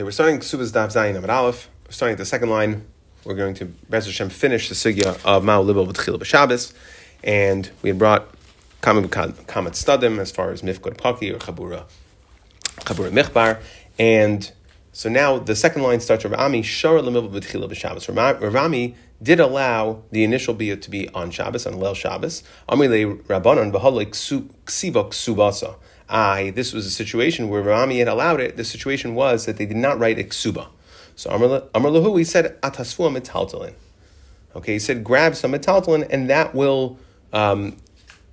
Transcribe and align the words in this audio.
Okay, 0.00 0.06
we're 0.06 0.12
starting 0.12 0.38
Ksubas 0.38 0.72
Daf 0.72 0.94
Zayin 0.94 1.14
Amid 1.14 1.28
Aleph. 1.28 1.68
We're 1.84 1.92
starting 1.92 2.12
at 2.12 2.18
the 2.18 2.24
second 2.24 2.48
line. 2.48 2.86
We're 3.22 3.34
going 3.34 3.52
to 3.56 3.66
Bez 3.66 4.06
Hashem 4.06 4.30
finish 4.30 4.70
the 4.70 4.74
sugya 4.74 5.08
of 5.26 5.44
Ma'u 5.44 5.62
Libo 5.62 5.84
B'Tchila 5.84 6.18
B'Shabbos, 6.18 6.72
and 7.22 7.70
we 7.82 7.90
had 7.90 7.98
brought 7.98 8.26
Kamet 8.80 9.10
Stadim 9.10 10.18
as 10.18 10.30
far 10.30 10.52
as 10.52 10.62
Mifkod 10.62 10.96
Paki 10.96 11.34
or 11.34 11.38
Chabura 11.38 11.84
Chabura 12.78 13.10
Michbar, 13.10 13.60
and 13.98 14.50
so 14.92 15.10
now 15.10 15.38
the 15.38 15.54
second 15.54 15.82
line 15.82 16.00
starts 16.00 16.24
Rav 16.24 16.32
Ami 16.32 16.62
Shara 16.62 17.02
Lemibo 17.02 17.30
B'Tchila 17.30 17.70
B'Shabbos. 17.70 18.08
Rav 18.54 18.94
did 19.22 19.38
allow 19.38 20.02
the 20.12 20.24
initial 20.24 20.54
bia 20.54 20.78
to 20.78 20.88
be 20.88 21.10
on 21.10 21.30
Shabbos 21.30 21.66
on 21.66 21.74
Leil 21.74 21.94
Shabbos. 21.94 22.42
Amile 22.70 23.22
Rabbanon 23.24 23.70
B'Halei 23.70 24.06
Ksiva 24.06 25.10
Ksubasa. 25.10 25.76
I, 26.10 26.50
this 26.50 26.72
was 26.72 26.86
a 26.86 26.90
situation 26.90 27.48
where 27.48 27.62
Rami 27.62 28.00
had 28.00 28.08
allowed 28.08 28.40
it. 28.40 28.56
The 28.56 28.64
situation 28.64 29.14
was 29.14 29.46
that 29.46 29.56
they 29.56 29.66
did 29.66 29.76
not 29.76 29.98
write 29.98 30.18
Iksuba. 30.18 30.66
So 31.14 31.30
Amr 31.30 31.90
Lahu, 31.90 32.18
he 32.18 32.24
said, 32.24 32.60
Atasfu 32.62 33.16
metaltalin. 33.16 33.74
Okay, 34.56 34.72
he 34.72 34.78
said, 34.78 35.04
grab 35.04 35.36
some 35.36 35.52
metaltalin, 35.52 36.06
and 36.10 36.28
that 36.28 36.54
will 36.54 36.98
um, 37.32 37.76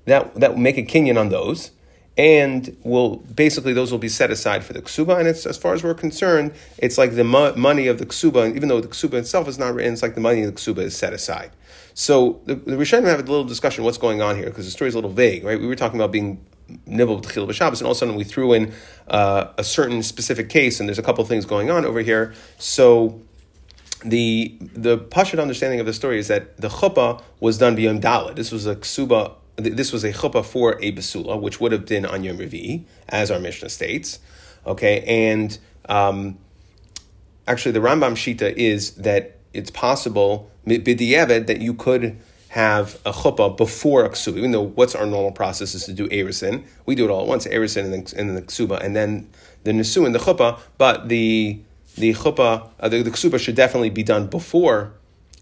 that 0.05 0.33
that 0.35 0.51
will 0.51 0.59
make 0.59 0.77
a 0.77 0.83
kinyan 0.83 1.19
on 1.19 1.29
those, 1.29 1.71
and 2.17 2.75
will 2.83 3.17
basically 3.17 3.73
those 3.73 3.91
will 3.91 3.99
be 3.99 4.09
set 4.09 4.31
aside 4.31 4.63
for 4.63 4.73
the 4.73 4.81
ksuba. 4.81 5.19
And 5.19 5.27
it's 5.27 5.45
as 5.45 5.57
far 5.57 5.73
as 5.73 5.83
we're 5.83 5.93
concerned, 5.93 6.53
it's 6.79 6.97
like 6.97 7.13
the 7.13 7.23
mo- 7.23 7.53
money 7.55 7.87
of 7.87 7.99
the 7.99 8.05
ksuba, 8.07 8.45
and 8.45 8.55
even 8.55 8.69
though 8.69 8.81
the 8.81 8.87
ksuba 8.87 9.13
itself 9.15 9.47
is 9.47 9.59
not 9.59 9.75
written, 9.75 9.93
it's 9.93 10.01
like 10.01 10.15
the 10.15 10.21
money 10.21 10.41
of 10.41 10.55
the 10.55 10.59
ksuba 10.59 10.79
is 10.79 10.97
set 10.97 11.13
aside. 11.13 11.51
So 11.93 12.41
the, 12.45 12.55
the 12.55 12.75
Rishonim 12.75 13.05
have 13.05 13.19
a 13.19 13.23
little 13.23 13.43
discussion 13.43 13.83
what's 13.83 13.97
going 13.99 14.21
on 14.21 14.35
here 14.35 14.45
because 14.45 14.65
the 14.65 14.71
story 14.71 14.87
is 14.87 14.95
a 14.95 14.97
little 14.97 15.11
vague, 15.11 15.43
right? 15.43 15.59
We 15.59 15.67
were 15.67 15.75
talking 15.75 15.99
about 15.99 16.11
being 16.11 16.39
nibble 16.85 17.21
b'tchil 17.21 17.47
b'Shabbos, 17.47 17.79
and 17.79 17.83
all 17.83 17.91
of 17.91 17.97
a 17.97 17.99
sudden 17.99 18.15
we 18.15 18.23
threw 18.23 18.53
in 18.53 18.73
uh, 19.07 19.47
a 19.57 19.63
certain 19.63 20.03
specific 20.03 20.49
case, 20.49 20.79
and 20.79 20.87
there's 20.89 20.99
a 20.99 21.03
couple 21.03 21.23
things 21.25 21.45
going 21.45 21.69
on 21.69 21.85
over 21.85 22.01
here. 22.01 22.33
So 22.57 23.21
the 24.03 24.57
the 24.59 24.97
pashut 24.97 25.41
understanding 25.41 25.79
of 25.79 25.85
the 25.85 25.93
story 25.93 26.19
is 26.19 26.27
that 26.27 26.57
the 26.57 26.69
chuppah 26.69 27.21
was 27.39 27.57
done 27.57 27.75
beyond 27.75 28.01
Dalit. 28.01 28.35
This 28.35 28.51
was 28.51 28.65
a 28.67 28.75
ksuba. 28.75 29.33
This 29.55 29.91
was 29.91 30.03
a 30.03 30.13
chuppah 30.13 30.45
for 30.45 30.77
a 30.81 30.91
basula, 30.91 31.39
which 31.39 31.59
would 31.59 31.71
have 31.71 31.85
been 31.85 32.05
on 32.05 32.23
Yom 32.23 32.37
Revi, 32.37 32.83
as 33.09 33.31
our 33.31 33.39
Mishnah 33.39 33.69
states. 33.69 34.19
Okay, 34.65 35.03
and 35.07 35.57
um, 35.89 36.37
actually, 37.47 37.71
the 37.71 37.79
Rambam 37.79 38.13
shita 38.13 38.53
is 38.53 38.91
that 38.95 39.37
it's 39.53 39.71
possible 39.71 40.51
b'diavad 40.67 41.47
that 41.47 41.61
you 41.61 41.73
could 41.73 42.19
have 42.57 42.95
a 43.05 43.11
chuppah 43.11 43.55
before 43.55 44.03
a 44.03 44.09
ksuba, 44.09 44.37
even 44.37 44.49
though 44.49 44.63
what's 44.63 44.95
our 44.95 45.05
normal 45.05 45.31
process 45.31 45.75
is 45.75 45.85
to 45.85 45.93
do 45.93 46.09
erisin. 46.09 46.65
We 46.87 46.95
do 46.95 47.05
it 47.05 47.11
all 47.11 47.21
at 47.21 47.27
once, 47.27 47.45
erisin 47.45 47.83
and 47.83 47.93
then, 47.93 48.05
and 48.17 48.29
then 48.29 48.35
the 48.35 48.41
ksuba, 48.41 48.83
and 48.83 48.95
then 48.95 49.29
the 49.63 49.73
nesu 49.73 50.07
and 50.07 50.15
the 50.15 50.19
chuppah, 50.19 50.59
but 50.79 51.07
the 51.07 51.59
the 51.95 52.13
chuppah, 52.15 52.67
uh, 52.79 52.89
the, 52.89 53.03
the 53.03 53.11
ksuba 53.11 53.39
should 53.39 53.53
definitely 53.55 53.91
be 53.91 54.01
done 54.01 54.25
before 54.25 54.93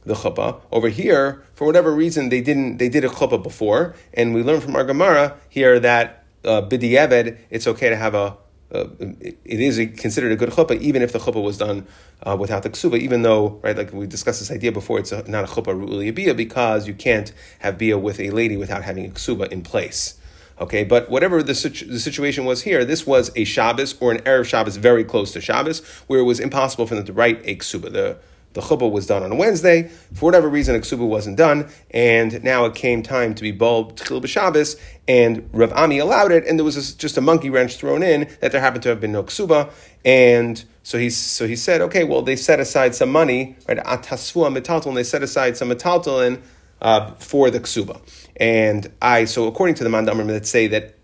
the 0.03 0.13
chuppah. 0.13 0.59
Over 0.73 0.89
here, 0.89 1.41
for 1.53 1.65
whatever 1.65 1.93
reason, 1.93 2.27
they 2.27 2.41
didn't. 2.41 2.79
They 2.79 2.89
did 2.89 3.05
a 3.05 3.09
chuppah 3.09 3.41
before, 3.41 3.95
and 4.13 4.33
we 4.33 4.43
learn 4.43 4.59
from 4.59 4.75
our 4.75 4.83
Gemara 4.83 5.37
here 5.47 5.79
that 5.79 6.25
uh, 6.43 6.67
it's 6.69 7.65
okay 7.65 7.89
to 7.89 7.95
have 7.95 8.13
a 8.13 8.35
uh, 8.81 8.87
it 8.99 9.59
is 9.59 9.77
considered 9.97 10.31
a 10.31 10.35
good 10.35 10.49
chuppah, 10.49 10.79
even 10.81 11.01
if 11.01 11.11
the 11.13 11.19
chuppah 11.19 11.43
was 11.43 11.57
done 11.57 11.85
uh, 12.23 12.35
without 12.39 12.63
the 12.63 12.69
ksuba, 12.69 12.97
even 12.97 13.21
though, 13.21 13.59
right, 13.63 13.77
like 13.77 13.93
we 13.93 14.07
discussed 14.07 14.39
this 14.39 14.51
idea 14.51 14.71
before, 14.71 14.99
it's 14.99 15.11
a, 15.11 15.29
not 15.29 15.43
a 15.43 15.47
chuppah 15.47 15.73
ru'uli 15.73 16.13
bia 16.13 16.33
because 16.33 16.87
you 16.87 16.93
can't 16.93 17.31
have 17.59 17.77
bia 17.77 17.97
with 17.97 18.19
a 18.19 18.29
lady 18.31 18.57
without 18.57 18.83
having 18.83 19.05
a 19.05 19.09
ksuba 19.09 19.51
in 19.51 19.61
place. 19.61 20.19
Okay, 20.57 20.85
but 20.85 21.09
whatever 21.09 21.43
the, 21.43 21.53
situ- 21.53 21.85
the 21.85 21.99
situation 21.99 22.45
was 22.45 22.61
here, 22.61 22.85
this 22.85 23.05
was 23.05 23.29
a 23.35 23.43
Shabbos 23.43 23.95
or 23.99 24.13
an 24.13 24.19
Erev 24.19 24.45
Shabbos 24.45 24.77
very 24.77 25.03
close 25.03 25.33
to 25.33 25.41
Shabbos, 25.41 25.83
where 26.07 26.19
it 26.19 26.23
was 26.23 26.39
impossible 26.39 26.87
for 26.87 26.95
them 26.95 27.05
to 27.05 27.13
write 27.13 27.41
a 27.43 27.57
ksuba. 27.57 27.91
The 27.91 28.17
the 28.55 28.61
chuppah 28.61 28.89
was 28.89 29.05
done 29.05 29.21
on 29.21 29.31
a 29.31 29.35
Wednesday. 29.35 29.89
For 30.13 30.25
whatever 30.25 30.49
reason, 30.49 30.75
a 30.75 30.79
ksuba 30.79 31.05
wasn't 31.05 31.37
done, 31.37 31.69
and 31.91 32.43
now 32.43 32.65
it 32.65 32.73
came 32.73 33.03
time 33.03 33.35
to 33.35 33.43
be 33.43 33.51
bulb 33.51 33.95
tchil 33.97 34.21
b'Shabbos, 34.21 34.79
and 35.07 35.47
Rav 35.53 35.71
Ami 35.73 35.99
allowed 35.99 36.31
it, 36.31 36.47
and 36.47 36.57
there 36.57 36.63
was 36.63 36.95
just 36.95 37.17
a 37.17 37.21
monkey 37.21 37.51
wrench 37.51 37.75
thrown 37.77 38.01
in 38.01 38.27
that 38.39 38.51
there 38.51 38.61
happened 38.61 38.81
to 38.83 38.89
have 38.89 38.99
been 38.99 39.11
no 39.11 39.23
ksuba, 39.23 39.69
and 40.03 40.63
so 40.83 40.97
he 40.97 41.09
so 41.09 41.45
he 41.45 41.55
said, 41.55 41.81
okay, 41.81 42.03
well 42.03 42.21
they 42.21 42.35
set 42.35 42.59
aside 42.59 42.95
some 42.95 43.11
money, 43.11 43.55
right? 43.67 43.77
Atasfua 43.77 44.55
metaltal, 44.57 44.87
and 44.87 44.97
they 44.97 45.03
set 45.03 45.21
aside 45.21 45.57
some 45.57 45.69
metaltalin 45.69 46.41
uh, 46.81 47.11
for 47.15 47.51
the 47.51 47.59
ksuba, 47.59 47.99
and 48.37 48.91
I 49.01 49.25
so 49.25 49.47
according 49.47 49.75
to 49.75 49.83
the 49.83 49.89
mandamrim 49.89 50.27
that 50.27 50.47
say 50.47 50.67
that 50.67 50.95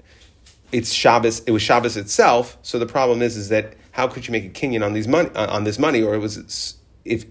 it's 0.72 0.94
Shabbos, 0.94 1.41
it 1.41 1.51
was 1.51 1.61
Shabbos 1.61 1.97
itself. 1.97 2.57
So 2.61 2.79
the 2.79 2.85
problem 2.85 3.22
is, 3.22 3.35
is 3.35 3.50
that 3.50 3.73
how 3.91 4.07
could 4.07 4.25
you 4.25 4.31
make 4.31 4.45
a 4.45 4.50
kinyan 4.50 4.85
on 4.85 4.94
these 4.94 5.06
money 5.06 5.29
on 5.35 5.66
this 5.66 5.78
money, 5.78 6.01
or 6.01 6.16
it 6.16 6.19
was 6.19 6.78
if 7.06 7.25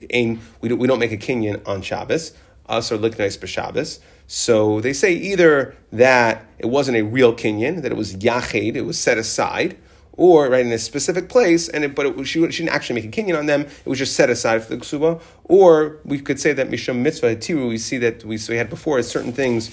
we 0.61 0.69
don't, 0.69 0.79
we 0.79 0.87
don't 0.87 0.99
make 0.99 1.13
a 1.13 1.17
kinyan 1.17 1.67
on 1.67 1.83
Shabbos, 1.83 2.33
us 2.69 2.91
or 2.93 2.99
liknais 2.99 3.39
b'Shabbos. 3.39 4.01
So 4.27 4.81
they 4.81 4.93
say 4.93 5.13
either 5.13 5.75
that 5.93 6.47
it 6.59 6.67
wasn't 6.67 6.99
a 6.99 7.03
real 7.03 7.35
kinyan, 7.35 7.83
that 7.83 7.91
it 7.91 7.97
was 7.97 8.15
yachid, 8.15 8.77
it 8.77 8.83
was 8.83 8.99
set 8.99 9.19
aside, 9.19 9.77
or 10.13 10.49
right 10.49 10.65
in 10.65 10.71
a 10.71 10.79
specific 10.79 11.29
place, 11.29 11.69
and 11.69 11.83
it, 11.83 11.95
but 11.95 12.07
it, 12.07 12.25
she, 12.27 12.39
she 12.51 12.63
didn't 12.63 12.75
actually 12.75 13.01
make 13.01 13.07
a 13.07 13.23
kinyan 13.23 13.39
on 13.39 13.47
them. 13.47 13.63
It 13.63 13.87
was 13.87 13.99
just 13.99 14.15
set 14.15 14.31
aside 14.31 14.63
for 14.63 14.77
the 14.77 14.81
ksuba. 14.81 15.21
Or 15.45 15.99
we 16.05 16.21
could 16.21 16.39
say 16.39 16.53
that 16.53 16.69
mishum 16.69 16.99
mitzvah 16.99 17.37
tiru. 17.37 17.69
We 17.69 17.79
see 17.79 17.99
that 17.99 18.25
we, 18.25 18.37
so 18.37 18.53
we 18.53 18.57
had 18.57 18.71
before 18.71 18.99
is 18.99 19.09
certain 19.09 19.33
things. 19.33 19.71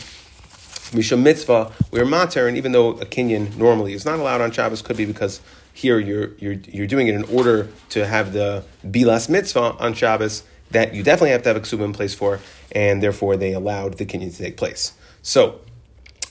Mishum 0.92 1.22
mitzvah, 1.22 1.72
we're 1.92 2.06
mater, 2.06 2.48
and 2.48 2.56
even 2.56 2.72
though 2.72 2.92
a 2.92 3.06
kinyan 3.06 3.58
normally 3.58 3.94
is 3.94 4.06
not 4.06 4.20
allowed 4.20 4.40
on 4.42 4.52
Shabbos, 4.52 4.82
could 4.82 4.96
be 4.96 5.06
because 5.06 5.42
here 5.78 6.00
you're, 6.00 6.34
you're, 6.40 6.54
you're 6.54 6.88
doing 6.88 7.08
it 7.08 7.14
in 7.14 7.24
order 7.26 7.70
to 7.90 8.08
have 8.08 8.34
the 8.34 8.64
bilas 8.84 9.30
mitzvah 9.30 9.76
on 9.78 9.94
Shabbos 9.94 10.42
that 10.72 10.96
you 10.96 11.04
definitely 11.04 11.30
have 11.30 11.44
to 11.44 11.50
have 11.50 11.56
a 11.56 11.60
ksuba 11.60 11.86
in 11.86 11.94
place 11.94 12.16
for, 12.16 12.40
and 12.72 13.02
therefore 13.02 13.38
they 13.38 13.54
allowed 13.54 14.00
the 14.00 14.06
kinyan 14.06 14.36
to 14.36 14.44
take 14.44 14.58
place. 14.58 14.94
So, 15.22 15.62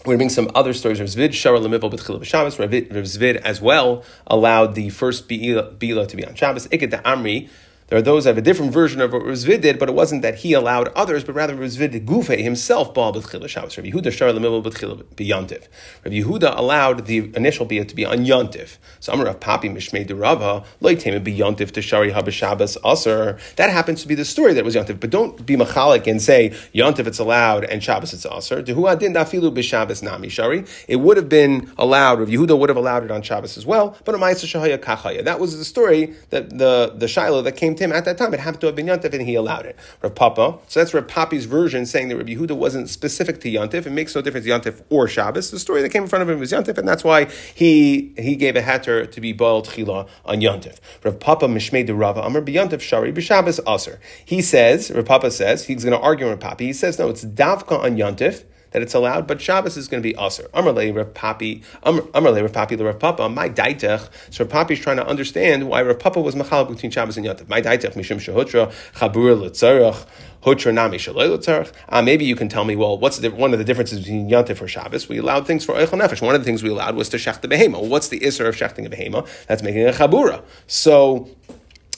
we're 0.01 0.17
going 0.17 0.19
to 0.19 0.19
bring 0.19 0.29
some 0.31 0.51
other 0.55 0.73
stories. 0.73 1.01
Rav 1.01 1.09
Zvid, 1.09 1.31
Shara 1.31 1.61
Lemipel 1.61 1.93
B'Tchil 1.93 2.21
B'Shabbos. 2.21 2.59
Rav 2.59 2.71
Zvid 3.05 3.37
as 3.37 3.61
well 3.61 4.05
allowed 4.27 4.75
the 4.75 4.91
first 4.91 5.29
Bila 5.29 6.09
to 6.09 6.17
be 6.17 6.25
on 6.25 6.35
Shabbos. 6.35 6.67
Iket 6.69 7.03
Amri, 7.03 7.49
there 7.89 7.99
are 7.99 8.03
those 8.03 8.25
that 8.25 8.31
have 8.31 8.39
a 8.39 8.43
different 8.43 8.73
version 8.73 9.01
of 9.01 9.13
what 9.13 9.23
Rizvid 9.23 9.61
did, 9.61 9.79
but 9.79 9.89
it 9.89 9.95
wasn't 9.95 10.23
that 10.23 10.37
he 10.37 10.55
allowed 10.55 10.89
others, 10.89 11.23
but 11.23 11.37
rather 11.37 11.55
Rizvid 11.55 12.05
Gufe 12.05 12.37
himself 12.43 12.93
Baal 12.93 13.13
B'tchila 13.13 13.49
Shabbos. 13.49 13.77
Rabbi 13.77 13.91
Yehuda 13.91 14.13
Shar 14.13 14.33
Lemil 14.33 14.61
B'tchila 14.61 15.05
B'yantiv. 15.15 15.69
Rabbi 16.05 16.17
Yehuda 16.17 16.59
allowed 16.59 17.07
the 17.07 17.31
initial 17.37 17.65
Bia 17.65 17.85
to 17.85 17.95
be 17.95 18.05
on 18.05 18.19
Yantiv. 18.27 18.79
So 18.99 19.13
Amar 19.13 19.27
Rav 19.27 19.39
Papi 19.39 19.73
Mishmei 19.73 20.05
Durava 20.05 20.65
Loitema 20.83 21.25
B'yantiv 21.25 21.71
to 21.71 21.81
Shari 21.81 22.11
Haba 22.11 22.33
Shabbos 22.33 22.77
Aser. 22.85 23.39
That 23.55 23.71
happens 23.71 24.03
to 24.03 24.09
be 24.09 24.17
the 24.17 24.25
story 24.25 24.53
that 24.55 24.65
was 24.65 24.75
Yantiv, 24.75 24.99
but 24.99 25.11
don't 25.11 25.47
be 25.47 25.55
machalik 25.55 26.09
and 26.09 26.21
say 26.21 26.51
Yantiv 26.75 27.07
it's 27.07 27.21
allowed 27.21 27.65
and 27.65 27.85
Shabbos 27.85 28.13
it's 28.13 28.27
Aser. 28.27 28.65
Dehu 28.65 28.91
Adin 28.91 29.15
Dafilu 29.15 29.55
B'Shabbos 29.55 30.03
Nami 30.03 30.29
Shari. 30.29 30.65
It 30.89 30.97
would 30.97 31.17
have 31.17 31.29
been 31.29 31.71
allowed. 31.79 32.19
Rabbi 32.19 32.33
Yehuda 32.33 32.59
would 32.59 32.69
have 32.69 32.77
allowed 32.77 33.05
it 33.05 33.13
on 33.13 33.23
Shabbos 33.23 33.57
as 33.57 33.65
well, 33.65 33.97
but 34.05 34.17
Amaisa 34.17 34.45
Shahaya 34.45 34.77
Kachaya. 34.77 35.23
That 35.23 35.39
was 35.39 35.57
the 35.57 35.65
story 35.65 36.15
that 36.31 36.51
the 36.59 36.93
the 36.97 37.07
Shiloh 37.07 37.43
that 37.43 37.53
came 37.53 37.76
to 37.77 37.85
him 37.85 37.93
at 37.93 38.05
that 38.05 38.19
time. 38.19 38.35
It 38.35 38.41
happened 38.41 38.61
to 38.63 38.67
have 38.67 38.77
been 38.77 38.87
Yantif, 38.87 39.13
and 39.13 39.23
he 39.23 39.35
allowed 39.35 39.67
it. 39.67 39.77
Rav 40.03 40.15
Papa. 40.15 40.59
So 40.69 40.81
that's 40.81 40.93
Rav 40.95 41.07
Papi's 41.07 41.45
version, 41.45 41.87
saying 41.87 42.09
that 42.09 42.17
Rabbi 42.17 42.35
Yehuda 42.35 42.57
wasn't 42.57 42.89
specific 42.89 43.41
to 43.43 43.51
Yantif. 43.51 43.87
It 43.87 43.91
makes 43.91 44.15
no 44.15 44.23
difference 44.23 44.47
Yantif 44.47 44.83
or 44.91 45.09
Shabbos. 45.09 45.51
The 45.51 45.59
story 45.59 45.83
that 45.83 45.91
came 45.91 46.03
in 46.03 46.09
front 46.09 46.23
of 46.23 46.31
him 46.31 46.39
was 46.39 46.53
Yantif, 46.53 46.79
and 46.79 46.87
that's 46.87 47.05
why 47.05 47.27
he 47.55 48.15
he 48.19 48.37
gave 48.37 48.57
a 48.57 48.63
hatter 48.63 49.07
to 49.07 49.21
be 49.21 49.33
boiled 49.33 49.69
chila 49.69 50.09
on 50.25 50.41
Yantif. 50.41 50.79
Rav 51.05 51.21
Papa 51.21 51.47
Mishmei 51.47 51.87
de 51.87 51.95
Rava 51.95 52.23
Amr 52.23 52.43
Yantif 52.43 52.81
Shari 52.81 53.13
b'Shabbos 53.13 53.61
Aser. 53.67 54.01
He 54.25 54.43
says, 54.43 54.91
Rav 54.91 55.05
Papa 55.05 55.31
says, 55.31 55.67
he's 55.67 55.85
going 55.85 55.99
to 55.99 56.05
argue 56.05 56.29
with 56.29 56.41
Papi. 56.41 56.61
He 56.61 56.73
says, 56.73 56.99
no, 56.99 57.09
it's 57.09 57.25
Davka 57.25 57.79
on 57.83 57.97
Yantif 57.97 58.45
that 58.71 58.83
it's 58.83 58.95
allowed, 58.95 59.27
but 59.27 59.41
Shabbos 59.41 59.77
is 59.77 59.89
going 59.89 60.03
to 60.03 60.09
be 60.09 60.15
aser. 60.19 60.49
Amarle 60.55 60.95
Rav 60.95 61.15
Papi, 61.15 61.63
Amarle 61.83 62.43
Rav 62.43 62.53
Papi, 62.53 62.83
Rav 62.85 62.99
Papa, 62.99 63.29
my 63.29 63.49
daitech. 63.49 64.09
So 64.31 64.45
Rav 64.45 64.53
Papi 64.53 64.73
is 64.73 64.81
trying 64.81 64.97
to 64.97 65.07
understand 65.07 65.69
why 65.69 65.83
Rav 65.83 65.99
Papa 65.99 66.21
was 66.21 66.37
machal 66.37 66.65
between 66.67 66.91
Shabbos 66.91 67.17
and 67.17 67.27
Yantav. 67.27 67.49
My 67.49 67.61
daitech 67.61 67.95
mishim 67.95 68.19
shehutra 68.19 68.73
chabur 68.95 69.37
letzarach. 69.51 70.07
Uh, 70.47 72.03
Maybe 72.03 72.25
you 72.25 72.37
can 72.37 72.49
tell 72.49 72.65
me, 72.65 72.77
well, 72.77 72.99
what's 72.99 73.19
the, 73.19 73.31
one 73.31 73.53
of 73.53 73.59
the 73.59 73.65
differences 73.65 73.99
between 73.99 74.31
Yantif 74.31 74.61
or 74.61 74.69
Shabbos? 74.69 75.09
We 75.09 75.19
allowed 75.19 75.45
things 75.45 75.65
for 75.65 75.75
Eichel 75.75 76.01
Nefesh. 76.01 76.23
One 76.23 76.37
of 76.37 76.41
the 76.41 76.45
things 76.45 76.63
we 76.63 76.71
allowed 76.71 76.95
was 76.95 77.09
to 77.09 77.17
shech 77.17 77.41
the 77.41 77.49
behema. 77.49 77.83
what's 77.83 78.11
the 78.11 78.21
isser 78.21 78.47
of 78.47 78.55
shechting 78.55 78.87
a 78.87 78.89
behema? 78.89 79.29
That's 79.49 79.65
making 79.65 79.89
a 79.89 79.91
chabura. 79.91 80.45
So 80.69 81.29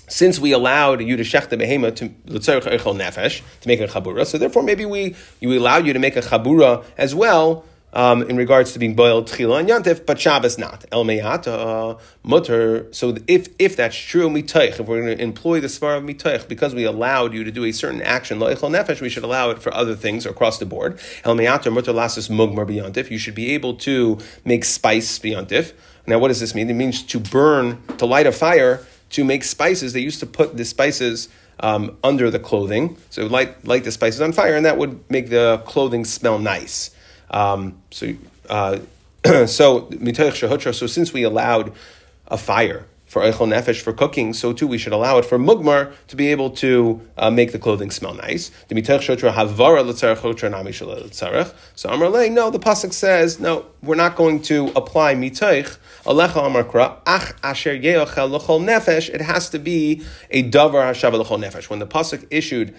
since 0.08 0.38
we 0.38 0.52
allowed 0.52 1.00
you 1.00 1.16
to 1.16 1.22
shech 1.22 1.48
the 1.48 1.56
behema 1.56 1.94
to 1.96 2.08
nefesh 2.08 3.42
to 3.60 3.68
make 3.68 3.80
a 3.80 3.86
chabura, 3.86 4.26
so 4.26 4.38
therefore 4.38 4.62
maybe 4.62 4.84
we 4.84 5.14
we 5.40 5.56
allowed 5.56 5.86
you 5.86 5.92
to 5.92 5.98
make 5.98 6.16
a 6.16 6.22
chabura 6.22 6.84
as 6.96 7.14
well. 7.14 7.64
Um, 7.90 8.22
in 8.24 8.36
regards 8.36 8.74
to 8.74 8.78
being 8.78 8.94
boiled 8.94 9.28
tchila 9.28 9.60
and 9.60 9.68
yantif, 9.70 10.04
but 10.04 10.20
Shabbos 10.20 10.58
not. 10.58 10.84
El 10.92 11.06
meyat 11.06 11.48
uh, 11.48 11.96
mutter. 12.22 12.86
So 12.92 13.16
if 13.26 13.48
if 13.58 13.76
that's 13.76 13.96
true, 13.96 14.28
mitaych. 14.28 14.78
If 14.78 14.86
we're 14.86 15.00
going 15.00 15.16
to 15.16 15.22
employ 15.22 15.60
the 15.60 15.68
svar 15.68 15.96
of 15.96 16.04
mitaych, 16.04 16.48
because 16.48 16.74
we 16.74 16.84
allowed 16.84 17.32
you 17.32 17.44
to 17.44 17.50
do 17.50 17.64
a 17.64 17.72
certain 17.72 18.02
action, 18.02 18.40
loichel 18.40 18.70
nefesh, 18.70 19.00
we 19.00 19.08
should 19.08 19.24
allow 19.24 19.48
it 19.48 19.62
for 19.62 19.72
other 19.72 19.96
things 19.96 20.26
across 20.26 20.58
the 20.58 20.66
board. 20.66 21.00
El 21.24 21.34
meyat 21.34 21.72
mutter 21.72 21.94
lasis 21.94 22.28
mugmar 22.28 22.68
biyantif. 22.68 23.10
You 23.10 23.16
should 23.16 23.34
be 23.34 23.52
able 23.52 23.74
to 23.76 24.18
make 24.44 24.66
spice 24.66 25.18
biyantif. 25.18 25.72
Now, 26.06 26.18
what 26.18 26.28
does 26.28 26.40
this 26.40 26.54
mean? 26.54 26.68
It 26.68 26.74
means 26.74 27.02
to 27.04 27.18
burn, 27.18 27.82
to 27.96 28.04
light 28.04 28.26
a 28.26 28.32
fire 28.32 28.86
to 29.10 29.24
make 29.24 29.44
spices, 29.44 29.92
they 29.92 30.00
used 30.00 30.20
to 30.20 30.26
put 30.26 30.56
the 30.56 30.64
spices 30.64 31.28
um, 31.60 31.96
under 32.04 32.30
the 32.30 32.38
clothing. 32.38 32.96
So 33.10 33.26
light 33.26 33.66
light 33.66 33.84
the 33.84 33.92
spices 33.92 34.20
on 34.20 34.32
fire, 34.32 34.54
and 34.56 34.64
that 34.64 34.78
would 34.78 35.08
make 35.10 35.30
the 35.30 35.62
clothing 35.66 36.04
smell 36.04 36.38
nice. 36.38 36.90
Um, 37.30 37.80
so 37.90 38.14
uh, 38.48 38.78
so 39.46 39.90
so 40.72 40.86
since 40.86 41.12
we 41.12 41.22
allowed 41.22 41.72
a 42.28 42.38
fire 42.38 42.86
for 43.08 43.22
Eichel 43.22 43.48
Nefesh 43.48 43.80
for 43.80 43.92
cooking, 43.92 44.32
so 44.34 44.52
too 44.52 44.66
we 44.66 44.78
should 44.78 44.92
allow 44.92 45.18
it 45.18 45.24
for 45.24 45.38
Mugmar 45.38 45.92
to 46.08 46.14
be 46.14 46.30
able 46.30 46.50
to 46.50 47.00
uh, 47.16 47.30
make 47.30 47.52
the 47.52 47.58
clothing 47.58 47.90
smell 47.90 48.14
nice. 48.14 48.50
So 51.74 51.88
Amar 51.88 52.08
Lei, 52.10 52.28
no, 52.28 52.50
the 52.50 52.58
Pasuk 52.58 52.92
says, 52.92 53.40
no, 53.40 53.66
we're 53.82 53.94
not 53.94 54.14
going 54.14 54.42
to 54.42 54.68
apply 54.76 55.14
Miteich. 55.14 55.78
Alecha 56.04 56.46
Amar 56.46 56.64
Ach 57.06 57.32
Asher 57.42 57.76
Nefesh, 57.76 59.08
it 59.08 59.22
has 59.22 59.48
to 59.50 59.58
be 59.58 60.02
a 60.30 60.42
Davar 60.42 60.90
Hashav 60.90 61.12
Lechol 61.12 61.42
Nefesh. 61.42 61.70
When 61.70 61.78
the 61.78 61.86
Pasuk 61.86 62.26
issued 62.30 62.74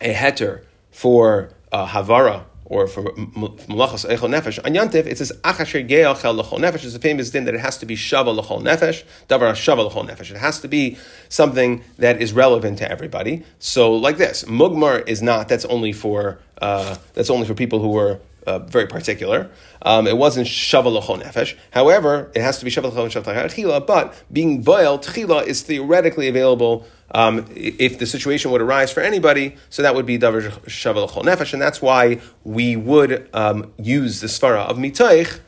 a 0.00 0.14
heter 0.14 0.64
for 0.90 1.50
uh, 1.70 1.86
Havara, 1.86 2.44
or 2.68 2.86
for 2.86 3.02
malachas 3.02 4.06
echol 4.08 4.28
nefesh 4.28 4.58
on 4.64 4.76
it 4.76 5.18
says 5.18 5.32
achasher 5.42 5.86
geachel 5.86 6.40
lechol 6.40 6.58
nefesh 6.58 6.84
is 6.84 6.94
a 6.94 6.98
famous 6.98 7.30
din 7.30 7.44
that 7.44 7.54
it 7.54 7.60
has 7.60 7.78
to 7.78 7.86
be 7.86 7.96
shava 7.96 8.38
lechol 8.38 8.62
nefesh, 8.62 9.04
davar 9.28 9.52
shava 9.52 9.90
lechol 9.90 10.08
nefesh. 10.08 10.30
It 10.30 10.36
has 10.36 10.60
to 10.60 10.68
be 10.68 10.98
something 11.28 11.82
that 11.96 12.20
is 12.20 12.32
relevant 12.32 12.78
to 12.78 12.90
everybody. 12.90 13.42
So 13.58 13.94
like 13.94 14.18
this, 14.18 14.44
mugmar 14.44 15.06
is 15.08 15.22
not. 15.22 15.48
That's 15.48 15.64
only 15.64 15.92
for 15.92 16.38
uh, 16.60 16.96
that's 17.14 17.30
only 17.30 17.46
for 17.46 17.54
people 17.54 17.80
who 17.80 17.88
were 17.88 18.20
uh, 18.46 18.58
very 18.60 18.86
particular. 18.86 19.50
Um, 19.82 20.06
it 20.06 20.16
wasn't 20.16 20.46
shava 20.46 21.00
lechol 21.00 21.22
nefesh. 21.22 21.56
However, 21.70 22.30
it 22.34 22.42
has 22.42 22.58
to 22.58 22.66
be 22.66 22.70
shava 22.70 22.92
lechol 22.92 23.22
nefesh 23.22 23.86
But 23.86 24.22
being 24.30 24.62
boiled 24.62 25.04
tchila 25.04 25.46
is 25.46 25.62
theoretically 25.62 26.28
available 26.28 26.86
um, 27.12 27.46
if 27.54 27.98
the 27.98 28.06
situation 28.06 28.50
would 28.50 28.60
arise 28.60 28.92
for 28.92 29.00
anybody, 29.00 29.56
so 29.70 29.82
that 29.82 29.94
would 29.94 30.06
be 30.06 30.18
davar 30.18 30.50
shavel 30.66 31.08
nefesh, 31.08 31.52
and 31.52 31.62
that's 31.62 31.80
why 31.80 32.20
we 32.44 32.76
would 32.76 33.28
um, 33.32 33.72
use 33.78 34.20
the 34.20 34.26
svara 34.26 34.66
of 34.66 34.76
mitaych. 34.76 35.40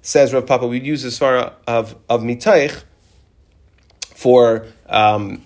Says 0.00 0.32
Rav 0.32 0.46
Papa, 0.46 0.66
we'd 0.66 0.86
use 0.86 1.02
the 1.02 1.08
svara 1.08 1.54
of 1.66 1.96
of 2.08 2.22
mitaych 2.22 2.84
for 4.14 4.66
um, 4.86 5.44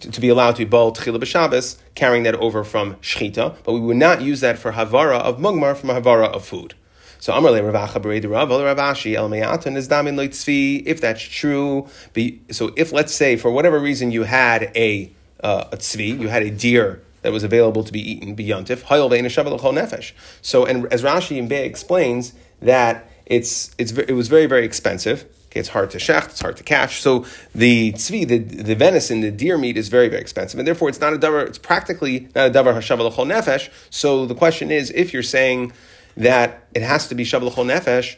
to, 0.00 0.10
to, 0.10 0.20
be 0.20 0.28
allowed 0.28 0.52
to 0.52 0.64
be 0.64 0.64
bal 0.64 0.92
tchila 0.92 1.18
b'Shabbos, 1.18 1.78
carrying 1.94 2.24
that 2.24 2.34
over 2.36 2.64
from 2.64 2.94
shchita, 2.96 3.56
but 3.64 3.72
we 3.72 3.80
would 3.80 3.96
not 3.96 4.20
use 4.20 4.40
that 4.40 4.58
for 4.58 4.72
havara 4.72 5.18
of 5.18 5.38
mugmar 5.38 5.76
from 5.76 5.90
havara 5.90 6.26
of 6.26 6.44
food. 6.44 6.74
So 7.20 7.34
Amar 7.34 7.52
Ravacha 7.52 8.30
Rav 8.30 8.48
Ravashi 8.48 9.14
El 9.14 9.30
is 9.76 9.88
Damin 9.88 10.16
Leitzvi. 10.16 10.82
If 10.86 11.02
that's 11.02 11.20
true, 11.20 11.86
be, 12.14 12.40
so 12.50 12.72
if 12.76 12.92
let's 12.92 13.14
say 13.14 13.36
for 13.36 13.50
whatever 13.50 13.78
reason 13.78 14.10
you 14.10 14.22
had 14.22 14.72
a 14.74 15.12
uh, 15.44 15.64
a 15.70 15.76
tzvi, 15.76 16.18
you 16.18 16.28
had 16.28 16.42
a 16.42 16.50
deer 16.50 17.02
that 17.22 17.32
was 17.32 17.44
available 17.44 17.84
to 17.84 17.92
be 17.92 18.00
eaten 18.12 18.34
beyontif, 18.34 18.78
nefesh. 18.84 20.12
So 20.40 20.64
and 20.64 20.90
as 20.90 21.02
Rashi 21.02 21.38
and 21.38 21.46
Bey 21.46 21.66
explains 21.66 22.32
that 22.62 23.10
it's 23.26 23.74
it's 23.76 23.92
it 23.92 24.12
was 24.12 24.28
very 24.28 24.46
very 24.46 24.64
expensive. 24.64 25.26
Okay, 25.50 25.60
it's 25.60 25.70
hard 25.70 25.90
to 25.90 25.98
shecht, 25.98 26.26
it's 26.26 26.40
hard 26.40 26.56
to 26.58 26.62
catch. 26.62 27.02
So 27.02 27.26
the 27.54 27.92
tzvi, 27.92 28.26
the, 28.26 28.38
the 28.38 28.76
venison, 28.76 29.20
the 29.20 29.32
deer 29.32 29.58
meat 29.58 29.76
is 29.76 29.88
very, 29.88 30.08
very 30.08 30.22
expensive. 30.22 30.60
And 30.60 30.66
therefore 30.66 30.88
it's 30.88 31.00
not 31.00 31.12
a 31.12 31.18
davar, 31.18 31.44
it's 31.44 31.58
practically 31.58 32.28
not 32.36 32.46
a 32.46 32.50
davar 32.52 32.72
hashav 32.72 32.98
nefesh. 33.26 33.68
So 33.90 34.26
the 34.26 34.34
question 34.36 34.70
is, 34.70 34.92
if 34.92 35.12
you're 35.12 35.24
saying 35.24 35.72
that 36.20 36.68
it 36.74 36.82
has 36.82 37.08
to 37.08 37.14
be 37.14 37.24
Shabbat 37.24 37.52
Nefesh, 37.52 38.16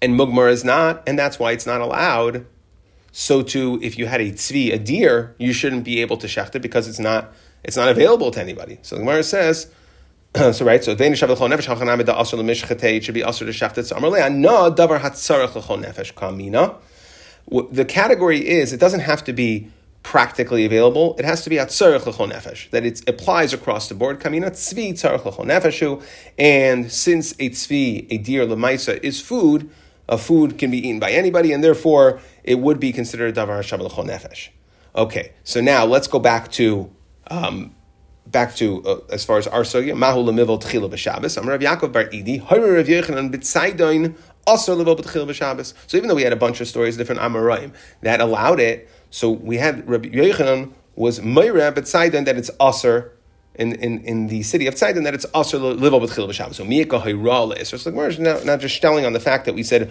and 0.00 0.18
Mugmar 0.18 0.50
is 0.50 0.64
not, 0.64 1.02
and 1.06 1.18
that's 1.18 1.38
why 1.38 1.50
it's 1.50 1.66
not 1.66 1.80
allowed. 1.80 2.46
So 3.12 3.42
too, 3.42 3.80
if 3.82 3.98
you 3.98 4.06
had 4.06 4.20
a 4.20 4.30
tzvi, 4.30 4.72
a 4.72 4.78
deer, 4.78 5.34
you 5.36 5.52
shouldn't 5.52 5.82
be 5.84 6.00
able 6.00 6.16
to 6.18 6.28
shecht 6.28 6.54
it 6.54 6.60
because 6.60 6.86
it's 6.86 7.00
not 7.00 7.32
it's 7.64 7.76
not 7.76 7.88
available 7.88 8.30
to 8.30 8.40
anybody. 8.40 8.78
So 8.82 8.94
the 8.94 9.00
Gemara 9.00 9.24
says, 9.24 9.70
so 10.36 10.64
right, 10.64 10.82
so 10.82 10.94
Danish 10.94 11.20
Shabbat 11.20 11.36
Nefesh 11.36 11.66
Hachanam 11.66 12.02
Asr 12.04 12.38
Lemishchate 12.38 12.96
it 12.96 13.04
should 13.04 13.14
be 13.14 13.22
Asr 13.22 13.38
to 13.40 13.46
shecht 13.46 13.76
it. 13.76 13.86
So 13.86 13.96
Amarle 13.96 14.32
No 14.32 14.72
Davar 14.72 15.00
Hatzarach 15.00 15.52
Nefesh 15.52 16.14
Kamina. 16.14 16.76
The 17.72 17.84
category 17.84 18.48
is 18.48 18.72
it 18.72 18.78
doesn't 18.78 19.00
have 19.00 19.24
to 19.24 19.32
be 19.32 19.70
practically 20.02 20.64
available, 20.64 21.14
it 21.18 21.24
has 21.24 21.42
to 21.44 21.50
be 21.50 21.58
at 21.58 21.68
tzarech 21.68 22.02
nefesh, 22.02 22.70
that 22.70 22.84
it 22.84 23.08
applies 23.08 23.52
across 23.52 23.88
the 23.88 23.94
board. 23.94 24.18
Kamina 24.20 24.50
tzvi 24.50 24.92
tzarech 24.92 25.22
nefeshu, 25.22 26.02
and 26.38 26.90
since 26.90 27.32
a 27.32 27.50
tzvi, 27.50 28.06
a 28.10 28.18
deer 28.18 28.46
lemaisa, 28.46 28.98
is 29.02 29.20
food, 29.20 29.70
a 30.08 30.18
food 30.18 30.58
can 30.58 30.70
be 30.70 30.78
eaten 30.78 30.98
by 30.98 31.10
anybody, 31.10 31.52
and 31.52 31.62
therefore 31.62 32.20
it 32.44 32.58
would 32.58 32.80
be 32.80 32.92
considered 32.92 33.34
davar 33.34 33.60
shabbal 33.60 33.90
nefesh. 33.90 34.48
Okay, 34.96 35.32
so 35.44 35.60
now 35.60 35.84
let's 35.84 36.08
go 36.08 36.18
back 36.18 36.50
to 36.52 36.90
um, 37.30 37.74
back 38.26 38.54
to 38.56 38.82
uh, 38.84 39.00
as 39.10 39.24
far 39.24 39.38
as 39.38 39.46
our 39.46 39.62
sugya. 39.62 39.96
Mahu 39.96 40.24
lemivel 40.24 40.60
tchila. 40.60 41.38
I'm 41.38 41.48
Rav 41.48 41.60
Yaakov 41.60 41.92
bar 41.92 42.04
Idi. 42.06 42.42
Hara 42.42 42.72
Rav 42.72 42.86
Yechanan 42.86 43.32
b'tzaidoin 43.32 44.16
also 44.46 44.74
level 44.74 44.96
b'tchila 44.96 45.28
b'Shabbos. 45.28 45.74
So 45.86 45.96
even 45.96 46.08
though 46.08 46.14
we 46.14 46.22
had 46.22 46.32
a 46.32 46.36
bunch 46.36 46.60
of 46.60 46.68
stories, 46.68 46.96
different 46.96 47.20
Amoraim 47.20 47.72
that 48.02 48.20
allowed 48.20 48.60
it 48.60 48.88
so 49.10 49.30
we 49.30 49.58
had 49.58 49.88
Rabbi 49.88 50.08
Yochanan 50.08 50.72
was 50.94 51.20
Meira 51.20 51.74
but 51.74 51.86
Sidon 51.86 52.24
that 52.24 52.36
it's 52.36 52.50
Aser 52.60 53.12
in, 53.54 53.74
in, 53.74 53.98
in 54.04 54.26
the 54.28 54.42
city 54.42 54.66
of 54.66 54.74
Tzaidan 54.74 55.04
that 55.04 55.14
it's 55.14 55.26
Aser 55.34 55.58
live 55.58 56.00
with 56.00 56.14
Chil 56.14 56.28
B'Shabbos. 56.28 56.54
So 56.54 56.64
Miyaka 56.64 57.02
Hayra 57.02 57.66
So 57.66 57.76
is 58.06 58.18
not, 58.18 58.60
just 58.60 58.80
telling 58.80 59.04
on 59.04 59.12
the 59.12 59.20
fact 59.20 59.44
that 59.44 59.54
we 59.54 59.62
said 59.62 59.90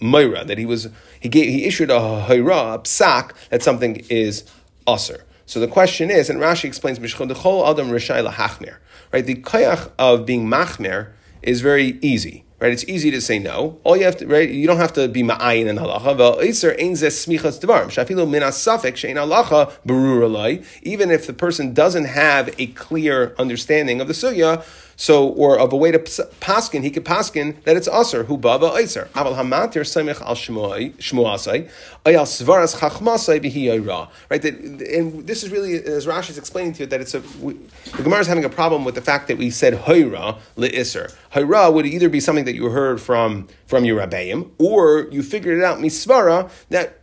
Meira 0.00 0.46
that 0.46 0.58
he 0.58 0.66
was 0.66 0.88
he 1.18 1.28
gave 1.28 1.48
he 1.48 1.64
issued 1.64 1.90
a 1.90 2.26
Hayra 2.28 2.74
a 2.74 2.78
psak 2.80 3.32
that 3.50 3.62
something 3.62 3.96
is 4.08 4.44
Aser. 4.88 5.24
So 5.46 5.58
the 5.60 5.68
question 5.68 6.10
is, 6.10 6.30
and 6.30 6.38
Rashi 6.38 6.64
explains 6.64 6.98
Mishchon 6.98 7.30
Chol 7.32 7.68
Adam 7.68 7.90
Rishai 7.90 8.26
Lahachmer. 8.26 8.76
Right, 9.12 9.26
the 9.26 9.34
kayach 9.34 9.90
of 9.98 10.24
being 10.24 10.46
machmer 10.46 11.12
is 11.42 11.60
very 11.60 11.98
easy 12.00 12.44
right? 12.62 12.72
It's 12.72 12.84
easy 12.84 13.10
to 13.10 13.20
say 13.20 13.40
no. 13.40 13.80
All 13.82 13.96
you 13.96 14.04
have 14.04 14.16
to, 14.18 14.26
right? 14.26 14.48
You 14.48 14.68
don't 14.68 14.76
have 14.76 14.92
to 14.92 15.08
be 15.08 15.24
ma'ayin 15.24 15.66
in 15.66 15.76
halacha. 15.76 16.16
V'oiser 16.16 16.80
ein 16.80 16.92
zeh 16.92 17.08
smichas 17.08 17.60
devarim. 17.60 17.88
Shafilu 17.88 18.30
min 18.30 18.42
asafik 18.42 18.94
shein 18.94 19.16
halacha 19.16 19.72
berur 19.84 20.64
Even 20.82 21.10
if 21.10 21.26
the 21.26 21.32
person 21.32 21.74
doesn't 21.74 22.04
have 22.04 22.54
a 22.58 22.68
clear 22.68 23.34
understanding 23.36 24.00
of 24.00 24.06
the 24.06 24.14
sugya, 24.14 24.64
so, 25.02 25.30
or 25.30 25.58
of 25.58 25.72
a 25.72 25.76
way 25.76 25.90
to 25.90 25.98
paskin, 25.98 26.84
he 26.84 26.90
could 26.92 27.04
paskin 27.04 27.60
that 27.64 27.76
it's 27.76 27.88
aser, 27.88 28.22
who 28.22 28.38
bava 28.38 28.70
oiser. 28.70 29.08
Aval 29.08 29.34
hamatir 29.34 29.82
semich 29.82 30.20
al 30.20 30.36
shmuasai, 30.36 31.68
ayal 32.04 32.22
svaras 32.22 32.76
chachmasai 32.76 33.42
bihi 33.42 34.08
Right, 34.30 34.40
that, 34.40 34.54
and 34.54 35.26
this 35.26 35.42
is 35.42 35.50
really, 35.50 35.74
as 35.74 36.06
Rashi 36.06 36.30
is 36.30 36.38
explaining 36.38 36.74
to 36.74 36.80
you, 36.84 36.86
that 36.86 37.00
it's 37.00 37.14
a, 37.14 37.22
we, 37.40 37.54
the 37.96 38.04
Gemara 38.04 38.20
is 38.20 38.28
having 38.28 38.44
a 38.44 38.48
problem 38.48 38.84
with 38.84 38.94
the 38.94 39.00
fact 39.00 39.26
that 39.26 39.38
we 39.38 39.50
said 39.50 39.74
hoira 39.74 40.38
le'iser. 40.56 41.12
Hoira 41.34 41.74
would 41.74 41.84
either 41.84 42.08
be 42.08 42.20
something 42.20 42.44
that 42.44 42.54
you 42.54 42.66
heard 42.66 43.00
from, 43.00 43.48
from 43.66 43.84
your 43.84 43.98
rabbeim, 43.98 44.52
or 44.58 45.08
you 45.10 45.24
figured 45.24 45.58
it 45.58 45.64
out, 45.64 45.78
misvara, 45.78 46.48
that, 46.68 47.00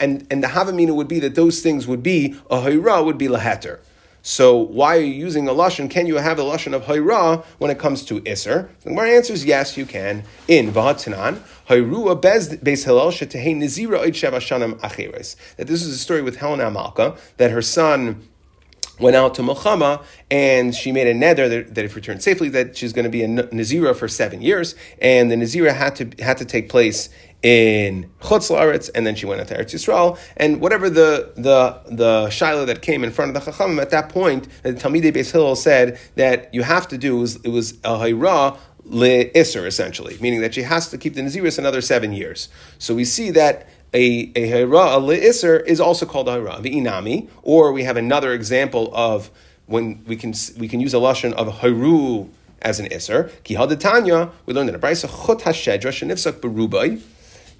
and, 0.00 0.26
and 0.32 0.42
the 0.42 0.48
havamina 0.48 0.96
would 0.96 1.06
be 1.06 1.20
that 1.20 1.36
those 1.36 1.60
things 1.60 1.86
would 1.86 2.02
be, 2.02 2.34
a 2.50 2.56
hoira 2.56 3.04
would 3.04 3.18
be 3.18 3.28
laheter. 3.28 3.78
So 4.28 4.56
why 4.56 4.96
are 4.96 5.00
you 5.00 5.14
using 5.14 5.46
a 5.46 5.52
lashon? 5.52 5.88
Can 5.88 6.08
you 6.08 6.16
have 6.16 6.40
a 6.40 6.42
lashon 6.42 6.74
of 6.74 6.86
hayra 6.86 7.44
when 7.58 7.70
it 7.70 7.78
comes 7.78 8.04
to 8.06 8.20
iser? 8.26 8.68
The 8.80 8.90
Gemara 8.90 9.10
answers 9.10 9.44
yes, 9.44 9.76
you 9.76 9.86
can. 9.86 10.24
In 10.48 10.72
v'hatanan 10.72 11.38
hayrua 11.68 12.20
beis 12.20 12.84
hillel 12.84 13.12
shetehei 13.12 13.54
nizira 13.56 14.00
oid 14.00 14.14
sheva 14.14 14.38
shanam. 14.38 14.80
That 15.56 15.68
this 15.68 15.84
is 15.84 15.94
a 15.94 15.98
story 15.98 16.22
with 16.22 16.38
Helena 16.38 16.72
Malka 16.72 17.16
that 17.36 17.52
her 17.52 17.62
son 17.62 18.26
went 18.98 19.14
out 19.14 19.34
to 19.34 19.42
Milchama 19.42 20.02
and 20.30 20.74
she 20.74 20.90
made 20.90 21.06
a 21.06 21.14
neder 21.14 21.48
that, 21.48 21.74
that, 21.74 21.84
if 21.84 21.94
returned 21.94 22.22
safely, 22.22 22.48
that 22.48 22.76
she's 22.76 22.92
going 22.92 23.04
to 23.04 23.10
be 23.10 23.22
a 23.22 23.28
Nazira 23.28 23.94
for 23.94 24.08
seven 24.08 24.42
years. 24.42 24.74
And 25.00 25.30
the 25.30 25.36
Nazira 25.36 25.72
had 25.72 25.94
to, 25.96 26.10
had 26.22 26.38
to 26.38 26.44
take 26.44 26.68
place 26.68 27.10
in 27.42 28.10
Chutz 28.20 28.50
La'aretz, 28.50 28.90
and 28.94 29.06
then 29.06 29.14
she 29.14 29.26
went 29.26 29.40
into 29.40 29.54
Eretz 29.54 29.74
Yisrael, 29.74 30.18
and 30.36 30.60
whatever 30.60 30.88
the 30.90 31.32
the 31.36 31.80
the 31.86 32.30
Shiloh 32.30 32.64
that 32.64 32.82
came 32.82 33.04
in 33.04 33.10
front 33.10 33.36
of 33.36 33.44
the 33.44 33.50
Chachamim 33.50 33.80
at 33.80 33.90
that 33.90 34.08
point, 34.08 34.48
the 34.62 34.72
Talmidei 34.72 35.12
Beis 35.12 35.30
Hillel 35.30 35.56
said 35.56 35.98
that 36.16 36.52
you 36.52 36.62
have 36.62 36.88
to 36.88 36.98
do 36.98 37.22
it 37.22 37.48
was 37.48 37.72
a 37.84 37.96
Hayra 37.98 38.58
le 38.84 39.24
Isser 39.26 39.66
essentially, 39.66 40.16
meaning 40.20 40.40
that 40.40 40.54
she 40.54 40.62
has 40.62 40.88
to 40.90 40.98
keep 40.98 41.14
the 41.14 41.20
Naziris 41.20 41.58
another 41.58 41.80
seven 41.80 42.12
years. 42.12 42.48
So 42.78 42.94
we 42.94 43.04
see 43.04 43.30
that 43.32 43.68
a 43.92 44.32
a 44.34 44.50
Hayra 44.50 45.02
le 45.02 45.16
Isser 45.16 45.64
is 45.66 45.80
also 45.80 46.06
called 46.06 46.28
a 46.28 46.32
Hayra 46.38 46.62
inami, 46.62 47.28
or 47.42 47.72
we 47.72 47.84
have 47.84 47.96
another 47.96 48.32
example 48.32 48.90
of 48.94 49.30
when 49.66 50.04
we 50.06 50.16
can 50.16 50.32
we 50.58 50.68
can 50.68 50.80
use 50.80 50.94
a 50.94 50.98
lashon 50.98 51.32
of 51.34 51.60
Haru 51.60 52.28
as 52.62 52.80
an 52.80 52.86
Isser. 52.86 53.30
Ki 53.44 53.54
Hadatanya, 53.54 54.30
we 54.46 54.54
learned 54.54 54.70
in 54.70 54.74
a 54.74 54.78
Brisa 54.78 55.08
Chut 55.26 55.40
Hashedra 55.40 55.92
Shenifsak 55.92 56.40
Berubai. 56.40 57.00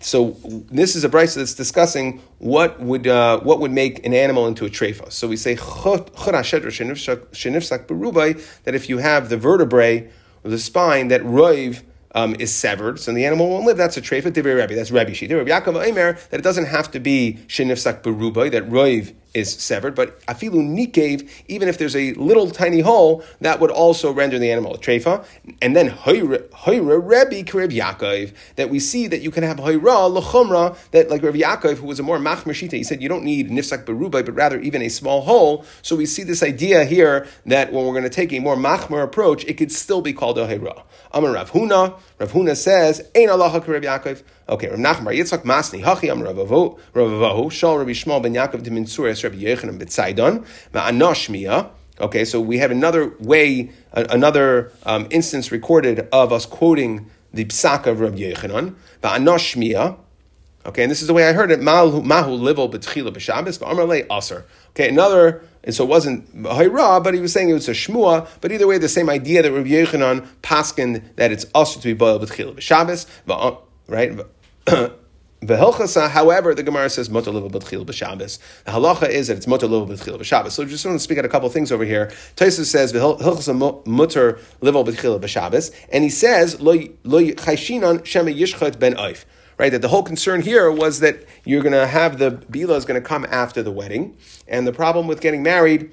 So 0.01 0.37
this 0.71 0.95
is 0.95 1.05
a 1.05 1.09
brisa 1.09 1.37
that's 1.37 1.55
discussing 1.55 2.21
what 2.39 2.79
would 2.81 3.07
uh, 3.07 3.41
what 3.41 3.61
would 3.61 3.73
make 3.73 4.05
an 4.05 4.13
animal 4.13 4.47
into 4.47 4.67
a 4.67 4.69
trefa. 4.69 5.11
So 5.11 5.27
we 5.27 5.37
say 5.37 5.55
that 8.65 8.75
if 8.75 8.89
you 8.89 8.99
have 8.99 9.29
the 9.29 9.37
vertebrae 9.37 10.11
or 10.45 10.51
the 10.51 10.59
spine 10.59 11.09
that 11.09 11.23
roiv 11.23 11.83
um, 12.15 12.37
is 12.39 12.55
severed, 12.55 13.01
so 13.01 13.13
the 13.13 13.27
animal 13.27 13.49
won't 13.49 13.67
live. 13.67 13.77
That's 13.77 13.97
a 13.97 14.03
treifa. 14.03 14.31
Divrei 14.33 14.57
Rabbi. 14.57 14.75
That's 14.75 14.91
Rabbi 14.91 15.13
Shita. 15.13 15.37
Rabbi 15.37 15.51
Yaakov 15.51 16.29
that 16.31 16.41
it 16.41 16.43
doesn't 16.43 16.67
have 16.67 16.91
to 16.93 17.01
be 17.01 17.39
shenifsak 17.47 18.03
berubai 18.03 18.51
that 18.53 18.69
roiv 18.69 19.15
is 19.35 19.53
severed, 19.53 19.95
but 19.95 20.21
afilu 20.27 20.55
nikev, 20.55 21.29
even 21.49 21.69
if 21.69 21.79
there's 21.79 21.95
a 21.95 22.15
little 22.15 22.51
tiny 22.51 22.81
hole, 22.81 23.23
that 23.41 23.61
would 23.61 23.71
also 23.71 24.13
render 24.13 24.39
the 24.39 24.51
animal 24.51 24.75
a 24.75 24.79
treifa. 24.79 25.25
And 25.61 25.77
then 25.77 25.91
hoira 25.91 26.43
Rebbe 26.57 27.51
Karib 27.51 27.73
Yaakov, 27.73 28.33
that 28.57 28.71
we 28.71 28.81
see 28.81 29.07
that 29.07 29.21
you 29.21 29.31
can 29.31 29.43
have 29.43 29.59
hoira 29.59 30.11
lechumra, 30.21 30.77
that 30.93 31.11
like 31.11 31.23
Rabbi 31.23 31.41
Yaakov, 31.41 31.77
who 31.77 31.87
was 31.87 32.01
a 32.01 32.03
more 32.03 32.19
machmer 32.19 32.53
shita, 32.53 32.73
he 32.73 32.83
said 32.83 33.03
you 33.03 33.09
don't 33.09 33.25
need 33.25 33.51
nifsak 33.51 33.85
berubai, 33.85 34.25
but 34.25 34.35
rather 34.35 34.59
even 34.61 34.83
a 34.83 34.89
small 34.89 35.23
hole. 35.23 35.65
So 35.83 35.97
we 35.97 36.07
see 36.07 36.23
this 36.23 36.43
idea 36.43 36.85
here 36.85 37.27
that 37.47 37.73
when 37.73 37.85
we're 37.85 37.93
going 37.93 38.05
to 38.05 38.11
take 38.11 38.33
a 38.33 38.39
more 38.39 38.57
machmer 38.57 39.03
approach, 39.03 39.45
it 39.45 39.55
could 39.55 39.73
still 39.73 40.01
be 40.01 40.13
called 40.13 40.39
a 40.39 40.47
hoira. 40.47 40.83
Amar 41.13 41.33
Rav 41.33 41.53
Huna, 41.53 41.99
Rav 42.19 42.33
Huna 42.33 42.57
says, 42.57 43.11
Ein 43.15 43.31
Allah 43.31 43.51
Yaakov. 43.51 44.23
Okay, 44.49 44.69
Rav 44.69 44.79
Nachman 44.79 45.19
Yitzchak 45.19 45.43
Masni 45.43 45.83
Hachi 45.83 46.09
Am 46.09 46.23
Rav 46.23 46.37
Avahu 46.37 47.51
Shal 47.51 47.79
Rabbi 47.79 47.91
Shmuel 47.91 48.23
Ben 48.23 48.33
Yaakov 48.33 48.63
de 48.63 48.71
Minsur 48.71 49.11
Es 49.11 49.25
Rabbi 49.25 49.39
Yechanan 49.39 49.77
B'Tzaydon 49.77 50.47
Ma'anosh 50.73 51.71
Okay, 51.99 52.25
so 52.25 52.41
we 52.41 52.59
have 52.59 52.71
another 52.71 53.13
way, 53.19 53.73
another 53.93 54.71
um, 54.85 55.09
instance 55.11 55.51
recorded 55.51 56.07
of 56.13 56.33
us 56.33 56.47
quoting 56.47 57.11
the 57.35 57.45
psak 57.47 57.87
of 57.87 57.99
Rabbi 57.99 58.19
Yechanan 58.19 58.77
Ma'anosh 59.03 59.57
Okay, 60.65 60.83
and 60.83 60.91
this 60.93 61.01
is 61.01 61.09
the 61.09 61.15
way 61.15 61.29
I 61.29 61.33
heard 61.33 61.51
it. 61.51 61.61
Mahu 61.61 62.03
livel 62.03 62.73
b'tchila 62.73 63.13
b'Shabbos 63.13 63.59
v'amar 63.59 64.17
aser. 64.17 64.47
Okay, 64.71 64.89
another. 64.89 65.43
And 65.65 65.75
so 65.75 65.83
it 65.83 65.89
wasn't 65.89 66.33
hayra, 66.43 67.03
but 67.03 67.15
he 67.15 67.21
was 67.21 67.33
saying 67.33 67.49
it 67.49 67.55
was 67.55 67.69
a 67.69 67.73
shmua. 67.73 68.29
But 68.41 68.53
either 68.53 68.69
way, 68.69 68.79
the 68.79 68.89
same 68.89 69.11
idea 69.11 69.43
that 69.43 69.51
Rabbi 69.51 69.71
Yechanan 69.71 70.27
paskin 70.43 71.03
that 71.17 71.33
it's 71.33 71.47
aser 71.57 71.81
to 71.81 71.89
be 71.89 71.95
boiled 71.95 72.23
b'tchila 72.23 72.57
b'Shabbos, 72.57 73.61
right? 73.89 74.19
V'hilchasa, 74.67 76.11
however, 76.11 76.55
the 76.55 76.63
Gemara 76.63 76.91
says 76.91 77.09
mutter 77.09 77.31
level 77.31 77.51
b'tchil 77.51 77.87
b'Shabbos. 77.87 78.39
The 78.65 78.73
halacha 78.73 79.09
is 79.09 79.29
that 79.29 79.37
it's 79.37 79.47
mutter 79.47 79.67
level 79.67 79.87
b'tchil 79.87 80.19
b'Shabbos. 80.19 80.53
So 80.53 80.65
just 80.65 80.85
want 80.85 80.97
to 80.97 81.03
speak 81.03 81.19
out 81.19 81.25
a 81.25 81.29
couple 81.29 81.49
things 81.51 81.71
over 81.71 81.85
here. 81.85 82.11
Taisus 82.37 82.65
says 82.65 82.93
v'hilchasa 82.93 83.87
mutter 83.87 84.41
level 84.61 84.85
b'tchil 84.85 85.21
b'Shabbos, 85.21 85.73
and 85.93 86.03
he 86.03 86.11
says 86.11 86.61
lo 86.61 86.77
chayshinan 86.77 88.05
shema 88.05 88.31
yishchat 88.31 88.79
ben 88.79 88.95
oif. 88.95 89.25
Right, 89.59 89.73
that 89.73 89.81
the 89.81 89.89
whole 89.89 90.03
concern 90.03 90.43
here 90.43 90.71
was 90.71 91.01
that 91.01 91.25
you're 91.47 91.63
going 91.63 91.73
to 91.73 91.87
have 91.87 92.19
the 92.19 92.33
bila 92.33 92.77
is 92.77 92.85
going 92.85 93.01
to 93.01 93.09
come 93.09 93.25
after 93.31 93.63
the 93.63 93.73
wedding, 93.73 94.15
and 94.47 94.67
the 94.67 94.73
problem 94.73 95.07
with 95.07 95.23
getting 95.23 95.43
married 95.43 95.93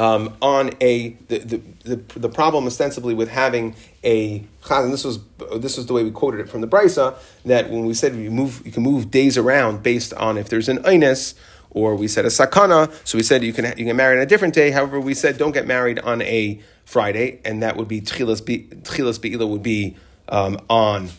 um, 0.00 0.34
on 0.40 0.70
a 0.80 1.10
the, 1.28 1.38
the, 1.38 1.60
the, 1.84 1.96
the, 2.18 2.28
problem 2.30 2.66
ostensibly 2.66 3.12
with 3.12 3.28
having 3.28 3.76
a 4.02 4.42
and 4.70 4.92
this 4.94 5.04
was 5.04 5.18
this 5.56 5.76
was 5.76 5.86
the 5.86 5.92
way 5.92 6.02
we 6.02 6.10
quoted 6.10 6.40
it 6.40 6.48
from 6.48 6.62
the 6.62 6.66
brisa 6.66 7.14
that 7.44 7.68
when 7.68 7.84
we 7.84 7.92
said 7.92 8.16
you 8.16 8.30
move 8.30 8.62
you 8.64 8.72
can 8.72 8.82
move 8.82 9.10
days 9.10 9.36
around 9.36 9.82
based 9.82 10.14
on 10.14 10.38
if 10.38 10.48
there's 10.48 10.70
an 10.70 10.78
inus 10.84 11.34
or 11.68 11.94
we 11.94 12.08
said 12.08 12.24
a 12.24 12.28
sakana 12.28 12.90
so 13.06 13.18
we 13.18 13.22
said 13.22 13.44
you 13.44 13.52
can 13.52 13.66
you 13.76 13.84
can 13.84 13.94
marry 13.94 14.16
on 14.16 14.22
a 14.22 14.26
different 14.26 14.54
day. 14.54 14.70
However 14.70 14.98
we 14.98 15.12
said 15.12 15.36
don't 15.36 15.52
get 15.52 15.66
married 15.66 15.98
on 15.98 16.22
a 16.22 16.58
Friday 16.86 17.38
and 17.44 17.62
that 17.62 17.76
would 17.76 17.88
be 17.88 18.00
tchilas 18.00 19.20
beila 19.20 19.46
would 19.46 19.62
be 19.62 19.96
um, 20.30 20.58
on 20.70 21.10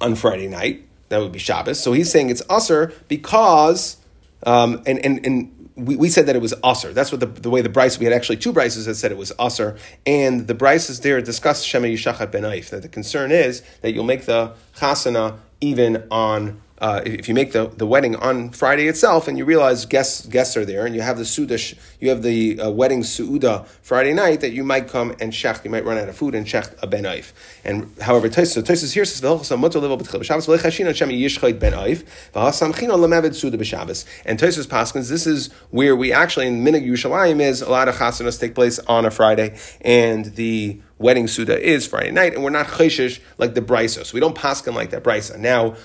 on 0.00 0.16
Friday 0.16 0.48
night. 0.48 0.82
That 1.08 1.18
would 1.18 1.30
be 1.30 1.38
Shabbos. 1.38 1.80
So 1.80 1.92
he's 1.92 2.10
saying 2.10 2.30
it's 2.30 2.42
usher 2.50 2.92
because 3.06 3.98
um, 4.42 4.82
and, 4.86 5.04
and, 5.04 5.24
and 5.24 5.55
we, 5.76 5.94
we 5.96 6.08
said 6.08 6.26
that 6.26 6.34
it 6.34 6.42
was 6.42 6.54
usher. 6.64 6.92
That's 6.92 7.12
what 7.12 7.20
the, 7.20 7.26
the 7.26 7.50
way 7.50 7.60
the 7.60 7.68
Bryce, 7.68 7.98
we 7.98 8.06
had 8.06 8.12
actually 8.12 8.38
two 8.38 8.52
Bryces 8.52 8.86
that 8.86 8.94
said 8.94 9.12
it 9.12 9.18
was 9.18 9.32
usher. 9.38 9.76
And 10.06 10.46
the 10.46 10.54
Bryces 10.54 11.00
there 11.00 11.20
discuss 11.20 11.62
Shema 11.62 11.86
Yishachat 11.86 12.32
Ben 12.32 12.42
Aif, 12.42 12.70
that 12.70 12.82
the 12.82 12.88
concern 12.88 13.30
is 13.30 13.62
that 13.82 13.92
you'll 13.92 14.04
make 14.04 14.24
the 14.24 14.54
chasana 14.76 15.38
even 15.60 16.04
on 16.10 16.60
uh, 16.78 17.00
if 17.04 17.28
you 17.28 17.34
make 17.34 17.52
the, 17.52 17.68
the 17.68 17.86
wedding 17.86 18.16
on 18.16 18.50
Friday 18.50 18.86
itself 18.86 19.28
and 19.28 19.38
you 19.38 19.44
realize 19.44 19.86
guests 19.86 20.26
guests 20.26 20.56
are 20.56 20.64
there 20.64 20.84
and 20.84 20.94
you 20.94 21.00
have 21.00 21.16
the 21.16 21.24
suda, 21.24 21.58
you 22.00 22.10
have 22.10 22.22
the 22.22 22.60
uh, 22.60 22.70
wedding 22.70 23.00
suuda 23.00 23.66
Friday 23.82 24.12
night 24.12 24.40
that 24.40 24.52
you 24.52 24.62
might 24.62 24.88
come 24.88 25.14
and 25.20 25.32
shech, 25.32 25.64
you 25.64 25.70
might 25.70 25.84
run 25.84 25.96
out 25.96 26.08
of 26.08 26.16
food 26.16 26.34
and 26.34 26.46
shech 26.46 26.74
a 26.82 26.86
ben 26.86 27.04
oif. 27.04 27.32
And 27.64 27.90
however, 28.00 28.30
so 28.30 28.62
Tosis 28.62 28.92
here 28.92 29.04
says 29.04 29.22
mutter 29.22 29.80
level 29.80 29.96
b'shabbos 29.96 30.46
v'lechashin 30.46 30.86
Hashem 30.86 31.08
yishchayt 31.08 31.58
ben 31.58 31.72
oif 31.72 32.04
v'hasamchin 32.34 32.92
on 32.92 33.00
lemevet 33.00 33.34
suda 33.34 33.56
b'shabbos. 33.56 34.04
And 34.26 34.38
Tosis 34.38 34.66
paskins 34.66 35.08
this 35.08 35.26
is 35.26 35.52
where 35.70 35.96
we 35.96 36.12
actually 36.12 36.46
in 36.46 36.62
Minig 36.62 36.86
Yushalayim 36.86 37.40
is 37.40 37.62
a 37.62 37.70
lot 37.70 37.88
of 37.88 37.96
chasanas 37.96 38.38
take 38.38 38.54
place 38.54 38.78
on 38.80 39.06
a 39.06 39.10
Friday 39.10 39.56
and 39.80 40.26
the 40.36 40.80
wedding 40.98 41.28
suda 41.28 41.58
is 41.58 41.86
Friday 41.86 42.10
night 42.10 42.34
and 42.34 42.42
we're 42.42 42.50
not 42.50 42.66
chayshish 42.66 43.20
like 43.38 43.54
the 43.54 43.60
brisa, 43.62 44.04
so 44.04 44.14
we 44.14 44.20
don't 44.20 44.36
paskin 44.36 44.74
like 44.74 44.90
that 44.90 45.02
brisa. 45.02 45.38
Now 45.38 45.76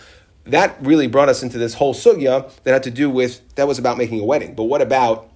that 0.45 0.77
really 0.81 1.07
brought 1.07 1.29
us 1.29 1.43
into 1.43 1.57
this 1.57 1.75
whole 1.75 1.93
sugya 1.93 2.51
that 2.63 2.71
had 2.71 2.83
to 2.83 2.91
do 2.91 3.10
with 3.10 3.41
that 3.55 3.67
was 3.67 3.79
about 3.79 3.98
making 3.98 4.19
a 4.19 4.24
wedding. 4.24 4.55
But 4.55 4.63
what 4.63 4.81
about 4.81 5.29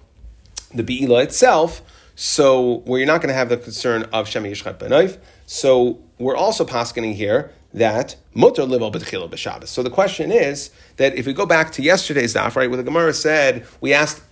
the 0.74 0.82
beila 0.82 1.22
itself? 1.22 1.82
So 2.16 2.78
where 2.86 2.98
you're 2.98 3.06
not 3.06 3.20
going 3.20 3.28
to 3.28 3.34
have 3.34 3.48
the 3.48 3.56
concern 3.56 4.04
of 4.12 4.26
shemi 4.26 4.50
yishchat. 4.50 5.18
So 5.46 5.98
we're 6.18 6.36
also 6.36 6.64
paskening 6.64 7.14
here 7.14 7.52
that 7.74 8.16
mutter 8.34 8.62
livel 8.62 8.92
b'tchila 8.92 9.30
b'shabbos. 9.30 9.68
So 9.68 9.82
the 9.82 9.90
question 9.90 10.32
is 10.32 10.70
that 10.96 11.14
if 11.14 11.26
we 11.26 11.34
go 11.34 11.46
back 11.46 11.72
to 11.72 11.82
yesterday's 11.82 12.34
daf, 12.34 12.56
right, 12.56 12.68
where 12.68 12.78
the 12.78 12.82
Gemara 12.82 13.12
said 13.12 13.66
we 13.80 13.92
asked 13.92 14.22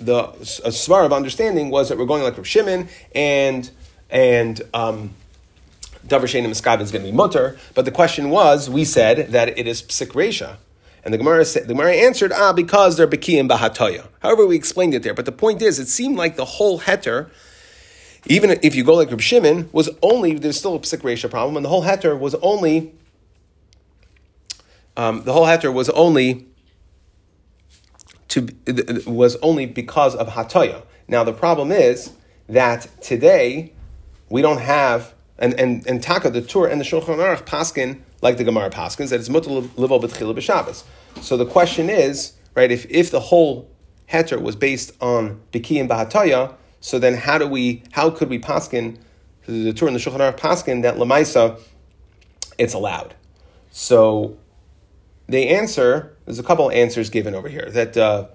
the 0.00 0.20
a 0.20 0.70
svar 0.70 1.04
of 1.04 1.12
understanding 1.12 1.70
was 1.70 1.88
that 1.88 1.98
we're 1.98 2.06
going 2.06 2.22
like 2.22 2.36
Rav 2.36 2.46
Shimon 2.46 2.88
and 3.14 3.70
and 4.10 4.62
um, 4.72 5.14
davar 6.06 6.24
shein 6.24 6.44
miskabin 6.46 6.82
is 6.82 6.92
going 6.92 7.04
to 7.04 7.10
be 7.10 7.16
mutter. 7.16 7.56
But 7.74 7.84
the 7.84 7.90
question 7.90 8.30
was, 8.30 8.68
we 8.68 8.84
said 8.84 9.28
that 9.32 9.58
it 9.58 9.66
is 9.66 9.82
psik 9.82 10.56
And 11.04 11.14
the 11.14 11.18
Gemara, 11.18 11.44
said, 11.44 11.64
the 11.64 11.74
Gemara 11.74 11.94
answered, 11.94 12.32
ah, 12.32 12.52
because 12.52 12.96
they're 12.96 13.08
Bekiyim 13.08 13.48
Bahatoya. 13.48 14.08
However, 14.20 14.46
we 14.46 14.56
explained 14.56 14.94
it 14.94 15.02
there. 15.02 15.14
But 15.14 15.24
the 15.24 15.32
point 15.32 15.62
is, 15.62 15.78
it 15.78 15.88
seemed 15.88 16.16
like 16.16 16.36
the 16.36 16.44
whole 16.44 16.80
heter, 16.80 17.30
even 18.26 18.58
if 18.62 18.74
you 18.74 18.84
go 18.84 18.94
like 18.94 19.10
Reb 19.10 19.20
Shimon, 19.20 19.68
was 19.72 19.90
only, 20.02 20.34
there's 20.34 20.58
still 20.58 20.74
a 20.74 20.80
psik 20.80 21.30
problem, 21.30 21.56
and 21.56 21.64
the 21.64 21.70
whole 21.70 21.82
heter 21.82 22.18
was 22.18 22.34
only, 22.36 22.92
um, 24.96 25.22
the 25.24 25.32
whole 25.32 25.46
heter 25.46 25.72
was 25.72 25.88
only, 25.90 26.46
to, 28.28 28.48
was 29.06 29.36
only 29.36 29.66
because 29.66 30.14
of 30.14 30.28
Hatoya. 30.28 30.82
Now, 31.06 31.24
the 31.24 31.32
problem 31.32 31.70
is 31.70 32.12
that 32.48 32.88
today, 33.00 33.72
we 34.28 34.42
don't 34.42 34.60
have 34.60 35.13
and 35.38 35.58
and 35.58 35.86
and 35.86 36.02
Taka 36.02 36.30
the 36.30 36.42
Tur 36.42 36.66
and 36.66 36.80
the 36.80 36.84
Shulchan 36.84 37.16
Aruch 37.16 37.44
paskin 37.44 38.00
like 38.22 38.36
the 38.36 38.44
Gemara 38.44 38.70
paskins 38.70 39.10
that 39.10 39.20
it's 39.20 39.28
mutal 39.28 39.62
livel 39.70 40.00
b'tchila 40.00 40.36
b'Shabbos. 40.36 40.84
So 41.22 41.36
the 41.36 41.46
question 41.46 41.90
is, 41.90 42.34
right? 42.54 42.70
If 42.70 42.86
if 42.90 43.10
the 43.10 43.20
whole 43.20 43.70
heter 44.10 44.40
was 44.40 44.56
based 44.56 44.92
on 45.00 45.40
biki 45.52 45.80
and 45.80 45.88
bahataya, 45.88 46.54
so 46.80 46.98
then 46.98 47.14
how 47.14 47.38
do 47.38 47.46
we 47.46 47.82
how 47.92 48.10
could 48.10 48.28
we 48.28 48.38
paskin 48.38 48.98
the 49.46 49.72
Tur 49.72 49.86
and 49.86 49.96
the 49.96 50.00
Shulchan 50.00 50.18
Aruch 50.18 50.38
paskin 50.38 50.82
that 50.82 50.96
lemaisa 50.96 51.60
it's 52.58 52.74
allowed? 52.74 53.14
So 53.70 54.36
the 55.28 55.48
answer. 55.48 56.10
There's 56.24 56.38
a 56.38 56.42
couple 56.42 56.70
answers 56.70 57.10
given 57.10 57.34
over 57.34 57.50
here 57.50 57.68
that 57.72 57.98
uh, 57.98 58.28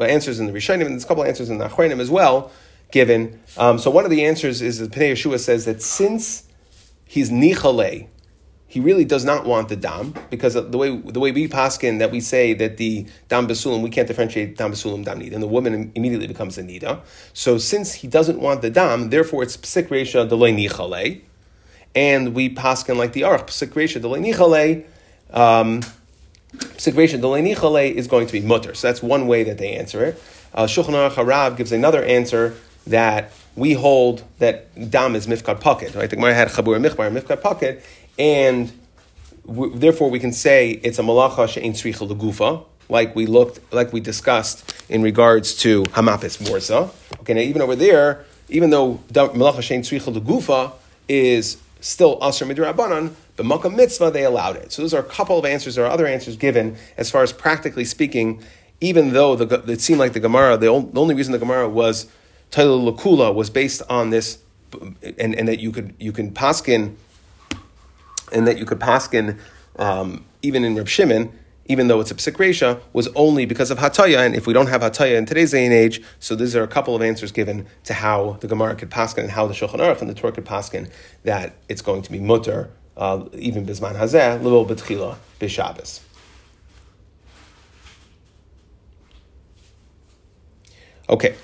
answers 0.00 0.40
in 0.40 0.46
the 0.46 0.52
Rishonim 0.52 0.86
and 0.86 0.90
there's 0.90 1.04
a 1.04 1.06
couple 1.06 1.22
answers 1.22 1.48
in 1.48 1.58
the 1.58 1.68
Achronim 1.68 2.00
as 2.00 2.10
well 2.10 2.50
given. 2.90 3.40
Um, 3.56 3.78
so 3.78 3.90
one 3.90 4.04
of 4.04 4.10
the 4.10 4.24
answers 4.24 4.62
is 4.62 4.78
that 4.78 4.90
Pnei 4.92 5.12
Yehoshua 5.12 5.38
says 5.40 5.64
that 5.64 5.82
since 5.82 6.46
he's 7.06 7.30
nichale. 7.30 8.08
He 8.68 8.80
really 8.80 9.04
does 9.04 9.24
not 9.24 9.46
want 9.46 9.68
the 9.68 9.76
dam 9.76 10.12
because 10.28 10.54
the 10.54 10.76
way 10.76 10.94
the 10.94 11.20
way 11.20 11.30
we 11.30 11.48
paskin 11.48 11.98
that 12.00 12.10
we 12.10 12.20
say 12.20 12.52
that 12.54 12.76
the 12.76 13.06
dam 13.28 13.46
basulim 13.46 13.80
we 13.80 13.88
can't 13.88 14.08
differentiate 14.08 14.58
dam 14.58 14.72
basulim 14.72 15.04
dam 15.04 15.20
nida 15.20 15.34
and 15.34 15.42
the 15.42 15.46
woman 15.46 15.92
immediately 15.94 16.26
becomes 16.26 16.58
a 16.58 16.62
nida. 16.62 17.00
So 17.32 17.58
since 17.58 17.94
he 17.94 18.08
doesn't 18.08 18.40
want 18.40 18.62
the 18.62 18.70
dam, 18.70 19.10
therefore 19.10 19.44
it's 19.44 19.56
psik 19.56 19.86
resha 19.88 20.28
delay 20.28 20.52
nichale, 20.52 21.22
and 21.94 22.34
we 22.34 22.54
paskin 22.54 22.96
like 22.96 23.12
the 23.12 23.22
arch 23.22 23.46
psik 23.46 23.68
resha 23.68 24.00
delay 24.00 24.20
nichale. 24.20 24.84
Um, 25.30 25.80
psik 26.52 26.94
resha 26.94 27.20
delay 27.20 27.42
nichale 27.42 27.94
is 27.94 28.08
going 28.08 28.26
to 28.26 28.32
be 28.32 28.40
mutter. 28.40 28.74
So 28.74 28.88
that's 28.88 29.02
one 29.02 29.26
way 29.28 29.44
that 29.44 29.58
they 29.58 29.74
answer 29.74 30.04
it. 30.04 30.22
Uh, 30.52 30.64
Shulchan 30.64 30.88
Aruch 30.88 31.12
Harav 31.12 31.56
gives 31.56 31.70
another 31.70 32.02
answer 32.02 32.56
that 32.86 33.32
we 33.56 33.72
hold 33.72 34.22
that 34.38 34.90
dam 34.90 35.16
is 35.16 35.26
mifkad 35.26 35.60
pocket, 35.60 35.94
right? 35.94 36.08
The 36.08 36.16
Gemara 36.16 36.34
had 36.34 36.48
chabur 36.48 36.78
michbar 36.78 37.10
mifkad 37.10 37.42
pocket, 37.42 37.84
and 38.18 38.72
therefore 39.46 40.10
we 40.10 40.18
can 40.18 40.32
say 40.32 40.70
it's 40.82 40.98
a 40.98 41.02
malacha 41.02 41.48
she'in 41.48 41.72
tzricha 41.72 42.08
legufa, 42.08 42.64
like 42.88 43.16
we 43.16 43.26
looked, 43.26 43.60
like 43.72 43.92
we 43.92 44.00
discussed 44.00 44.74
in 44.88 45.02
regards 45.02 45.54
to 45.56 45.82
hamapis 45.84 46.38
morsa. 46.38 46.92
Okay, 47.20 47.34
now 47.34 47.40
even 47.40 47.62
over 47.62 47.74
there, 47.76 48.24
even 48.48 48.70
though 48.70 49.00
malacha 49.12 49.62
she'in 49.62 49.82
tzricha 49.82 50.14
legufa 50.14 50.72
is 51.08 51.58
still 51.80 52.18
asr 52.20 52.50
midrabanan, 52.50 53.14
but 53.36 53.46
makkah 53.46 53.70
mitzvah 53.70 54.10
they 54.10 54.24
allowed 54.24 54.56
it. 54.56 54.72
So 54.72 54.82
those 54.82 54.94
are 54.94 55.00
a 55.00 55.04
couple 55.04 55.38
of 55.38 55.44
answers. 55.44 55.74
There 55.74 55.84
are 55.84 55.90
other 55.90 56.06
answers 56.06 56.36
given 56.36 56.76
as 56.96 57.10
far 57.10 57.22
as 57.22 57.32
practically 57.32 57.84
speaking. 57.84 58.42
Even 58.78 59.14
though 59.14 59.36
the, 59.36 59.72
it 59.72 59.80
seemed 59.80 59.98
like 59.98 60.12
the 60.12 60.20
Gemara, 60.20 60.58
the, 60.58 60.66
only 60.66 61.14
reason 61.14 61.32
the 61.32 61.38
Gemara 61.38 61.66
was 61.66 62.06
Taylor 62.50 62.92
Lakula 62.92 63.34
was 63.34 63.50
based 63.50 63.82
on 63.88 64.10
this, 64.10 64.38
and, 65.18 65.34
and 65.34 65.48
that 65.48 65.60
you 65.60 65.72
could 65.72 65.94
you 65.98 66.12
can 66.12 66.30
paskin 66.30 66.96
and 68.32 68.46
that 68.46 68.58
you 68.58 68.64
could 68.64 68.80
paskin 68.80 69.38
um, 69.78 70.24
even 70.42 70.64
in 70.64 70.74
Reb 70.74 70.88
Shimon, 70.88 71.32
even 71.66 71.88
though 71.88 72.00
it's 72.00 72.10
a 72.10 72.14
psik 72.14 72.80
was 72.92 73.08
only 73.14 73.46
because 73.46 73.70
of 73.70 73.78
hataya. 73.78 74.24
And 74.24 74.34
if 74.34 74.46
we 74.46 74.52
don't 74.52 74.68
have 74.68 74.80
hataya 74.80 75.16
in 75.16 75.26
today's 75.26 75.50
day 75.52 75.64
and 75.64 75.74
age, 75.74 76.02
so 76.18 76.34
these 76.34 76.54
are 76.56 76.62
a 76.62 76.68
couple 76.68 76.94
of 76.94 77.02
answers 77.02 77.32
given 77.32 77.66
to 77.84 77.94
how 77.94 78.38
the 78.40 78.48
Gemara 78.48 78.74
could 78.76 78.90
paskin 78.90 79.24
and 79.24 79.30
how 79.30 79.46
the 79.46 79.54
Shulchan 79.54 79.80
Aruch 79.80 80.00
and 80.00 80.10
the 80.10 80.14
Tur 80.14 80.32
could 80.32 80.44
paskin 80.44 80.90
that 81.24 81.54
it's 81.68 81.82
going 81.82 82.02
to 82.02 82.12
be 82.12 82.20
mutter, 82.20 82.70
uh, 82.96 83.24
even 83.34 83.66
bisman 83.66 83.96
hazeh, 83.96 84.42
little 84.42 84.64
betchila, 84.64 85.16
bishabas. 85.40 86.00
Okay. 91.08 91.36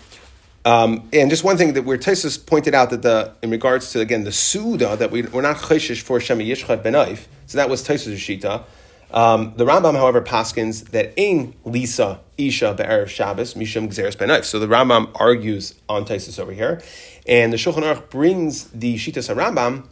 Um, 0.65 1.09
and 1.13 1.29
just 1.29 1.43
one 1.43 1.57
thing 1.57 1.73
that 1.73 1.85
where 1.85 1.99
Taisus 1.99 2.45
pointed 2.45 2.75
out 2.75 2.91
that 2.91 3.03
the 3.03 3.35
in 3.43 3.51
regards 3.51 3.91
to 3.93 4.01
again 4.01 4.25
the 4.25 4.33
suda 4.33 4.97
that 4.97 5.11
we, 5.11 5.23
we're 5.23 5.43
not 5.43 5.57
chayshish 5.57 6.03
for 6.03 6.19
shemi 6.21 6.47
yishchat 6.47 6.83
benaif, 6.83 7.27
so 7.47 7.59
that 7.59 7.69
was 7.69 7.87
Taisus' 7.87 8.17
shita. 8.17 8.65
Um, 9.11 9.53
the 9.57 9.67
Rambam, 9.67 9.95
however, 9.95 10.23
paskins 10.23 10.91
that 10.91 11.13
ain 11.19 11.55
lisa 11.65 12.21
isha 12.39 12.75
be'erev 12.75 13.09
Shabbos 13.09 13.55
mishum 13.55 13.89
gzeres 13.89 14.17
benaif. 14.17 14.45
So 14.45 14.59
the 14.59 14.69
Rambam 14.69 15.11
argues 15.17 15.75
on 15.89 16.05
Taisus 16.05 16.39
over 16.39 16.53
here, 16.53 16.81
and 17.27 17.53
the 17.53 17.57
Shulchan 17.57 17.83
Aruch 17.83 18.09
brings 18.09 18.69
the 18.69 18.95
shitas 18.95 19.35
Rambam, 19.35 19.89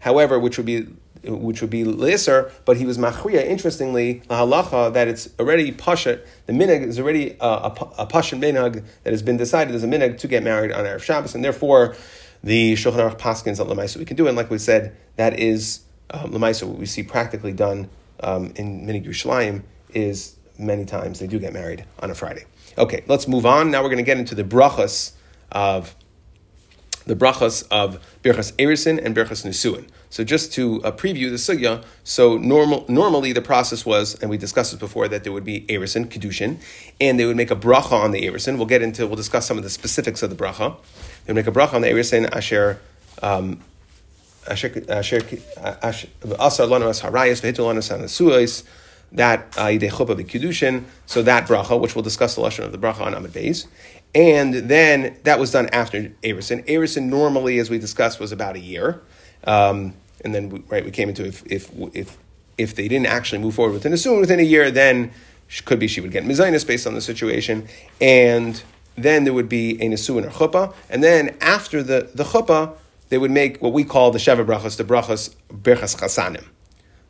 however, 0.00 0.38
which 0.38 0.56
would 0.56 0.66
be 0.66 0.88
which 1.26 1.60
would 1.60 1.70
be 1.70 1.84
Lisser, 1.84 2.52
but 2.64 2.76
he 2.76 2.86
was 2.86 2.98
Machriya, 2.98 3.44
interestingly, 3.44 4.22
the 4.28 4.34
halacha 4.34 4.92
that 4.92 5.08
it's 5.08 5.28
already 5.38 5.72
Pashat, 5.72 6.24
the 6.46 6.52
Minig 6.52 6.82
is 6.82 6.98
already 6.98 7.36
a, 7.40 7.46
a, 7.46 7.92
a 7.98 8.06
Pashat 8.06 8.40
Minag 8.40 8.84
that 9.04 9.12
has 9.12 9.22
been 9.22 9.36
decided 9.36 9.74
as 9.74 9.84
a 9.84 9.86
Minig 9.86 10.18
to 10.18 10.28
get 10.28 10.42
married 10.42 10.72
on 10.72 10.84
Erev 10.84 11.02
Shabbos, 11.02 11.34
and 11.34 11.44
therefore 11.44 11.96
the 12.42 12.74
Shulchan 12.74 13.10
Aruch 13.10 13.18
Paskins 13.18 13.60
on 13.60 13.68
Lamaisa 13.68 13.96
we 13.96 14.04
can 14.04 14.16
do, 14.16 14.28
and 14.28 14.36
like 14.36 14.50
we 14.50 14.58
said, 14.58 14.96
that 15.16 15.38
is 15.38 15.80
um, 16.10 16.32
Lamaisa, 16.32 16.64
what 16.64 16.78
we 16.78 16.86
see 16.86 17.02
practically 17.02 17.52
done 17.52 17.88
um, 18.20 18.52
in 18.56 18.86
Minig 18.86 19.06
Yerushalayim 19.06 19.62
is 19.92 20.36
many 20.58 20.84
times 20.84 21.18
they 21.18 21.26
do 21.26 21.38
get 21.38 21.52
married 21.52 21.84
on 22.00 22.10
a 22.10 22.14
Friday. 22.14 22.44
Okay, 22.78 23.04
let's 23.06 23.26
move 23.26 23.46
on. 23.46 23.70
Now 23.70 23.82
we're 23.82 23.88
going 23.88 23.98
to 23.98 24.04
get 24.04 24.18
into 24.18 24.34
the 24.34 24.44
brachas 24.44 25.12
of 25.52 25.94
the 27.06 27.16
brachas 27.16 27.66
of 27.70 28.04
Birchas 28.22 28.52
Erisin 28.54 29.02
and 29.02 29.14
Birchas 29.14 29.46
Nisuin. 29.46 29.88
So 30.16 30.24
just 30.24 30.50
to 30.54 30.82
uh, 30.82 30.92
preview 30.92 31.28
the 31.28 31.36
sugya, 31.36 31.84
so 32.02 32.38
normal, 32.38 32.86
normally 32.88 33.34
the 33.34 33.42
process 33.42 33.84
was, 33.84 34.14
and 34.22 34.30
we 34.30 34.38
discussed 34.38 34.70
this 34.70 34.80
before, 34.80 35.08
that 35.08 35.24
there 35.24 35.32
would 35.34 35.44
be 35.44 35.60
Erisin, 35.68 36.06
Kedushin, 36.06 36.56
and 36.98 37.20
they 37.20 37.26
would 37.26 37.36
make 37.36 37.50
a 37.50 37.54
bracha 37.54 37.92
on 37.92 38.12
the 38.12 38.22
Erisin. 38.22 38.56
We'll 38.56 38.64
get 38.64 38.80
into, 38.80 39.06
we'll 39.06 39.16
discuss 39.16 39.44
some 39.44 39.58
of 39.58 39.62
the 39.62 39.68
specifics 39.68 40.22
of 40.22 40.30
the 40.30 40.36
bracha. 40.36 40.74
They 41.26 41.34
would 41.34 41.36
make 41.36 41.46
a 41.46 41.52
bracha 41.52 41.74
on 41.74 41.82
the 41.82 41.88
Erisin, 41.88 42.34
Asher, 42.34 42.80
um, 43.20 43.60
that 44.46 44.88
uh, 44.88 45.02
so 51.04 51.22
that 51.22 51.46
bracha, 51.46 51.78
which 51.78 51.94
we'll 51.94 52.02
discuss 52.02 52.34
the 52.36 52.40
lesson 52.40 52.64
of 52.64 52.72
the 52.72 52.78
bracha 52.78 53.02
on 53.02 53.12
Amid 53.12 53.32
Beis. 53.32 53.66
And 54.14 54.54
then 54.54 55.18
that 55.24 55.38
was 55.38 55.50
done 55.50 55.68
after 55.74 56.04
Erison. 56.22 56.64
Erison 56.66 57.10
normally, 57.10 57.58
as 57.58 57.68
we 57.68 57.78
discussed, 57.78 58.18
was 58.18 58.32
about 58.32 58.56
a 58.56 58.60
year. 58.60 59.02
Um, 59.44 59.92
and 60.24 60.34
then, 60.34 60.48
we, 60.50 60.58
right, 60.68 60.84
we 60.84 60.90
came 60.90 61.08
into 61.08 61.26
if, 61.26 61.44
if, 61.46 61.70
if, 61.92 62.18
if 62.58 62.74
they 62.74 62.88
didn't 62.88 63.06
actually 63.06 63.38
move 63.38 63.54
forward 63.54 63.72
within 63.72 63.92
a 63.92 63.96
soon 63.96 64.20
within 64.20 64.40
a 64.40 64.44
year, 64.44 64.70
then 64.70 65.10
she, 65.46 65.62
could 65.62 65.78
be 65.78 65.86
she 65.86 66.00
would 66.00 66.12
get 66.12 66.24
mizainis 66.24 66.66
based 66.66 66.86
on 66.86 66.94
the 66.94 67.00
situation. 67.00 67.68
And 68.00 68.62
then 68.96 69.24
there 69.24 69.32
would 69.32 69.48
be 69.48 69.80
a 69.82 69.88
nesuin 69.88 70.26
or 70.26 70.30
chuppah. 70.30 70.74
And 70.88 71.04
then 71.04 71.36
after 71.40 71.82
the, 71.82 72.10
the 72.14 72.24
chuppah, 72.24 72.76
they 73.08 73.18
would 73.18 73.30
make 73.30 73.62
what 73.62 73.72
we 73.72 73.84
call 73.84 74.10
the 74.10 74.18
Sheva 74.18 74.44
brachas, 74.44 74.76
the 74.76 74.84
brachas 74.84 75.34
berchas 75.48 75.96
chasanim. 75.96 76.44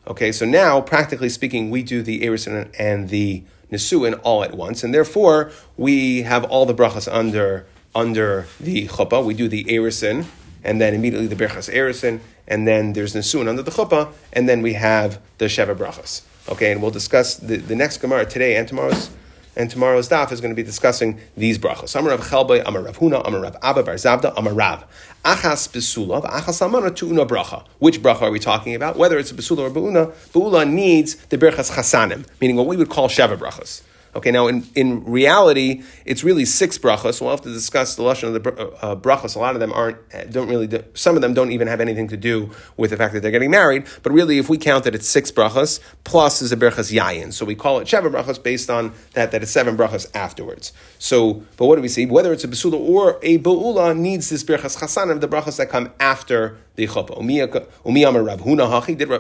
Okay, 0.09 0.31
so 0.31 0.45
now, 0.45 0.81
practically 0.81 1.29
speaking, 1.29 1.71
we 1.71 1.83
do 1.83 2.03
the 2.03 2.21
Erison 2.21 2.73
and 2.79 3.09
the 3.09 3.43
Nisuin 3.73 4.21
all 4.23 4.45
at 4.45 4.55
once, 4.55 4.85
and 4.85 4.95
therefore 4.95 5.51
we 5.77 6.23
have 6.23 6.45
all 6.45 6.67
the 6.67 6.75
brachas 6.75 7.13
under 7.13 7.67
under 7.95 8.47
the 8.61 8.87
chuppah. 8.87 9.25
We 9.25 9.35
do 9.35 9.49
the 9.49 9.65
Erison, 9.65 10.27
and 10.67 10.81
then 10.81 10.93
immediately 10.93 11.29
the 11.29 11.37
berachas 11.37 11.73
Erison, 11.73 12.21
and 12.47 12.67
then 12.67 12.93
there's 12.93 13.15
Nisuin 13.15 13.49
under 13.49 13.63
the 13.63 13.71
chuppah, 13.71 14.13
and 14.33 14.49
then 14.49 14.61
we 14.61 14.75
have 14.75 15.21
the 15.39 15.47
Sheva 15.47 15.75
brachas. 15.75 16.23
Okay, 16.51 16.73
and 16.73 16.83
we'll 16.83 16.91
discuss 16.91 17.37
the, 17.37 17.57
the 17.57 17.75
next 17.75 17.99
Gemara 17.99 18.27
today 18.27 18.57
and 18.57 18.69
tomorrow's 18.69 19.11
and 19.59 19.71
tomorrow's 19.71 20.11
daf 20.11 20.31
is 20.33 20.43
going 20.43 20.51
to 20.51 20.55
be 20.55 20.63
discussing 20.63 21.19
these 21.35 21.59
brachos. 21.59 21.99
Amar 21.99 22.11
Rav 22.11 22.21
Chelbei, 22.29 22.63
Amar 22.67 22.83
Rav 22.83 22.99
Huna, 22.99 23.27
Amar 23.27 23.41
Rav 23.41 23.57
Abba 23.63 23.83
Bar 23.85 23.95
Zabda, 23.95 24.35
Amar 24.37 24.53
Rav. 24.53 24.85
Achas 25.25 25.67
besula, 25.73 26.23
achas 26.25 26.61
amana 26.61 26.91
tu'una 26.91 27.27
bracha. 27.27 27.65
Which 27.79 28.03
bracha 28.03 28.23
are 28.23 28.31
we 28.31 28.39
talking 28.39 28.75
about? 28.75 28.97
Whether 28.97 29.19
it's 29.19 29.31
a 29.31 29.35
besula 29.35 29.61
or 29.61 29.71
beuna, 29.71 30.13
beula 30.33 30.71
needs 30.71 31.17
the 31.31 31.39
berachas 31.39 31.73
chasanim, 31.73 32.27
meaning 32.39 32.57
what 32.57 32.67
we 32.67 32.77
would 32.77 32.91
call 32.91 33.09
sheva 33.09 33.37
brachas. 33.39 33.83
Okay, 34.17 34.31
now 34.31 34.47
in, 34.47 34.67
in 34.75 35.05
reality, 35.05 35.83
it's 36.07 36.25
really 36.25 36.47
six 36.47 36.79
brachas. 36.79 37.21
We'll 37.21 37.31
have 37.31 37.43
to 37.43 37.53
discuss 37.53 37.97
the 37.97 38.03
lashon 38.03 38.35
of 38.35 38.43
the 38.43 38.51
uh, 38.81 38.97
brachas. 38.97 39.37
A 39.37 39.39
lot 39.39 39.55
of 39.55 39.61
them 39.61 39.71
aren't, 39.75 39.99
don't 40.33 40.49
really, 40.49 40.67
do, 40.67 40.83
some 40.95 41.17
of 41.17 41.21
them 41.21 41.35
don't 41.35 41.53
even 41.53 41.69
have 41.69 41.83
anything 41.83 42.09
to 42.09 42.17
do 42.17 42.51
with 42.79 42.93
the 42.93 42.97
fact 42.97 43.13
that 43.13 43.21
they're 43.21 43.31
getting 43.31 43.51
married. 43.51 43.85
But 44.03 44.13
really, 44.13 44.39
if 44.39 44.49
we 44.49 44.57
count 44.57 44.87
it, 44.87 44.95
it's 44.95 45.07
six 45.07 45.31
brachas 45.31 45.81
plus 46.05 46.41
is 46.41 46.51
a 46.51 46.57
berachas 46.57 46.91
yayin. 46.91 47.31
So 47.35 47.45
we 47.45 47.55
call 47.55 47.79
it 47.79 47.87
sheva 47.87 48.11
brachas 48.11 48.43
based 48.43 48.71
on 48.71 48.95
that, 49.13 49.33
that 49.33 49.43
it's 49.43 49.53
seven 49.53 49.77
brachas 49.77 50.07
afterwards. 50.15 50.73
So, 50.99 51.43
but 51.59 51.67
what 51.67 51.77
do 51.77 51.83
we 51.83 51.89
see? 51.89 52.07
Whether 52.07 52.33
it's 52.33 52.45
a 52.45 52.49
besula 52.49 52.81
or 52.81 53.19
a 53.23 53.37
beula 53.39 53.95
needs 53.95 54.31
this 54.31 54.43
berachas 54.43 54.79
chasanim, 54.79 55.21
the 55.21 55.29
brachas 55.29 55.59
that 55.59 55.69
come 55.69 55.93
after 56.01 56.57
the 56.77 56.87
chuppah. 56.87 57.17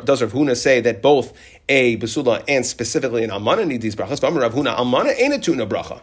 Does 0.04 0.22
Rav 0.22 0.32
Huna 0.32 0.56
say 0.56 0.80
that 0.80 1.02
both 1.02 1.32
a 1.68 1.96
basula 1.96 2.44
and 2.46 2.64
specifically 2.64 3.24
an 3.24 3.30
almana 3.30 3.66
need 3.66 3.80
these 3.80 3.96
brachas? 3.96 4.22
Rav 4.22 4.54
Huna 4.54 4.76
almana 4.76 5.18
ain't 5.18 5.34
a 5.34 5.38
tuna 5.38 5.66
bracha. 5.66 6.00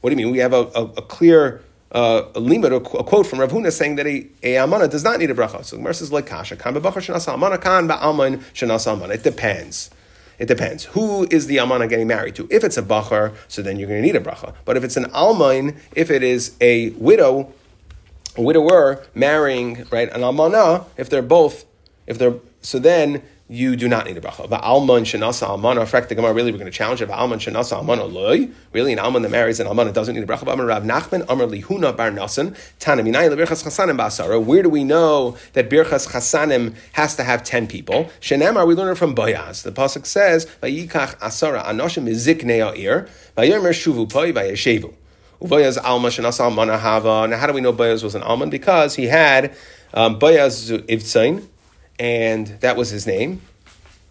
What 0.00 0.10
do 0.10 0.16
you 0.16 0.24
mean? 0.24 0.32
We 0.32 0.38
have 0.38 0.52
a, 0.52 0.70
a, 0.74 0.84
a 0.84 1.02
clear 1.02 1.62
uh, 1.92 2.28
a 2.34 2.40
limit, 2.40 2.72
a, 2.72 2.80
quote 2.80 3.26
from 3.26 3.40
Rav 3.40 3.50
Huna 3.50 3.72
saying 3.72 3.96
that 3.96 4.06
a, 4.06 4.26
a 4.42 4.54
almana 4.56 4.90
does 4.90 5.04
not 5.04 5.18
need 5.18 5.30
a 5.30 5.34
bracha. 5.34 5.64
So 5.64 5.76
the 5.76 5.80
Gemara 5.80 5.94
says 5.94 6.12
like 6.12 6.26
kasha 6.26 6.56
kan 6.56 6.74
b'bachar 6.74 6.94
shenas 6.94 7.26
almana 7.26 7.60
kan 7.60 7.88
ba'alman 7.88 8.38
shenas 8.52 8.86
almana. 8.86 9.14
It 9.14 9.22
depends. 9.22 9.90
It 10.38 10.48
depends. 10.48 10.84
Who 10.84 11.26
is 11.30 11.46
the 11.46 11.56
almana 11.56 11.88
getting 11.88 12.08
married 12.08 12.34
to? 12.34 12.46
If 12.50 12.64
it's 12.64 12.76
a 12.76 12.82
bachar, 12.82 13.34
so 13.48 13.62
then 13.62 13.78
you're 13.78 13.88
going 13.88 14.02
to 14.02 14.06
need 14.06 14.16
a 14.16 14.20
bracha. 14.20 14.54
But 14.64 14.76
if 14.76 14.84
it's 14.84 14.96
an 14.96 15.04
almain, 15.06 15.78
if 15.94 16.10
it 16.10 16.22
is 16.22 16.54
a 16.60 16.90
widow, 16.90 17.52
a 18.36 18.42
widower 18.42 19.04
marrying 19.14 19.86
right 19.90 20.10
an 20.12 20.20
almana, 20.20 20.84
if 20.96 21.08
they're 21.10 21.22
both, 21.22 21.64
if 22.06 22.18
they're 22.18 22.34
so 22.60 22.78
then 22.78 23.22
you 23.48 23.76
do 23.76 23.88
not 23.88 24.06
need 24.06 24.16
a 24.16 24.20
bracha. 24.20 24.48
But 24.50 24.62
alman 24.62 25.04
shenasa 25.04 25.46
almana. 25.46 25.80
In 25.80 25.86
fact, 25.86 26.08
the 26.08 26.16
Gemara 26.16 26.32
really 26.32 26.50
we're 26.50 26.58
going 26.58 26.70
to 26.70 26.76
challenge 26.76 27.00
it. 27.00 27.06
But 27.06 27.14
alman 27.14 27.38
shenasa 27.38 27.80
almana 27.80 28.12
loy. 28.12 28.48
Really, 28.72 28.92
an 28.92 28.98
alman 28.98 29.22
that 29.22 29.30
marries 29.30 29.60
an 29.60 29.68
almana 29.68 29.92
doesn't 29.92 30.14
need 30.14 30.24
a 30.24 30.26
bracha. 30.26 30.44
But 30.44 30.58
Rav 30.58 30.82
Nachman 30.82 31.24
Amar 31.28 31.46
Lihuna 31.46 31.96
Bar 31.96 32.10
Nasan 32.10 32.56
Tanaminai 32.80 33.30
leBirchas 33.30 33.62
Chasanim 33.62 33.96
Basara. 33.96 34.44
Where 34.44 34.62
do 34.62 34.68
we 34.68 34.82
know 34.82 35.36
that 35.52 35.70
Birchas 35.70 36.08
Chasanim 36.08 36.74
has 36.92 37.14
to 37.16 37.22
have 37.22 37.44
ten 37.44 37.68
people? 37.68 38.10
Shenemar 38.20 38.66
we 38.66 38.74
learn 38.74 38.90
it 38.90 38.98
from 38.98 39.14
Boyaz. 39.14 39.62
The 39.62 39.70
pasuk 39.70 40.06
says 40.06 40.46
Vayikach 40.60 41.16
Asara 41.18 41.64
Anoshim 41.64 42.04
Miziknei 42.04 42.64
Ha'ir 42.64 43.08
Vayomer 43.36 43.70
Shuvu 43.70 44.10
Poi 44.10 44.32
Vayeshevu. 44.32 44.92
Ubayaz 45.40 45.78
Alma. 45.82 46.66
Now, 46.66 47.36
how 47.36 47.46
do 47.46 47.52
we 47.52 47.60
know 47.60 47.72
Boyaz 47.72 48.02
was 48.02 48.14
an 48.14 48.22
alman? 48.22 48.50
Because 48.50 48.94
he 48.94 49.06
had 49.06 49.56
um, 49.94 50.18
Boyaz 50.18 50.70
Ivtzain 50.86 51.46
and 51.98 52.48
that 52.60 52.76
was 52.76 52.90
his 52.90 53.06
name, 53.06 53.40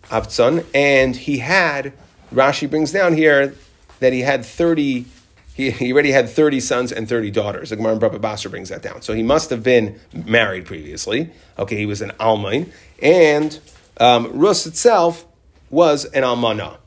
Avtzon, 0.05 0.65
and 0.73 1.15
he 1.15 1.39
had, 1.39 1.93
Rashi 2.33 2.69
brings 2.69 2.91
down 2.91 3.13
here 3.13 3.55
that 3.99 4.13
he 4.13 4.21
had 4.21 4.43
30, 4.43 5.05
he, 5.53 5.71
he 5.71 5.93
already 5.93 6.11
had 6.11 6.29
30 6.29 6.59
sons 6.59 6.91
and 6.91 7.07
30 7.07 7.31
daughters. 7.31 7.69
The 7.69 7.75
Gemara 7.75 7.97
Baba 7.97 8.19
Basra 8.19 8.49
brings 8.49 8.69
that 8.69 8.81
down. 8.81 9.01
So 9.01 9.13
he 9.13 9.23
must 9.23 9.49
have 9.49 9.63
been 9.63 9.99
married 10.13 10.65
previously. 10.65 11.29
Okay, 11.57 11.77
he 11.77 11.85
was 11.85 12.01
an 12.01 12.11
Almain. 12.19 12.71
And 13.01 13.59
um, 13.99 14.31
Rus 14.37 14.65
itself 14.65 15.25
was 15.69 16.05
an 16.05 16.23
Almanah. 16.23 16.77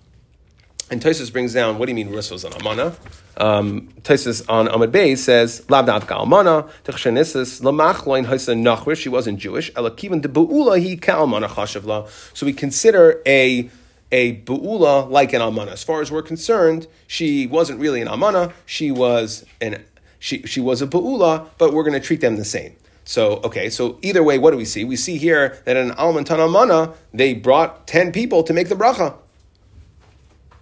And 0.90 1.02
Tosus 1.02 1.30
brings 1.30 1.52
down, 1.52 1.78
what 1.78 1.86
do 1.86 1.92
you 1.92 1.96
mean 1.96 2.10
Rus 2.10 2.30
was 2.30 2.44
an 2.44 2.52
Almanah? 2.52 2.96
Um, 3.36 3.88
Tosus 4.02 4.48
on 4.48 4.68
Amid 4.68 4.90
Bey 4.90 5.16
says, 5.16 5.60
Labnat 5.68 6.02
Kalmana, 6.02 6.70
Techshenisis, 6.84 7.60
Lamachloin 7.60 8.26
Hasan 8.26 8.64
Nachrish, 8.64 8.96
she 8.96 9.10
wasn't 9.10 9.38
Jewish, 9.38 9.70
Elakivan 9.74 10.22
de 10.22 10.28
Bu'ula 10.28 10.80
he 10.80 10.96
Kalmana 10.96 11.46
Chashavla. 11.46 12.08
So 12.34 12.46
we 12.46 12.52
consider 12.52 13.22
a 13.26 13.70
a 14.10 14.36
bu'ula 14.42 15.10
like 15.10 15.32
an 15.32 15.40
almana. 15.40 15.72
As 15.72 15.82
far 15.82 16.00
as 16.00 16.10
we're 16.10 16.22
concerned, 16.22 16.86
she 17.06 17.46
wasn't 17.46 17.78
really 17.78 18.00
an 18.00 18.08
almana. 18.08 18.52
She 18.64 18.90
was 18.90 19.44
an 19.60 19.84
she 20.18 20.42
she 20.42 20.60
was 20.60 20.80
a 20.82 20.86
bu'ula, 20.86 21.48
but 21.58 21.72
we're 21.72 21.82
going 21.82 22.00
to 22.00 22.00
treat 22.00 22.20
them 22.20 22.36
the 22.36 22.44
same. 22.44 22.74
So 23.04 23.40
okay, 23.44 23.70
so 23.70 23.98
either 24.02 24.22
way, 24.22 24.38
what 24.38 24.50
do 24.50 24.56
we 24.56 24.64
see? 24.64 24.84
We 24.84 24.96
see 24.96 25.18
here 25.18 25.60
that 25.64 25.76
an 25.76 25.92
alman 25.92 26.24
tan 26.24 26.38
almana 26.38 26.94
they 27.12 27.34
brought 27.34 27.86
ten 27.86 28.12
people 28.12 28.42
to 28.44 28.52
make 28.52 28.68
the 28.68 28.74
bracha. 28.74 29.14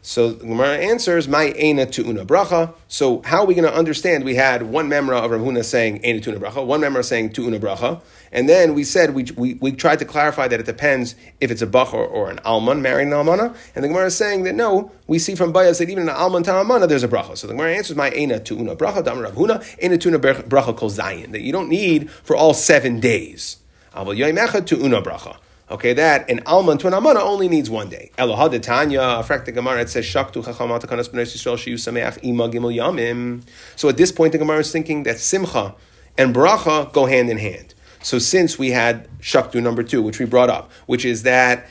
So 0.06 0.30
the 0.30 0.46
Gemara 0.46 0.76
answers, 0.76 1.26
"My 1.26 1.48
ena 1.56 1.84
tu'una 1.84 2.24
bracha." 2.24 2.72
So 2.86 3.22
how 3.24 3.40
are 3.40 3.44
we 3.44 3.54
going 3.54 3.68
to 3.68 3.74
understand? 3.74 4.22
We 4.22 4.36
had 4.36 4.62
one 4.62 4.88
memra 4.88 5.20
of 5.20 5.32
Rav 5.32 5.40
Huna 5.40 5.64
saying 5.64 5.96
ena 6.04 6.20
tu'una 6.20 6.38
bracha, 6.38 6.64
one 6.64 6.80
memra 6.80 7.04
saying 7.04 7.30
tu'una 7.30 7.58
bracha, 7.58 8.00
and 8.30 8.48
then 8.48 8.74
we 8.74 8.84
said 8.84 9.14
we, 9.16 9.24
we, 9.36 9.54
we 9.54 9.72
tried 9.72 9.98
to 9.98 10.04
clarify 10.04 10.46
that 10.46 10.60
it 10.60 10.66
depends 10.66 11.16
if 11.40 11.50
it's 11.50 11.60
a 11.60 11.66
bachor 11.66 12.08
or 12.08 12.30
an 12.30 12.38
alman 12.44 12.82
marrying 12.82 13.12
an 13.12 13.18
almana, 13.18 13.56
and 13.74 13.82
the 13.82 13.88
Gemara 13.88 14.06
is 14.06 14.16
saying 14.16 14.44
that 14.44 14.54
no, 14.54 14.92
we 15.08 15.18
see 15.18 15.34
from 15.34 15.52
Bayas 15.52 15.80
that 15.80 15.90
even 15.90 16.04
in 16.04 16.08
an 16.08 16.14
alman 16.14 16.44
to 16.44 16.52
almana 16.52 16.88
there's 16.88 17.02
a 17.02 17.08
bracha. 17.08 17.36
So 17.36 17.48
the 17.48 17.54
Gemara 17.54 17.74
answers, 17.74 17.96
"My 17.96 18.12
ena 18.12 18.38
tu'una 18.38 18.76
bracha." 18.76 19.02
Dam 19.02 19.18
Rav 19.18 19.34
Huna 19.34 19.60
ena 19.82 19.98
tu'una 19.98 20.18
bracha 20.20 20.76
kol 20.76 20.88
zayin 20.88 21.32
that 21.32 21.40
you 21.40 21.50
don't 21.50 21.68
need 21.68 22.08
for 22.12 22.36
all 22.36 22.54
seven 22.54 23.00
days. 23.00 23.56
Aval 23.92 24.16
yoyim 24.16 24.38
echad 24.38 24.68
tu'una 24.68 25.02
bracha. 25.02 25.38
Okay, 25.68 25.94
that 25.94 26.30
an 26.30 26.42
alman 26.46 26.78
to 26.78 26.86
an 26.86 26.92
almana 26.92 27.20
only 27.20 27.48
needs 27.48 27.68
one 27.68 27.88
day. 27.88 28.12
Elohad 28.18 28.62
Tanya, 28.62 29.20
the 29.44 29.50
Gemara, 29.50 29.80
it 29.80 29.88
says 29.88 30.04
shaktu 30.04 30.44
chachamata 30.44 30.82
kanas 30.82 31.08
b'nei 31.08 31.22
Yisrael 31.22 31.56
sheyu 31.56 31.74
sameach 31.74 32.18
ima 32.22 32.48
yamim. 32.48 33.42
So 33.74 33.88
at 33.88 33.96
this 33.96 34.12
point, 34.12 34.30
the 34.30 34.38
Gemara 34.38 34.60
is 34.60 34.70
thinking 34.70 35.02
that 35.02 35.18
simcha 35.18 35.74
and 36.16 36.32
bracha 36.32 36.92
go 36.92 37.06
hand 37.06 37.30
in 37.30 37.38
hand. 37.38 37.74
So 38.00 38.20
since 38.20 38.56
we 38.60 38.70
had 38.70 39.08
shaktu 39.18 39.60
number 39.60 39.82
two, 39.82 40.02
which 40.02 40.20
we 40.20 40.24
brought 40.24 40.50
up, 40.50 40.70
which 40.86 41.04
is 41.04 41.24
that 41.24 41.66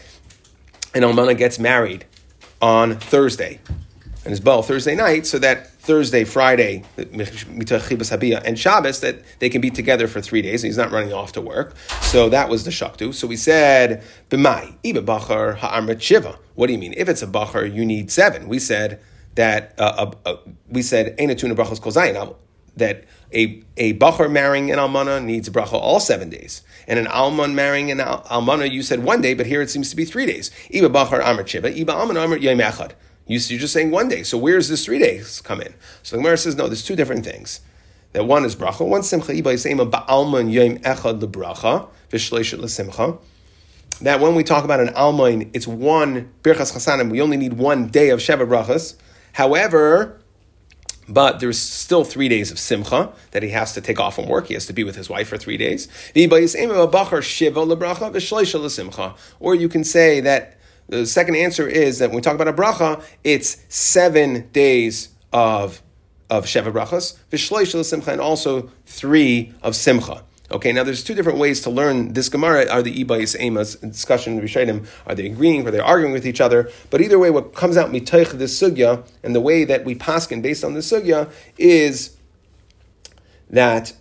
an 0.93 1.03
almana 1.03 1.38
gets 1.38 1.58
married 1.58 2.05
on 2.62 2.99
Thursday, 2.99 3.62
and 4.26 4.34
is 4.34 4.40
ball 4.40 4.64
Thursday 4.64 4.96
night, 4.96 5.28
so 5.28 5.38
that 5.40 5.70
Thursday, 5.72 6.24
Friday, 6.24 6.84
and 6.98 8.60
Shabbos, 8.60 9.00
that 9.02 9.24
they 9.40 9.50
can 9.50 9.62
be 9.62 9.70
together 9.70 10.08
for 10.08 10.20
three 10.20 10.42
days, 10.42 10.64
and 10.64 10.70
he's 10.70 10.78
not 10.78 10.92
running 10.92 11.14
off 11.14 11.32
to 11.34 11.42
work. 11.42 11.76
So 12.02 12.28
that 12.30 12.50
was 12.50 12.64
the 12.64 12.72
shaktu. 12.72 13.14
So 13.14 13.28
we 13.28 13.38
said, 13.38 14.04
B'mai, 14.32 14.78
iba 14.84 15.06
bachar 15.06 15.58
ha'amrit 15.58 16.02
shiva. 16.02 16.40
What 16.56 16.68
do 16.68 16.74
you 16.74 16.80
mean? 16.80 16.96
If 16.98 17.08
it's 17.08 17.22
a 17.22 17.28
bachar, 17.28 17.72
you 17.72 17.86
need 17.86 18.12
seven. 18.12 18.48
We 18.48 18.58
said 18.58 19.00
that, 19.36 19.76
uh, 19.78 20.12
uh, 20.26 20.38
we 20.68 20.82
said, 20.82 21.16
Einatuna 21.18 21.56
brachos 21.56 21.80
kol 21.80 22.36
that 22.78 23.06
a, 23.34 23.64
a 23.78 23.94
bachar 23.94 24.30
marrying 24.30 24.72
an 24.72 24.80
almana 24.80 25.24
needs 25.24 25.48
a 25.48 25.52
bracha 25.52 25.74
all 25.74 26.00
seven 26.00 26.30
days. 26.30 26.62
And 26.88 27.00
an 27.00 27.08
alman 27.08 27.56
marrying 27.56 27.90
an 27.90 28.00
al- 28.00 28.24
almana, 28.24 28.70
you 28.70 28.84
said 28.84 29.04
one 29.04 29.22
day, 29.22 29.34
but 29.34 29.46
here 29.46 29.62
it 29.62 29.70
seems 29.70 29.90
to 29.92 29.96
be 29.96 30.06
three 30.06 30.26
days. 30.26 30.52
Iba 30.72 30.90
bachar 30.92 31.22
amrit 31.24 31.48
shiva, 31.48 31.72
iba 31.72 31.90
alman 31.90 32.18
amrit 32.18 32.42
yom 32.42 32.60
echad. 33.28 33.50
You're 33.52 33.60
just 33.60 33.74
saying 33.74 33.92
one 33.92 34.08
day. 34.08 34.24
So 34.24 34.38
where's 34.38 34.68
this 34.68 34.86
three 34.86 35.00
days 35.00 35.42
come 35.42 35.62
in? 35.62 35.74
So 36.04 36.16
the 36.16 36.22
Gemara 36.22 36.38
says, 36.38 36.56
no, 36.56 36.68
there's 36.68 36.84
two 36.84 36.96
different 36.96 37.26
things. 37.26 37.62
That 38.14 38.26
one 38.26 38.46
is 38.46 38.56
bracha, 38.56 38.88
one 38.88 39.04
simcha 39.04 39.34
iba 39.34 39.58
yom 40.50 40.78
echad 40.78 41.20
lebracha, 41.20 41.90
v'shleishet 42.10 42.60
lesimcha. 42.60 43.20
That 44.02 44.20
when 44.20 44.36
we 44.36 44.44
talk 44.44 44.64
about 44.64 44.80
an 44.80 44.90
alman, 44.90 45.50
it's 45.54 45.68
one 45.68 46.32
birchas 46.44 46.74
chasanim, 46.74 47.10
we 47.12 47.22
only 47.22 47.38
need 47.38 47.54
one 47.54 47.88
day 47.88 48.10
of 48.10 48.20
sheva 48.20 48.48
brachas. 48.48 48.96
However, 49.34 50.22
but 51.08 51.40
there's 51.40 51.60
still 51.60 52.04
three 52.04 52.28
days 52.30 52.52
of 52.52 52.60
simcha 52.60 53.12
that 53.32 53.44
he 53.44 53.50
has 53.50 53.74
to 53.74 53.82
take 53.82 54.00
off 54.00 54.16
from 54.16 54.28
work. 54.28 54.48
He 54.48 54.56
has 54.56 54.66
to 54.66 54.74
be 54.74 54.84
with 54.84 54.96
his 54.96 55.10
wife 55.10 55.28
for 55.28 55.38
three 55.38 55.58
days. 55.58 55.88
Or 59.40 59.56
you 59.56 59.70
can 59.70 59.84
say 59.84 60.20
that 60.22 60.55
the 60.88 61.06
second 61.06 61.36
answer 61.36 61.67
is 61.67 62.00
that 62.00 62.10
when 62.10 62.17
we 62.17 62.21
talk 62.21 62.36
about 62.36 62.48
a 62.48 62.54
bracha, 62.54 63.04
it's 63.24 63.63
seven 63.69 64.50
days 64.50 65.10
of 65.34 65.82
of 66.28 66.45
Sheva 66.45 66.71
Brachas, 66.71 67.17
Vishleish 67.32 67.84
Simcha, 67.86 68.12
and 68.12 68.19
also 68.19 68.71
three 68.86 69.54
of 69.62 69.76
Simcha. 69.76 70.24
Okay, 70.52 70.71
now 70.71 70.84
there's 70.84 71.04
two 71.04 71.15
different 71.15 71.39
ways 71.39 71.62
to 71.62 71.69
learn 71.69 72.13
this 72.13 72.30
Gemara. 72.30 72.67
Are 72.69 72.84
the 72.84 73.04
Ibais 73.04 73.36
Emas 73.39 73.76
discussion 73.82 74.39
Rishonim, 74.39 74.88
are 75.08 75.15
they 75.15 75.26
agreeing, 75.26 75.67
are 75.67 75.71
they 75.71 75.80
arguing 75.80 76.13
with 76.13 76.26
each 76.26 76.39
other? 76.39 76.69
But 76.89 77.02
either 77.02 77.17
way, 77.17 77.32
what 77.32 77.56
comes 77.56 77.78
out 77.78 77.91
mitaych 77.91 78.32
this 78.32 78.60
sugya, 78.60 79.08
and 79.24 79.36
the 79.36 79.41
way 79.41 79.65
that 79.65 79.86
we 79.86 79.95
paskin 79.95 80.41
based 80.41 80.63
on 80.63 80.74
this 80.74 80.91
sugya, 80.91 81.32
is 81.58 82.17
that 83.50 83.93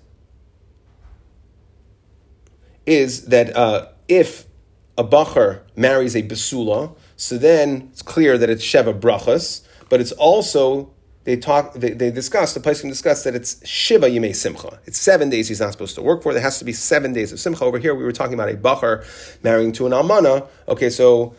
is 2.86 3.26
that 3.26 3.56
uh, 3.56 3.88
if 4.08 4.46
a 4.96 5.04
bacher 5.04 5.60
marries 5.76 6.14
a 6.14 6.22
basula, 6.22 6.94
so 7.16 7.38
then 7.38 7.88
it's 7.92 8.02
clear 8.02 8.38
that 8.38 8.48
it's 8.50 8.64
sheva 8.64 8.98
brachas, 8.98 9.66
but 9.88 10.00
it's 10.00 10.12
also 10.12 10.90
they 11.24 11.36
talk 11.36 11.72
they, 11.74 11.90
they 11.90 12.10
discuss 12.10 12.54
the 12.54 12.60
place 12.60 12.80
can 12.80 12.90
discuss 12.90 13.24
that 13.24 13.34
it's 13.34 13.66
shiva 13.66 14.06
yimei 14.08 14.34
simcha. 14.34 14.78
It's 14.84 14.98
seven 14.98 15.30
days 15.30 15.48
he's 15.48 15.60
not 15.60 15.72
supposed 15.72 15.94
to 15.96 16.02
work 16.02 16.22
for. 16.22 16.32
There 16.32 16.42
has 16.42 16.58
to 16.58 16.64
be 16.64 16.72
seven 16.72 17.12
days 17.12 17.32
of 17.32 17.40
simcha. 17.40 17.64
Over 17.64 17.78
here 17.78 17.94
we 17.94 18.04
were 18.04 18.12
talking 18.12 18.34
about 18.34 18.50
a 18.50 18.56
bacher 18.56 19.04
marrying 19.42 19.72
to 19.72 19.86
an 19.86 19.92
almana. 19.92 20.46
Okay, 20.68 20.90
so 20.90 21.34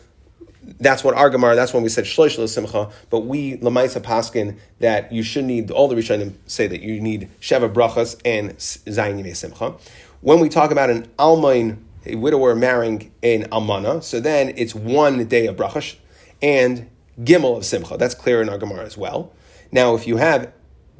that's 0.80 1.04
what 1.04 1.14
our 1.14 1.30
Gemara, 1.30 1.54
that's 1.54 1.72
when 1.72 1.84
we 1.84 1.88
said 1.88 2.04
shloish 2.04 2.46
simcha, 2.48 2.90
but 3.10 3.20
we 3.20 3.58
lamaisa 3.58 4.00
paskin 4.00 4.58
that 4.80 5.12
you 5.12 5.22
should 5.22 5.44
need 5.44 5.70
all 5.70 5.86
the 5.86 5.94
Rishonim 5.94 6.34
say 6.46 6.66
that 6.66 6.80
you 6.82 7.00
need 7.00 7.30
sheva 7.40 7.72
brachas 7.72 8.20
and 8.24 8.50
zayin 8.56 9.22
yimei 9.22 9.36
simcha. 9.36 9.74
When 10.20 10.40
we 10.40 10.48
talk 10.48 10.72
about 10.72 10.90
an 10.90 11.06
almain 11.18 11.78
a 12.06 12.16
widower 12.16 12.54
marrying 12.54 13.12
an 13.22 13.44
almana, 13.50 14.02
so 14.02 14.20
then 14.20 14.52
it's 14.56 14.74
one 14.74 15.24
day 15.26 15.46
of 15.46 15.56
brachash 15.56 15.96
and 16.42 16.88
gimel 17.20 17.56
of 17.56 17.64
simcha. 17.64 17.96
That's 17.96 18.14
clear 18.14 18.42
in 18.42 18.48
our 18.48 18.58
Gemara 18.58 18.84
as 18.84 18.96
well. 18.96 19.32
Now, 19.72 19.94
if 19.94 20.06
you 20.06 20.16
have 20.16 20.52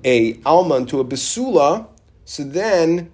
a 0.05 0.41
alman 0.45 0.87
to 0.87 1.01
a 1.01 1.05
besula, 1.05 1.89
so 2.25 2.45
then 2.45 3.11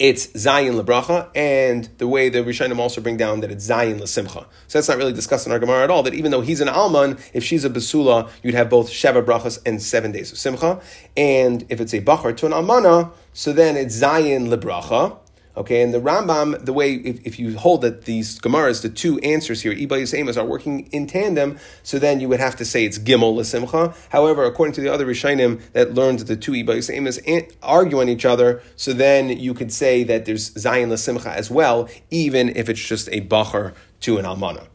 it's 0.00 0.28
Zayin 0.28 0.80
lebracha, 0.80 1.28
and 1.34 1.90
the 1.98 2.08
way 2.08 2.30
the 2.30 2.38
Rishonim 2.38 2.78
also 2.78 3.02
bring 3.02 3.18
down 3.18 3.40
that 3.40 3.50
it's 3.50 3.68
Zayin 3.68 4.00
lesimcha. 4.00 4.46
So 4.66 4.78
that's 4.78 4.88
not 4.88 4.96
really 4.96 5.12
discussed 5.12 5.46
in 5.46 5.52
our 5.52 5.58
Gemara 5.58 5.84
at 5.84 5.90
all. 5.90 6.02
That 6.02 6.14
even 6.14 6.30
though 6.30 6.40
he's 6.40 6.62
an 6.62 6.70
alman, 6.70 7.18
if 7.34 7.44
she's 7.44 7.66
a 7.66 7.70
basula, 7.70 8.30
you'd 8.42 8.54
have 8.54 8.70
both 8.70 8.88
sheva 8.88 9.22
brachas 9.22 9.60
and 9.66 9.82
seven 9.82 10.10
days 10.10 10.32
of 10.32 10.38
simcha. 10.38 10.80
And 11.18 11.66
if 11.68 11.82
it's 11.82 11.92
a 11.92 12.00
bachar 12.00 12.34
to 12.38 12.46
an 12.46 12.52
almana, 12.52 13.12
so 13.34 13.52
then 13.52 13.76
it's 13.76 14.00
Zayin 14.00 14.48
lebracha, 14.48 15.18
Okay, 15.56 15.82
and 15.82 15.92
the 15.92 16.00
Rambam, 16.00 16.64
the 16.64 16.72
way 16.72 16.94
if, 16.94 17.26
if 17.26 17.38
you 17.40 17.58
hold 17.58 17.82
that 17.82 18.04
these 18.04 18.38
Gemaras, 18.38 18.82
the 18.82 18.88
two 18.88 19.18
answers 19.18 19.62
here, 19.62 19.74
Ibayis 19.74 20.16
Amos, 20.16 20.36
are 20.36 20.46
working 20.46 20.86
in 20.92 21.08
tandem, 21.08 21.58
so 21.82 21.98
then 21.98 22.20
you 22.20 22.28
would 22.28 22.38
have 22.38 22.54
to 22.56 22.64
say 22.64 22.84
it's 22.84 23.00
Gimel 23.00 23.34
L'Simcha. 23.34 23.96
However, 24.10 24.44
according 24.44 24.74
to 24.74 24.80
the 24.80 24.92
other 24.92 25.04
Rishonim 25.04 25.60
that 25.72 25.92
learned 25.92 26.20
the 26.20 26.36
two 26.36 26.52
Ibayis 26.52 26.88
Amos 26.94 27.18
argue 27.64 28.00
on 28.00 28.08
each 28.08 28.24
other, 28.24 28.62
so 28.76 28.92
then 28.92 29.28
you 29.28 29.52
could 29.52 29.72
say 29.72 30.04
that 30.04 30.24
there's 30.24 30.50
Zayin 30.54 30.88
L'Simcha 30.88 31.34
as 31.34 31.50
well, 31.50 31.88
even 32.10 32.56
if 32.56 32.68
it's 32.68 32.86
just 32.86 33.08
a 33.08 33.20
Bacher 33.20 33.74
to 34.02 34.18
an 34.18 34.24
Almana. 34.24 34.68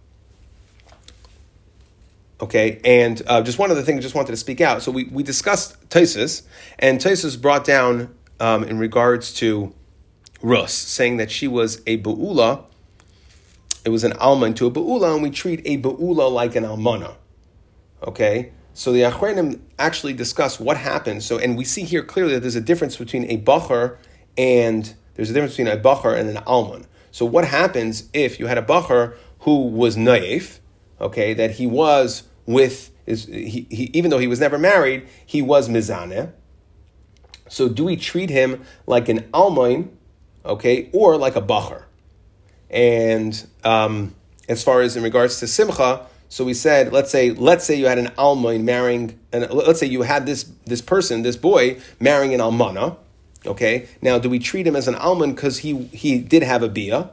Okay, 2.41 2.81
and 2.83 3.21
uh, 3.27 3.41
just 3.41 3.57
one 3.57 3.71
other 3.71 3.81
thing 3.81 3.97
I 3.97 4.01
just 4.01 4.13
wanted 4.13 4.31
to 4.31 4.37
speak 4.37 4.59
out. 4.59 4.81
So 4.83 4.91
we, 4.91 5.05
we 5.05 5.23
discussed 5.23 5.89
Taisus, 5.89 6.43
and 6.77 6.99
Taisus 6.99 7.41
brought 7.41 7.63
down 7.63 8.13
um, 8.41 8.65
in 8.65 8.77
regards 8.77 9.33
to 9.35 9.73
Rus, 10.45 10.73
saying 10.73 11.17
that 11.17 11.31
she 11.31 11.47
was 11.47 11.81
a 11.87 11.97
Ba'ula. 11.97 12.65
It 13.83 13.89
was 13.89 14.03
an 14.03 14.13
Alma 14.13 14.45
into 14.45 14.67
a 14.67 14.71
Ba'ula, 14.71 15.15
and 15.15 15.23
we 15.23 15.31
treat 15.31 15.61
a 15.65 15.79
Ba'ula 15.79 16.31
like 16.31 16.55
an 16.55 16.63
Almana. 16.63 17.15
Okay? 18.03 18.51
So 18.75 18.91
the 18.91 19.01
Achrenim 19.01 19.59
actually 19.79 20.13
discuss 20.13 20.59
what 20.59 20.77
happens. 20.77 21.25
So, 21.25 21.39
and 21.39 21.57
we 21.57 21.63
see 21.63 21.83
here 21.83 22.03
clearly 22.03 22.33
that 22.35 22.41
there's 22.41 22.55
a 22.55 22.61
difference 22.61 22.95
between 22.95 23.23
a 23.31 23.37
Bachar 23.39 23.97
and 24.37 24.93
there's 25.15 25.31
a 25.31 25.33
difference 25.33 25.53
between 25.55 25.67
a 25.67 25.81
Bachar 25.81 26.15
and 26.15 26.29
an 26.29 26.37
Alman. 26.45 26.85
So, 27.09 27.25
what 27.25 27.47
happens 27.47 28.07
if 28.13 28.39
you 28.39 28.45
had 28.45 28.59
a 28.59 28.61
Bachar 28.61 29.15
who 29.39 29.67
was 29.67 29.97
Naif, 29.97 30.59
okay, 31.01 31.33
that 31.33 31.51
he 31.51 31.65
was 31.65 32.23
with, 32.45 32.91
his, 33.07 33.25
he, 33.25 33.65
he, 33.71 33.89
even 33.93 34.11
though 34.11 34.19
he 34.19 34.27
was 34.27 34.39
never 34.39 34.59
married, 34.59 35.07
he 35.25 35.41
was 35.41 35.69
Mizaneh. 35.69 36.31
So, 37.49 37.67
do 37.67 37.85
we 37.85 37.95
treat 37.95 38.29
him 38.29 38.63
like 38.85 39.09
an 39.09 39.21
Almain 39.33 39.94
okay, 40.45 40.89
or 40.93 41.17
like 41.17 41.35
a 41.35 41.41
bacher. 41.41 41.83
And 42.69 43.45
um, 43.63 44.15
as 44.49 44.63
far 44.63 44.81
as 44.81 44.95
in 44.95 45.03
regards 45.03 45.39
to 45.39 45.47
simcha, 45.47 46.05
so 46.29 46.43
we 46.43 46.53
said, 46.53 46.91
let's 46.91 47.11
say, 47.11 47.31
let's 47.31 47.65
say 47.65 47.75
you 47.75 47.85
had 47.85 47.97
an 47.97 48.11
alma 48.17 48.57
marrying, 48.59 49.17
and 49.31 49.49
let's 49.51 49.79
say 49.79 49.85
you 49.85 50.01
had 50.01 50.25
this 50.25 50.43
this 50.65 50.81
person, 50.81 51.21
this 51.21 51.35
boy, 51.35 51.79
marrying 51.99 52.33
an 52.33 52.39
almana. 52.39 52.97
Okay, 53.45 53.87
now 54.01 54.17
do 54.17 54.29
we 54.29 54.39
treat 54.39 54.65
him 54.65 54.75
as 54.75 54.87
an 54.87 54.95
almond 54.95 55.35
because 55.35 55.59
he 55.59 55.83
he 55.87 56.17
did 56.17 56.43
have 56.43 56.63
a 56.63 56.67
bia, 56.67 57.11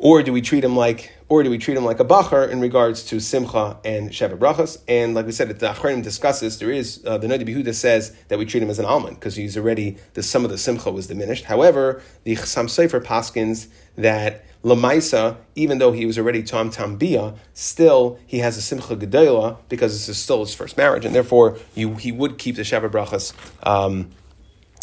or 0.00 0.22
do 0.22 0.32
we 0.32 0.40
treat 0.40 0.64
him 0.64 0.74
like 0.74 1.12
or 1.28 1.42
do 1.44 1.50
we 1.50 1.58
treat 1.58 1.76
him 1.76 1.84
like 1.84 2.00
a 2.00 2.04
bacher 2.04 2.50
in 2.50 2.58
regards 2.58 3.04
to 3.04 3.20
simcha 3.20 3.78
and 3.84 4.10
sheva 4.10 4.36
brachas? 4.36 4.78
And 4.88 5.14
like 5.14 5.26
we 5.26 5.32
said, 5.32 5.48
the 5.50 5.68
Achronim 5.68 6.02
discusses, 6.02 6.58
there 6.58 6.72
is, 6.72 7.04
uh, 7.06 7.18
the 7.18 7.28
Noda 7.28 7.46
B'Yehuda 7.46 7.72
says 7.72 8.16
that 8.28 8.38
we 8.38 8.46
treat 8.46 8.62
him 8.62 8.70
as 8.70 8.80
an 8.80 8.86
almond 8.86 9.16
because 9.16 9.36
he's 9.36 9.56
already, 9.56 9.98
the 10.14 10.22
sum 10.24 10.44
of 10.44 10.50
the 10.50 10.58
simcha 10.58 10.90
was 10.90 11.06
diminished. 11.06 11.44
However, 11.44 12.02
the 12.24 12.34
Chassam 12.34 12.64
Sofer 12.64 13.00
paskins 13.00 13.68
that 13.96 14.44
Lamaisa, 14.64 15.36
even 15.54 15.78
though 15.78 15.92
he 15.92 16.04
was 16.04 16.18
already 16.18 16.42
Tom 16.42 16.70
Tam 16.70 16.96
Bia, 16.96 17.34
still 17.54 18.18
he 18.26 18.38
has 18.38 18.56
a 18.56 18.62
Simcha 18.62 18.96
Gedola 18.96 19.58
because 19.68 19.92
this 19.92 20.08
is 20.08 20.18
still 20.18 20.40
his 20.40 20.54
first 20.54 20.76
marriage, 20.76 21.04
and 21.04 21.14
therefore 21.14 21.58
you, 21.74 21.94
he 21.94 22.10
would 22.10 22.38
keep 22.38 22.56
the 22.56 22.62
Sheva 22.62 22.90
Brachas, 22.90 23.32
um, 23.66 24.10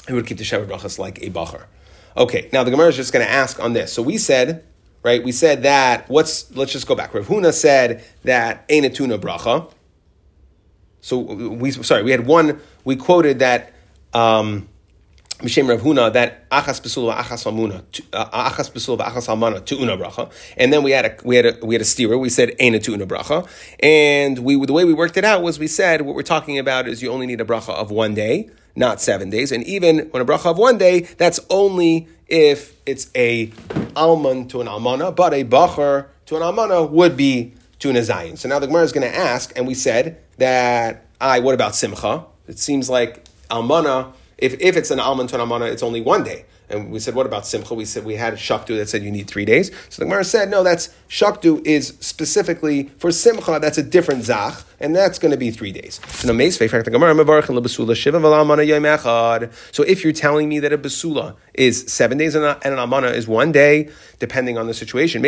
he 0.07 0.13
would 0.13 0.25
keep 0.25 0.37
the 0.37 0.43
Sheva 0.43 0.65
Brachas 0.65 0.97
like 0.97 1.21
a 1.21 1.29
Bacher. 1.29 1.65
Okay, 2.15 2.49
now 2.53 2.63
the 2.63 2.71
Gemara 2.71 2.87
is 2.87 2.95
just 2.95 3.13
going 3.13 3.25
to 3.25 3.31
ask 3.31 3.59
on 3.59 3.73
this. 3.73 3.91
So 3.91 4.01
we 4.01 4.17
said 4.17 4.63
right? 5.07 5.23
We 5.23 5.31
said 5.31 5.63
that 5.63 6.09
what's 6.09 6.53
let's 6.53 6.73
just 6.73 6.85
go 6.85 6.93
back. 6.93 7.13
Rav 7.13 7.25
Huna 7.27 7.53
said 7.53 8.03
that 8.23 8.67
Einatuna 8.67 9.17
bracha. 9.17 9.71
So 10.99 11.19
we 11.19 11.71
sorry, 11.71 12.03
we 12.03 12.11
had 12.11 12.27
one. 12.27 12.59
We 12.83 12.97
quoted 12.97 13.39
that. 13.39 13.73
Um, 14.13 14.67
Mishem 15.39 15.69
Rav 15.69 15.81
Huna 15.81 16.11
that 16.13 16.49
achas 16.49 16.81
besula 16.81 17.15
achas 17.15 17.45
almuna 17.45 17.83
uh, 18.11 18.49
achas 18.49 18.71
besula 18.71 19.01
achas 19.01 19.27
almana 19.27 19.63
to 19.63 19.75
una 19.75 19.95
bracha, 19.95 20.31
and 20.57 20.73
then 20.73 20.81
we 20.81 20.89
had 20.89 21.05
a 21.05 21.15
we 21.23 21.35
had 21.35 21.45
a 21.45 21.57
we 21.63 21.75
had 21.75 21.81
a 21.81 21.85
steerer. 21.85 22.17
We 22.17 22.29
said 22.29 22.55
ena 22.59 22.79
to 22.79 22.93
una 22.95 23.05
bracha, 23.05 23.47
and 23.79 24.39
we 24.39 24.53
the 24.65 24.73
way 24.73 24.83
we 24.83 24.93
worked 24.93 25.15
it 25.15 25.23
out 25.23 25.43
was 25.43 25.59
we 25.59 25.67
said 25.67 26.01
what 26.01 26.15
we're 26.15 26.23
talking 26.23 26.57
about 26.57 26.87
is 26.87 27.03
you 27.03 27.11
only 27.11 27.27
need 27.27 27.39
a 27.39 27.45
bracha 27.45 27.69
of 27.69 27.91
one 27.91 28.15
day, 28.15 28.49
not 28.75 28.99
seven 28.99 29.29
days, 29.29 29.51
and 29.51 29.63
even 29.65 30.09
when 30.09 30.23
a 30.23 30.25
bracha 30.25 30.47
of 30.47 30.57
one 30.57 30.79
day, 30.79 31.01
that's 31.01 31.39
only 31.51 32.07
if 32.27 32.73
it's 32.85 33.09
a 33.15 33.51
alman 33.95 34.47
to 34.49 34.61
an 34.61 34.67
almana, 34.67 35.15
but 35.15 35.33
a 35.33 35.43
bacher 35.43 36.07
to 36.25 36.35
an 36.35 36.41
almana 36.41 36.89
would 36.89 37.17
be 37.17 37.53
to 37.79 37.89
an 37.89 37.95
azayin. 37.95 38.37
So 38.37 38.49
now 38.49 38.59
the 38.59 38.67
Gemara 38.67 38.83
is 38.83 38.91
going 38.91 39.09
to 39.09 39.15
ask, 39.15 39.53
and 39.55 39.67
we 39.67 39.73
said 39.73 40.21
that 40.37 41.05
I. 41.19 41.39
What 41.39 41.53
about 41.53 41.75
simcha? 41.75 42.25
It 42.47 42.59
seems 42.59 42.89
like 42.89 43.23
almana 43.49 44.13
if, 44.37 44.59
if 44.59 44.77
it's 44.77 44.91
an 44.91 44.99
almond 44.99 45.29
to 45.29 45.41
an 45.41 45.47
almana, 45.47 45.71
it's 45.71 45.83
only 45.83 46.01
one 46.01 46.23
day. 46.23 46.45
And 46.69 46.91
we 46.91 46.99
said, 46.99 47.15
what 47.15 47.25
about 47.25 47.47
simcha? 47.47 47.73
We 47.73 47.85
said 47.85 48.03
we 48.03 48.15
had 48.15 48.33
a 48.33 48.37
shakdu 48.37 48.77
that 48.77 48.89
said 48.89 49.01
you 49.03 49.11
need 49.11 49.27
three 49.27 49.45
days. 49.45 49.71
So 49.89 50.01
the 50.01 50.05
Gemara 50.05 50.25
said, 50.25 50.49
no, 50.49 50.63
that's 50.63 50.89
shakdu 51.09 51.65
is 51.65 51.93
specifically 52.01 52.89
for 52.97 53.11
simcha. 53.11 53.59
That's 53.61 53.77
a 53.77 53.83
different 53.83 54.23
zach 54.25 54.63
and 54.79 54.95
that's 54.95 55.17
going 55.17 55.31
to 55.31 55.37
be 55.37 55.49
three 55.51 55.71
days. 55.71 55.99
So 59.71 59.83
if 59.83 60.03
you're 60.03 60.13
telling 60.13 60.49
me 60.49 60.59
that 60.59 60.73
a 60.73 60.77
basula 60.77 61.35
is 61.53 61.91
seven 61.91 62.17
days 62.17 62.35
and 62.35 62.45
an 62.45 62.77
Amana 62.77 63.07
is 63.07 63.27
one 63.27 63.51
day, 63.51 63.89
depending 64.19 64.57
on 64.57 64.67
the 64.67 64.73
situation, 64.73 65.23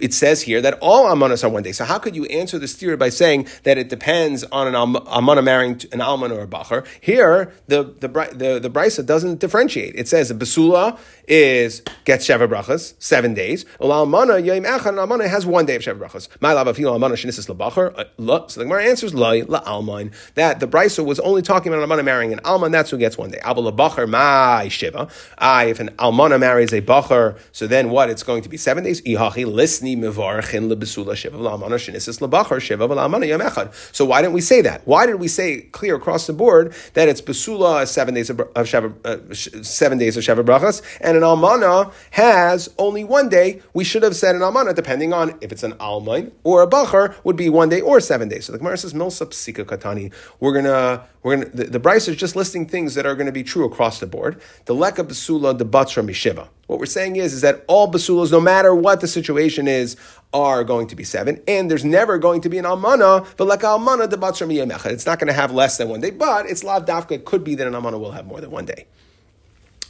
it 0.00 0.12
says 0.14 0.42
here 0.42 0.60
that 0.60 0.78
all 0.80 1.04
almanas 1.06 1.44
are 1.44 1.48
one 1.48 1.62
day. 1.62 1.72
So 1.72 1.84
how 1.84 1.98
could 1.98 2.16
you 2.16 2.24
answer 2.26 2.58
this 2.58 2.74
theory 2.74 2.96
by 2.96 3.08
saying 3.08 3.48
that 3.64 3.78
it 3.78 3.88
depends 3.88 4.44
on 4.44 4.66
an 4.66 4.74
almana 4.74 5.42
marrying 5.42 5.80
an 5.92 6.00
alman 6.00 6.32
or 6.32 6.42
a 6.42 6.46
bacher? 6.46 6.86
Here, 7.00 7.52
the 7.68 7.84
the 7.84 8.08
the, 8.08 8.58
the 8.60 8.70
brisa 8.70 9.04
doesn't 9.04 9.38
differentiate. 9.40 9.94
It 9.94 10.08
says 10.08 10.30
a 10.30 10.34
basula 10.34 10.98
is 11.28 11.82
gets 12.04 12.26
sheva 12.26 12.48
brachas 12.48 12.94
seven 12.98 13.34
days. 13.34 13.64
Almana 13.80 14.44
yom 14.44 14.64
echad 14.64 14.86
an 14.86 14.96
almana 14.96 15.28
has 15.28 15.46
one 15.46 15.66
day 15.66 15.76
of 15.76 15.82
sheva 15.82 15.98
brachas. 15.98 16.28
My 16.40 16.52
love 16.52 16.66
of 16.66 16.76
almana 16.76 17.12
shenisis 17.12 17.48
lebacher. 17.52 17.94
Uh, 17.96 18.48
so 18.48 18.60
the 18.60 18.64
Gemara 18.64 18.84
answers 18.84 19.14
loy 19.14 19.44
la 19.46 19.60
almain 19.62 20.12
that 20.34 20.60
the 20.60 20.68
brisa 20.68 21.04
was 21.04 21.20
only 21.20 21.42
talking 21.42 21.72
about 21.72 21.82
an 21.82 21.88
almana 21.88 22.04
marrying 22.04 22.32
an 22.32 22.40
alman. 22.44 22.72
That's 22.72 22.90
who 22.90 22.98
gets 23.06 23.18
one 23.18 23.30
day. 23.30 23.40
Abel 23.44 23.64
lebacher 23.70 24.08
my 24.08 24.68
shiva. 24.68 25.08
I 25.38 25.64
if 25.64 25.80
an 25.80 25.90
almana 26.04 26.38
marries 26.38 26.72
a 26.72 26.80
bacher, 26.80 27.38
so 27.52 27.66
then 27.66 27.90
what? 27.90 28.08
It's 28.10 28.22
going 28.22 28.42
to 28.42 28.48
be 28.48 28.56
seven 28.56 28.84
days. 28.84 29.00
Ihachi 29.02 29.44
lisni 29.58 29.96
mevarchin 29.96 30.70
lebesula 30.72 31.16
shiva 31.16 31.36
almana 31.38 31.78
shenisis 31.84 32.20
lebacher 32.20 32.60
shiva 32.60 32.86
almana 32.86 33.26
yom 33.26 33.40
echad. 33.40 33.74
So 33.92 34.04
why 34.04 34.22
didn't 34.22 34.34
we 34.34 34.44
say 34.52 34.60
that? 34.62 34.86
Why 34.86 35.06
did 35.06 35.16
we 35.16 35.28
say 35.28 35.62
clear 35.78 35.96
across 35.96 36.26
the 36.28 36.32
board 36.32 36.72
that 36.94 37.08
it's 37.08 37.20
besula 37.20 37.86
seven 37.88 38.14
days 38.14 38.30
of, 38.30 38.38
of 38.38 38.66
sheva, 38.70 38.88
uh, 39.04 39.34
seven 39.34 39.98
days 39.98 40.16
of 40.16 40.22
sheva 40.22 40.44
brachas 40.44 40.82
and 41.00 41.16
and 41.16 41.24
an 41.24 41.30
almana 41.30 41.92
has 42.10 42.68
only 42.78 43.02
one 43.02 43.28
day, 43.28 43.62
we 43.72 43.84
should 43.84 44.02
have 44.02 44.14
said 44.14 44.34
an 44.34 44.42
almana, 44.42 44.74
depending 44.74 45.12
on 45.12 45.34
if 45.40 45.50
it's 45.50 45.62
an 45.62 45.72
almain 45.74 46.30
or 46.44 46.62
a 46.62 46.66
bacher, 46.66 47.14
would 47.24 47.36
be 47.36 47.48
one 47.48 47.68
day 47.68 47.80
or 47.80 48.00
seven 48.00 48.28
days. 48.28 48.44
So 48.44 48.52
the 48.52 48.58
Gemara 48.58 48.76
says, 48.76 48.92
Milsa 48.92 49.26
psika 49.26 49.64
katani. 49.64 50.12
We're 50.40 50.52
gonna, 50.52 51.06
we're 51.26 51.38
gonna, 51.38 51.48
the, 51.48 51.64
the 51.64 51.78
Bryce 51.80 52.06
is 52.06 52.14
just 52.14 52.36
listing 52.36 52.68
things 52.68 52.94
that 52.94 53.04
are 53.04 53.16
going 53.16 53.26
to 53.26 53.32
be 53.32 53.42
true 53.42 53.64
across 53.64 53.98
the 53.98 54.06
board. 54.06 54.40
The 54.66 54.76
leka 54.76 55.02
basula, 55.02 55.58
the 55.58 55.66
batra 55.66 56.08
mishiva. 56.08 56.46
What 56.68 56.78
we're 56.78 56.86
saying 56.86 57.16
is, 57.16 57.32
is 57.32 57.40
that 57.40 57.64
all 57.66 57.90
basulas, 57.90 58.30
no 58.30 58.40
matter 58.40 58.72
what 58.76 59.00
the 59.00 59.08
situation 59.08 59.66
is, 59.66 59.96
are 60.32 60.62
going 60.62 60.86
to 60.86 60.94
be 60.94 61.02
seven, 61.02 61.42
and 61.48 61.68
there's 61.68 61.84
never 61.84 62.16
going 62.18 62.42
to 62.42 62.48
be 62.48 62.58
an 62.58 62.64
almana, 62.64 63.26
but 63.36 63.48
like 63.48 63.62
almana, 63.62 64.08
the 64.08 64.16
batra 64.16 64.46
miyamechad. 64.46 64.92
It's 64.92 65.04
not 65.04 65.18
going 65.18 65.26
to 65.26 65.32
have 65.32 65.50
less 65.50 65.78
than 65.78 65.88
one 65.88 66.00
day, 66.00 66.10
but 66.10 66.46
it's 66.46 66.62
lav 66.62 66.84
dafka. 66.84 67.10
It 67.10 67.24
could 67.24 67.42
be 67.42 67.56
that 67.56 67.66
an 67.66 67.72
almana 67.72 67.98
will 67.98 68.12
have 68.12 68.26
more 68.26 68.40
than 68.40 68.52
one 68.52 68.64
day. 68.64 68.86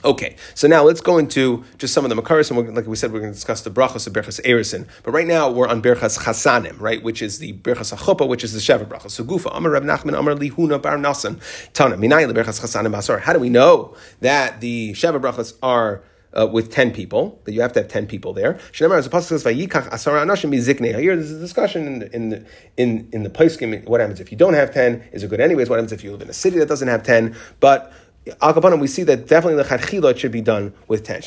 Okay, 0.07 0.37
so 0.55 0.69
now 0.69 0.85
let's 0.85 1.01
go 1.01 1.19
into 1.19 1.65
just 1.79 1.93
some 1.93 2.05
of 2.05 2.11
the 2.11 2.23
makaris, 2.23 2.49
and 2.49 2.77
like 2.77 2.87
we 2.87 2.95
said, 2.95 3.13
we're 3.13 3.19
going 3.19 3.33
to 3.33 3.35
discuss 3.35 3.63
the 3.63 3.71
brachas 3.71 4.07
of 4.07 4.13
berchas 4.13 4.41
erison. 4.43 4.87
But 5.03 5.11
right 5.11 5.27
now 5.27 5.51
we're 5.51 5.67
on 5.67 5.83
berchas 5.83 6.21
chasanim, 6.21 6.81
right, 6.81 7.03
which 7.03 7.21
is 7.21 7.41
the 7.41 7.55
berachas 7.55 7.93
achupa, 7.93 8.29
which 8.29 8.45
is 8.45 8.53
the 8.53 8.61
sheva 8.61 8.87
brachas. 8.87 9.11
So 9.11 9.25
gufa, 9.25 9.51
Amar 9.53 9.73
Reb 9.73 9.83
Nachman, 9.83 10.17
Amar 10.17 10.37
Lihuna 10.37 10.81
Bar 10.81 10.99
Nasan, 10.99 11.41
Tana, 11.73 11.97
berachas 11.97 12.61
chasanim 12.61 12.95
basar. 12.95 13.21
How 13.21 13.33
do 13.33 13.41
we 13.41 13.49
know 13.49 13.97
that 14.21 14.61
the 14.61 14.93
sheva 14.93 15.21
brachas 15.21 15.55
are 15.61 16.05
uh, 16.37 16.47
with 16.47 16.71
10 16.71 16.93
people, 16.93 17.41
that 17.45 17.53
you 17.53 17.63
have 17.63 17.73
to 17.73 17.81
have 17.81 17.89
10 17.89 18.07
people 18.07 18.33
there. 18.33 18.59
Here, 18.73 18.89
there's 18.89 19.07
a 19.07 19.11
discussion 21.39 21.87
in, 21.87 22.03
in, 22.03 22.47
in, 22.77 23.09
in 23.13 23.23
the 23.23 23.31
place. 23.31 23.61
What 23.61 24.01
happens 24.01 24.21
if 24.21 24.31
you 24.31 24.37
don't 24.37 24.55
have 24.55 24.73
10? 24.73 25.09
Is 25.13 25.23
it 25.23 25.31
good 25.31 25.41
anyways? 25.41 25.71
What 25.71 25.77
happens 25.77 25.93
if 25.93 26.05
you 26.05 26.13
live 26.13 26.23
in 26.23 26.29
a 26.29 26.35
city 26.35 26.59
that 26.59 26.69
doesn't 26.69 26.89
have 26.89 27.03
10? 27.03 27.35
But 27.61 27.93
Al 28.43 28.79
we 28.79 28.87
see 28.87 29.05
that 29.05 29.29
definitely 29.29 29.63
the 29.63 29.69
chadchila 29.69 30.11
it 30.11 30.19
should 30.19 30.33
be 30.33 30.41
done 30.41 30.73
with 30.89 31.05
ten. 31.05 31.21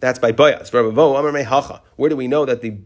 That's 0.00 0.18
by 0.20 0.32
Bayas. 0.32 1.80
Where 1.96 2.08
do 2.08 2.16
we 2.16 2.28
know 2.28 2.44
that 2.44 2.60
the 2.60 2.76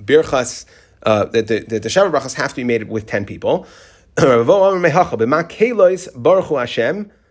birchas 0.00 0.64
uh, 1.02 1.26
that 1.26 1.46
the, 1.48 1.60
the 1.60 1.88
Shabbat 1.88 2.10
brachas 2.10 2.34
have 2.34 2.50
to 2.50 2.56
be 2.56 2.64
made 2.64 2.88
with 2.88 3.06
ten 3.06 3.26
people? 3.26 3.66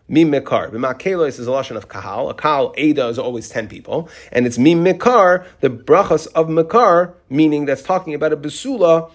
Mim 0.08 0.32
Mekar. 0.32 0.70
B'makelos 0.70 1.40
is 1.40 1.48
a 1.48 1.50
lashon 1.50 1.76
of 1.76 1.90
kahal. 1.90 2.30
A 2.30 2.36
kahal 2.36 2.76
Ada 2.78 3.08
is 3.08 3.18
always 3.18 3.50
ten 3.50 3.68
people, 3.68 4.08
and 4.32 4.46
it's 4.46 4.60
mim 4.60 4.86
Mekar, 4.86 5.48
the 5.62 5.70
brachas 5.70 6.28
of 6.36 6.48
Mekar, 6.48 7.16
meaning 7.28 7.66
that's 7.66 7.82
talking 7.82 8.14
about 8.14 8.32
a 8.32 8.38
besula 8.38 9.10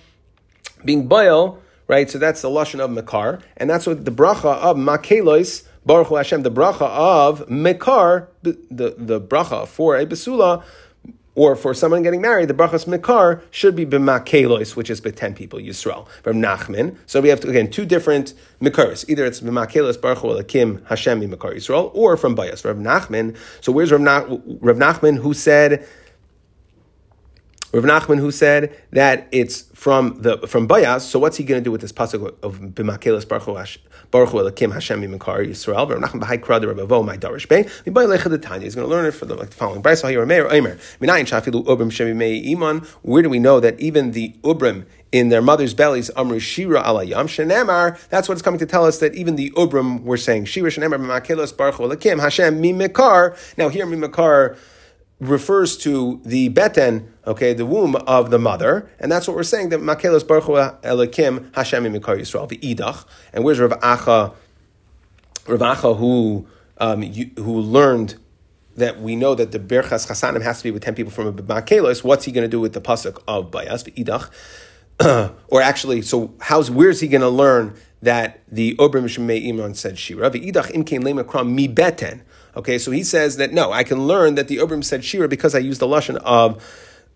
being 0.84 1.06
boil 1.06 1.60
right? 1.90 2.09
So 2.09 2.18
that's 2.18 2.40
the 2.40 2.48
lashon 2.48 2.79
of 2.79 2.90
Mekar, 2.90 3.42
and 3.57 3.68
that's 3.68 3.85
what 3.85 4.05
the 4.05 4.12
bracha 4.12 4.57
of 4.68 4.76
Makelois 4.76 5.66
Baruch 5.85 6.07
Hu 6.07 6.14
Hashem, 6.14 6.42
the 6.44 6.50
bracha 6.50 6.83
of 6.83 7.46
Mekar, 7.48 8.29
the 8.42 8.94
the 8.96 9.20
bracha 9.20 9.66
for 9.66 9.96
a 9.96 10.07
besula. 10.07 10.62
Or 11.37 11.55
for 11.55 11.72
someone 11.74 12.03
getting 12.03 12.20
married, 12.20 12.48
the 12.48 12.55
brachas 12.55 12.87
mekar 12.87 13.40
should 13.53 13.76
be 13.76 13.87
b'makelos, 13.87 14.74
which 14.74 14.90
is 14.90 15.00
by 15.00 15.11
ten 15.11 15.33
people, 15.33 15.61
Yisrael. 15.61 16.09
From 16.24 16.42
Nachman, 16.42 16.96
so 17.07 17.20
we 17.20 17.29
have 17.29 17.40
to, 17.40 17.48
again 17.48 17.70
two 17.70 17.87
different 17.87 18.35
mekars. 18.61 19.09
Either 19.09 19.24
it's 19.24 19.40
b'makelos 19.40 19.98
baruch 19.98 20.18
hu 20.18 20.29
Hashem 20.35 21.20
mekar 21.22 21.55
Yisrael, 21.55 21.92
or 21.94 22.16
from 22.16 22.35
Bayas. 22.37 22.64
Rav 22.64 22.76
Nachman. 22.76 23.37
So 23.61 23.70
where's 23.70 23.92
Rav, 23.92 24.03
Rav 24.03 24.76
Nachman 24.76 25.18
who 25.18 25.33
said 25.33 25.87
Rav 27.72 27.85
Nachman 27.85 28.18
who 28.18 28.33
said 28.33 28.76
that 28.90 29.28
it's 29.30 29.62
from 29.74 30.20
the 30.22 30.38
from 30.48 30.66
Bayas. 30.66 31.02
So 31.02 31.18
what's 31.18 31.37
he 31.37 31.44
going 31.44 31.61
to 31.61 31.64
do 31.64 31.70
with 31.70 31.80
this 31.80 31.92
pasuk 31.92 32.35
of 32.42 32.59
B'makelis 32.59 33.28
Baruch 33.28 33.78
Baruch 34.11 34.30
Elakim 34.30 34.72
Hashem 34.72 35.02
Yimkar 35.02 35.46
Yisrael? 35.46 35.88
Rav 35.88 36.00
Nachman 36.00 36.20
B'Hai 36.20 36.40
Krad 36.40 36.66
Rav 36.66 36.88
Avo 36.88 37.04
My 37.04 37.16
Darish 37.16 37.48
Bey 37.48 37.64
Mibay. 37.85 38.61
He's 38.62 38.74
going 38.74 38.87
to 38.87 38.90
learn 38.90 39.06
it 39.06 39.12
for 39.12 39.24
the, 39.26 39.37
like 39.37 39.50
the 39.50 39.56
following. 39.56 39.83
Hayir 39.83 40.26
Meir 40.26 40.52
Omer 40.52 40.76
Minayin 41.00 41.26
Shafilu 41.26 41.64
Ubrim 41.64 41.90
Shemi 41.90 42.16
Mei 42.16 42.52
Iman. 42.52 42.80
Where 43.02 43.22
do 43.22 43.28
we 43.28 43.38
know 43.38 43.61
that 43.61 43.78
even 43.78 44.12
the 44.12 44.35
Ubrim 44.42 44.87
in 45.12 45.28
their 45.28 45.42
mother's 45.42 45.74
bellies, 45.74 46.11
Amru 46.16 46.38
Shira 46.38 46.83
Alayam 46.83 47.26
Shenemar. 47.26 47.98
That's 48.09 48.28
what 48.28 48.35
it's 48.35 48.42
coming 48.42 48.61
to 48.61 48.66
tell 48.66 48.85
us 48.85 48.98
that 48.98 49.14
even 49.14 49.37
the 49.37 49.50
Ubrim 49.50 50.02
were 50.02 50.16
saying 50.16 50.46
Shira 50.46 50.70
Shenemar 50.70 50.98
B'Makelos 50.98 51.56
Baruch 51.56 51.76
Elakim 51.76 52.20
Hashem 52.20 52.61
Mimekar. 52.61 53.37
Now 53.56 53.68
here 53.68 53.87
Mimekar 53.87 54.56
refers 55.20 55.76
to 55.76 56.20
the 56.24 56.48
beten, 56.48 57.12
okay, 57.26 57.52
the 57.52 57.66
womb 57.66 57.96
of 57.96 58.30
the 58.30 58.38
mother, 58.38 58.90
and 58.98 59.11
that's 59.11 59.26
what 59.28 59.37
we're 59.37 59.42
saying 59.42 59.70
that 59.70 59.80
Makelos 59.80 60.26
Baruch 60.26 60.80
Elakim 60.83 61.54
Hashem 61.54 61.85
Mikar 61.85 62.18
Yisrael 62.18 62.48
the 62.48 62.59
Idach. 62.59 63.04
And 63.33 63.44
where's 63.44 63.61
Rav 63.61 63.72
Acha? 63.80 64.35
Rav 65.46 65.61
Acha 65.61 65.96
who 65.98 66.46
um, 66.78 67.02
you, 67.02 67.30
who 67.37 67.61
learned 67.61 68.16
that 68.76 69.00
we 69.00 69.16
know 69.16 69.35
that 69.35 69.52
the 69.52 69.59
Berchas 69.59 70.09
Chasanim 70.09 70.42
has 70.42 70.59
to 70.59 70.64
be 70.64 70.70
with 70.70 70.83
ten 70.83 70.94
people 70.94 71.12
from 71.12 71.26
a 71.26 71.33
Makelos. 71.33 72.02
What's 72.02 72.24
he 72.24 72.33
going 72.33 72.44
to 72.44 72.48
do 72.48 72.61
with 72.61 72.72
the 72.72 72.80
pasuk 72.80 73.22
of 73.28 73.50
Bayas 73.50 73.85
Idach? 73.94 74.30
or 75.48 75.62
actually, 75.62 76.02
so 76.02 76.35
how's 76.40 76.70
where's 76.70 77.00
he 77.00 77.09
going 77.09 77.20
to 77.20 77.28
learn 77.28 77.74
that 78.02 78.40
the 78.48 78.74
Obrim 78.76 79.04
Shemei 79.04 79.46
Imran 79.46 79.76
said 79.76 79.98
Shira? 79.98 80.30
V'idach 80.30 80.72
imkein 80.72 81.02
lemakram 81.02 81.50
mi 81.50 81.68
beten. 81.68 82.22
Okay, 82.56 82.78
so 82.78 82.90
he 82.90 83.04
says 83.04 83.37
that 83.37 83.52
no, 83.52 83.72
I 83.72 83.85
can 83.85 84.06
learn 84.06 84.35
that 84.35 84.48
the 84.48 84.56
Obrim 84.59 84.83
said 84.83 85.04
Shira 85.04 85.28
because 85.28 85.54
I 85.54 85.59
used 85.59 85.80
the 85.80 85.87
lashon 85.87 86.16
of 86.16 86.62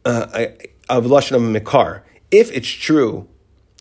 uh, 0.04 0.46
of 0.88 1.04
lashon 1.04 1.36
of 1.36 1.42
Mikar. 1.42 2.02
If 2.30 2.50
it's 2.52 2.68
true 2.68 3.28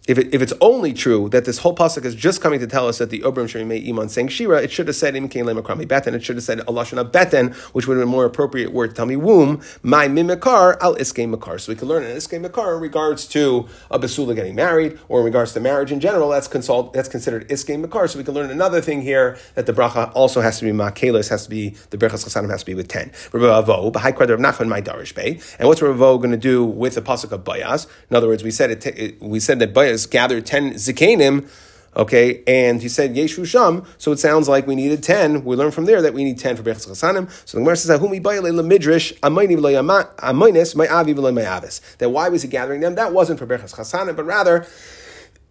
if, 0.06 0.18
it, 0.18 0.34
if 0.34 0.42
it's 0.42 0.54
only 0.60 0.92
true 0.92 1.30
that 1.30 1.46
this 1.46 1.60
whole 1.60 1.74
pasuk 1.74 2.04
is 2.04 2.14
just 2.14 2.42
coming 2.42 2.60
to 2.60 2.68
tell 2.68 2.90
us 2.90 2.98
that 2.98 3.10
the 3.10 3.22
Obram 3.22 3.46
Shemei 3.46 3.88
Iman 3.88 4.10
saying 4.10 4.28
Shira, 4.28 4.62
it 4.62 4.70
should 4.70 4.88
have 4.88 4.98
said 4.98 5.16
Im 5.16 5.30
Kain 5.30 5.46
Lemakrami 5.46 5.88
Beten. 5.88 6.14
It 6.14 6.24
should 6.24 6.36
have 6.36 6.44
said 6.44 6.60
Alashana 6.60 7.10
Beten, 7.10 7.54
which 7.74 7.88
would 7.88 7.96
have 7.96 8.02
been 8.02 8.10
a 8.10 8.12
more 8.12 8.26
appropriate 8.26 8.74
word 8.74 8.90
to 8.90 8.96
tell 8.96 9.06
me 9.06 9.16
womb. 9.16 9.62
My 9.82 10.10
Mimikar 10.10 10.78
al 10.82 10.96
Iske 10.96 11.30
Makar. 11.30 11.58
So 11.58 11.72
we 11.72 11.78
can 11.78 11.88
learn 11.88 12.04
an 12.04 12.18
Iske 12.18 12.42
Makar 12.42 12.76
in 12.76 12.82
regards 12.82 13.28
to 13.30 13.68
a 13.90 13.98
Basula 13.98 14.36
getting 14.36 14.56
married 14.56 15.00
or 15.08 15.20
in 15.20 15.26
regards 15.26 15.54
to 15.54 15.62
marriage 15.62 15.92
in 15.92 16.02
general. 16.02 16.30
That's 16.30 16.50
consult, 16.50 16.92
that's 16.92 17.08
considered 17.08 17.48
Iske 17.48 17.80
Makar. 17.80 18.10
So 18.10 18.18
we 18.18 18.26
can 18.26 18.34
learn 18.34 18.52
another 18.52 18.82
thing 18.82 19.02
here 19.02 19.38
that 19.56 19.68
the 19.68 19.74
bracha 19.74 20.12
also 20.14 20.42
has 20.42 20.60
to 20.60 20.66
be 20.66 20.72
Makelis, 20.72 21.30
has 21.30 21.46
to 21.46 21.50
be 21.50 21.70
the 21.92 21.98
Berachas 21.98 22.26
Chasanim 22.28 22.50
has 22.50 22.60
to 22.60 22.66
be 22.66 22.74
with 22.74 22.90
ten. 22.90 23.12
Rabbi 23.32 23.46
Avo, 23.46 23.92
B'Hai 23.92 24.12
Kredar 24.12 24.34
of 24.34 24.42
Nachman 24.42 24.68
My 24.68 24.82
Darish 24.82 25.16
Bay. 25.16 25.40
And 25.60 25.70
what's 25.70 25.82
Rabbi 25.82 25.98
going 25.98 26.32
to 26.32 26.38
do 26.38 26.66
with 26.66 26.96
the 26.96 27.02
pasuk 27.02 27.32
of 27.32 27.46
Bayaz? 27.46 27.88
In 28.10 28.18
other 28.18 28.28
words, 28.28 28.44
we 28.44 28.52
said 28.52 28.86
it, 28.86 29.22
we 29.22 29.40
said 29.40 29.60
that 29.60 29.74
Gathered 30.10 30.46
ten 30.46 30.74
zikanim, 30.74 31.50
okay, 31.96 32.44
and 32.48 32.82
he 32.82 32.90
said 32.90 33.16
Yeshu 33.16 33.46
Sham, 33.46 33.86
so 33.98 34.12
it 34.12 34.20
sounds 34.20 34.48
like 34.48 34.68
we 34.68 34.76
needed 34.76 35.04
10. 35.04 35.44
We 35.44 35.56
learn 35.56 35.72
from 35.72 35.86
there 35.86 36.02
that 36.02 36.14
we 36.14 36.24
need 36.24 36.40
10 36.40 36.58
for 36.58 36.64
Berchas 36.64 36.88
Chasanim. 36.88 37.30
So 37.48 37.58
the 37.58 37.62
Gemara 37.62 37.78
says, 37.78 38.00
Ahumi 38.00 38.22
Midrash, 38.66 39.14
Amaynis, 39.22 40.76
my 40.76 40.88
Avi 40.88 41.14
my 41.14 41.58
Avis. 41.58 41.82
That 41.98 42.10
why 42.10 42.30
was 42.30 42.42
he 42.42 42.48
gathering 42.48 42.82
them? 42.82 42.96
That 42.96 43.14
wasn't 43.14 43.40
for 43.40 43.46
Berchas 43.46 43.76
Chasanim, 43.76 44.16
but 44.16 44.26
rather, 44.26 44.66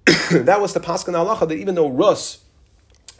that 0.33 0.61
was 0.61 0.75
the 0.75 0.81
Paskan 0.81 1.15
Halacha, 1.15 1.49
that 1.49 1.57
even 1.57 1.75
though 1.75 1.89
Rus, 1.89 2.39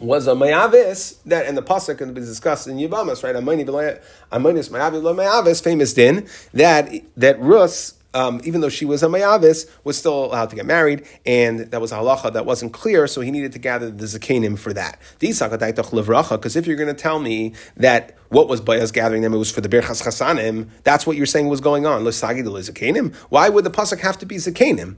was 0.01 0.27
a 0.27 0.33
mayavis 0.33 1.23
that 1.27 1.47
and 1.47 1.57
the 1.57 1.63
pasuk 1.63 1.99
can 1.99 2.13
be 2.13 2.21
discussed 2.21 2.67
in 2.67 2.77
Yivamas, 2.77 3.23
right? 3.23 3.37
Amaynis 3.37 4.69
mayavis 4.69 5.03
mayavis, 5.15 5.63
famous 5.63 5.95
din 5.95 6.27
that 6.53 6.91
that 7.17 7.39
Rus 7.41 7.95
um, 8.15 8.41
even 8.45 8.61
though 8.61 8.69
she 8.69 8.85
was 8.85 9.03
a 9.03 9.07
Mayavis, 9.07 9.69
was 9.85 9.97
still 9.97 10.27
allowed 10.27 10.51
to 10.51 10.57
get 10.57 10.67
married, 10.67 11.07
and 11.25 11.61
that 11.61 11.81
was 11.81 11.93
a 11.93 11.97
halacha 11.97 12.33
that 12.33 12.47
wasn't 12.47 12.73
clear, 12.73 13.07
so 13.07 13.21
he 13.21 13.31
needed 13.31 13.53
to 13.53 13.59
gather 13.59 13.91
the 13.91 14.05
Zakanim 14.05 14.59
for 14.59 14.73
that. 14.73 14.99
Because 15.19 16.57
if 16.57 16.67
you're 16.67 16.77
going 16.77 16.95
to 16.95 16.95
tell 16.95 17.19
me 17.19 17.55
that 17.77 18.17
what 18.29 18.49
was 18.49 18.61
Bayaz 18.61 18.93
gathering 18.93 19.23
them, 19.23 19.35
it 19.35 19.39
was 19.39 19.51
for 19.51 19.61
the 19.61 19.69
Birchas 19.69 20.03
Chasanim, 20.03 20.69
that's 20.85 21.07
what 21.07 21.17
you're 21.17 21.27
saying 21.27 21.49
was 21.49 21.61
going 21.61 21.87
on. 21.87 22.05
Why 22.05 23.49
would 23.49 23.65
the 23.65 23.71
Pasuk 23.71 24.01
have 24.01 24.19
to 24.19 24.27
be 24.27 24.37
Zakanim? 24.37 24.97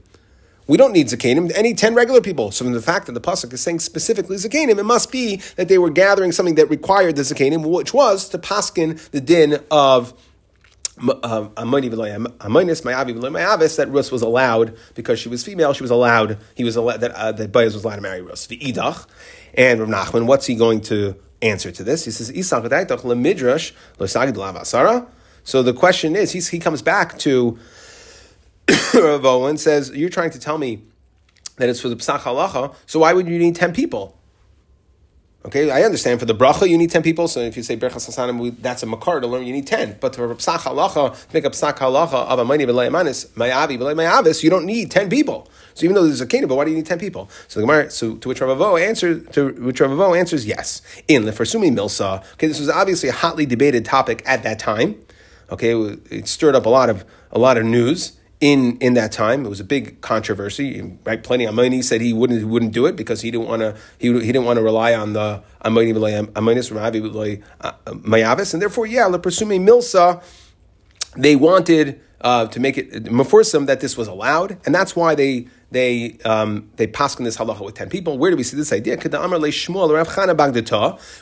We 0.67 0.77
don't 0.77 0.93
need 0.93 1.07
Zakanim, 1.07 1.51
any 1.55 1.75
10 1.75 1.93
regular 1.93 2.21
people. 2.21 2.49
So 2.49 2.65
from 2.65 2.73
the 2.73 2.81
fact 2.81 3.05
that 3.05 3.11
the 3.11 3.21
Pasuk 3.21 3.53
is 3.53 3.61
saying 3.61 3.79
specifically 3.79 4.37
Zakanim, 4.37 4.79
it 4.79 4.83
must 4.83 5.11
be 5.11 5.41
that 5.57 5.67
they 5.67 5.77
were 5.77 5.91
gathering 5.91 6.31
something 6.31 6.55
that 6.55 6.69
required 6.69 7.15
the 7.15 7.21
Zakanim, 7.21 7.63
which 7.63 7.93
was 7.93 8.29
to 8.29 8.39
paskin 8.39 8.97
the 9.11 9.21
din 9.21 9.63
of 9.69 10.13
that 13.77 13.87
Rus 13.89 14.11
was 14.11 14.21
allowed 14.21 14.77
because 14.93 15.19
she 15.19 15.27
was 15.27 15.43
female. 15.43 15.73
She 15.73 15.83
was 15.83 15.91
allowed. 15.91 16.37
He 16.55 16.63
was 16.63 16.75
allowed 16.75 17.01
that 17.01 17.11
uh, 17.11 17.31
that 17.33 17.51
Bayaz 17.51 17.73
was 17.73 17.83
allowed 17.83 17.97
to 17.97 18.01
marry 18.01 18.21
Rus. 18.21 18.47
The 18.47 18.57
idach 18.59 19.05
and 19.55 19.79
Rav 19.81 19.89
Nachman. 19.89 20.25
What's 20.25 20.45
he 20.45 20.55
going 20.55 20.81
to 20.81 21.15
answer 21.41 21.71
to 21.71 21.83
this? 21.83 22.05
He 22.05 22.11
says 22.11 22.31
lemidrash 22.31 23.73
So 25.43 25.63
the 25.63 25.73
question 25.73 26.15
is, 26.15 26.31
he 26.47 26.59
comes 26.59 26.81
back 26.81 27.17
to 27.19 27.59
Rav 28.93 29.25
and 29.25 29.59
says, 29.59 29.91
"You're 29.93 30.09
trying 30.09 30.31
to 30.31 30.39
tell 30.39 30.57
me 30.57 30.83
that 31.57 31.67
it's 31.67 31.81
for 31.81 31.89
the 31.89 31.97
psach 31.97 32.19
halacha. 32.19 32.73
So 32.85 32.99
why 32.99 33.11
would 33.11 33.27
you 33.27 33.37
need 33.37 33.55
ten 33.55 33.73
people?" 33.73 34.14
Okay, 35.45 35.69
I 35.69 35.83
understand 35.83 36.19
for 36.19 36.25
the 36.25 36.33
bracha 36.33 36.67
you 36.67 36.75
need 36.75 36.89
ten 36.89 37.03
people. 37.03 37.27
So 37.27 37.39
if 37.39 37.55
you 37.55 37.61
say 37.61 37.77
berachas 37.77 38.09
hasanim, 38.09 38.55
that's 38.61 38.81
a 38.81 38.87
makar 38.87 39.19
to 39.19 39.27
learn. 39.27 39.45
You 39.45 39.53
need 39.53 39.67
ten. 39.67 39.95
But 40.01 40.15
for 40.15 40.33
psach 40.33 40.61
halacha, 40.61 41.27
to 41.27 41.33
make 41.35 41.45
a 41.45 41.51
psach 41.51 41.77
halacha 41.77 42.25
of 42.25 42.39
a 42.39 42.45
mani 42.45 42.65
b'layamanis 42.65 43.27
mayavi 43.33 43.77
b'laymayavis, 43.77 44.43
you 44.43 44.49
don't 44.49 44.65
need 44.65 44.89
ten 44.89 45.07
people. 45.07 45.47
So 45.75 45.85
even 45.85 45.93
though 45.93 46.05
there's 46.05 46.21
a 46.21 46.25
kingdom, 46.25 46.49
but 46.49 46.55
why 46.55 46.65
do 46.65 46.71
you 46.71 46.77
need 46.77 46.87
ten 46.87 46.97
people? 46.97 47.29
So 47.47 47.59
the 47.59 47.67
Gemara, 47.67 47.91
so 47.91 48.15
to 48.15 48.27
which 48.27 48.39
Ravavo 48.39 48.81
answers, 48.81 49.27
to 49.33 49.51
which 49.51 49.79
Ravavo 49.79 50.17
answers 50.17 50.47
yes. 50.47 50.81
In 51.07 51.25
the 51.25 51.31
lefersumi 51.31 51.71
milsa. 51.71 52.23
Okay, 52.33 52.47
this 52.47 52.59
was 52.59 52.69
obviously 52.69 53.09
a 53.09 53.13
hotly 53.13 53.45
debated 53.45 53.85
topic 53.85 54.23
at 54.25 54.41
that 54.41 54.57
time. 54.57 54.99
Okay, 55.51 55.75
it 56.09 56.27
stirred 56.27 56.55
up 56.55 56.65
a 56.65 56.69
lot 56.69 56.89
of 56.89 57.05
a 57.31 57.37
lot 57.37 57.57
of 57.57 57.65
news 57.65 58.13
in 58.41 58.77
in 58.79 58.93
that 58.95 59.11
time. 59.11 59.45
It 59.45 59.49
was 59.49 59.59
a 59.59 59.63
big 59.63 60.01
controversy. 60.01 60.97
Right, 61.05 61.23
plenty. 61.23 61.45
Amoni 61.45 61.83
said 61.83 62.01
he 62.01 62.13
wouldn't 62.13 62.39
he 62.39 62.45
wouldn't 62.45 62.73
do 62.73 62.85
it 62.85 62.95
because 62.95 63.21
he 63.21 63.31
didn't 63.31 63.47
want 63.47 63.61
to 63.61 63.75
he, 63.97 64.11
he 64.13 64.31
didn't 64.31 64.45
want 64.45 64.57
to 64.57 64.63
rely 64.63 64.93
on 64.93 65.13
the 65.13 65.41
Amoni 65.63 65.93
Amonis 65.93 66.73
Ravi 66.73 66.99
uh, 67.61 67.71
Mayavis, 67.85 68.53
and 68.53 68.61
therefore, 68.61 68.85
yeah, 68.85 69.03
Lepersume 69.03 69.59
Milsa, 69.65 70.21
they 71.15 71.35
wanted 71.35 72.01
uh, 72.21 72.47
to 72.47 72.59
make 72.59 72.77
it 72.77 73.05
Mefursim 73.05 73.67
that 73.67 73.79
this 73.79 73.97
was 73.97 74.07
allowed, 74.07 74.57
and 74.65 74.73
that's 74.73 74.95
why 74.95 75.15
they 75.15 75.47
they 75.71 76.17
um, 76.25 76.69
they 76.75 76.87
paskin 76.87 77.23
this 77.23 77.37
halacha 77.37 77.63
with 77.63 77.75
ten 77.75 77.89
people. 77.89 78.17
Where 78.17 78.31
do 78.31 78.37
we 78.37 78.43
see 78.43 78.57
this 78.57 78.73
idea? 78.73 78.95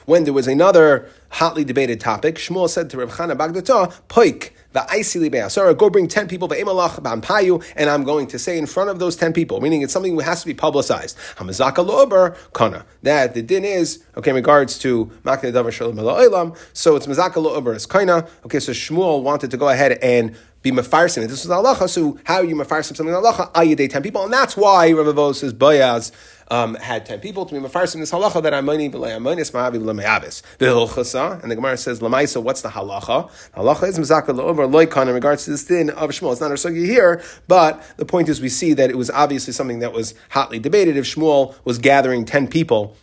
When 0.06 0.24
there 0.24 0.34
was 0.34 0.48
another 0.48 1.10
hotly 1.30 1.64
debated 1.64 2.00
topic, 2.00 2.36
Shmuel 2.36 2.70
said 2.70 2.90
to 2.92 2.98
Rav 2.98 3.12
Chana 3.12 3.36
Bagdata, 3.36 3.94
"Poik 4.10 4.52
Sorry, 4.74 5.74
go 5.76 5.90
bring 5.90 6.08
10 6.08 6.28
people, 6.28 6.52
and 6.52 7.90
I'm 7.90 8.04
going 8.04 8.28
to 8.28 8.40
say 8.40 8.58
in 8.58 8.66
front 8.66 8.90
of 8.90 9.00
those 9.00 9.16
10 9.16 9.34
people, 9.34 9.62
meaning 9.62 9.82
it's 9.82 9.94
something 9.94 10.16
that 10.18 10.24
has 10.24 10.42
to 10.42 10.48
be 10.48 10.54
publicized. 10.54 11.18
Hamazaka 11.36 11.86
lo'ober, 11.86 12.36
kana. 12.54 12.86
That 13.04 13.34
the 13.34 13.42
din 13.42 13.66
is, 13.66 14.04
okay, 14.18 14.32
in 14.32 14.36
regards 14.36 14.80
to 14.80 15.06
Makne 15.24 16.58
so 16.74 16.96
it's 16.96 17.08
Mazaka 17.08 17.36
lo'ober 17.36 17.76
is 17.76 17.86
kaina. 17.86 18.28
Okay, 18.46 18.60
so 18.60 18.72
Shmuel 18.72 19.22
wanted 19.22 19.52
to 19.52 19.58
go 19.58 19.70
ahead 19.70 19.94
and 20.02 20.36
be 20.64 20.72
mafarsim. 20.72 21.28
This 21.28 21.46
is 21.46 21.52
halacha. 21.52 21.88
So 21.90 22.18
how 22.24 22.36
are 22.36 22.46
you 22.46 22.56
mafarsim 22.56 22.96
something 22.96 23.14
halacha? 23.14 23.52
Ayadei 23.54 23.90
ten 23.90 24.02
people, 24.02 24.24
and 24.24 24.34
that's 24.34 24.58
why 24.58 24.92
Rav 24.92 25.36
says 25.36 25.54
Boyaz 25.54 26.12
um, 26.54 26.76
had 26.76 27.04
ten 27.06 27.20
people 27.20 27.46
to 27.48 27.56
be 27.56 27.60
mafarsim 27.60 27.96
this 27.96 28.12
halacha 28.12 28.44
that 28.44 28.54
amoni 28.54 28.92
b'lei 28.92 29.18
amonis 29.18 29.52
ma'avi 29.52 29.78
b'lemeyavis 29.82 30.44
v'hilchasa. 30.60 31.42
And 31.42 31.50
the 31.50 31.56
Gemara 31.56 31.78
says 31.78 32.00
lamaisa. 32.00 32.44
What's 32.44 32.62
the 32.62 32.70
halacha? 32.70 33.32
Halacha 33.58 33.88
is 33.88 33.98
mizaka 33.98 34.28
lo'over 34.38 34.66
loikon 34.72 35.08
in 35.08 35.16
regards 35.16 35.46
to 35.46 35.50
this 35.52 35.64
din 35.66 35.90
of 35.90 36.12
Shmuel. 36.12 36.32
It's 36.34 36.42
not 36.42 36.52
our 36.52 36.58
sugi 36.58 36.86
here, 36.86 37.24
but 37.48 37.82
the 37.98 38.06
point 38.06 38.30
is 38.30 38.40
we 38.40 38.50
see 38.50 38.74
that 38.74 38.92
it 38.92 38.98
was 38.98 39.10
obviously 39.10 39.52
something 39.52 39.80
that 39.80 39.94
was 39.94 40.14
hotly 40.30 40.60
debated. 40.60 40.96
If 40.96 41.06
Shmuel 41.06 41.56
was 41.66 41.80
gathering 41.80 42.24
ten 42.24 42.48
people 42.48 42.96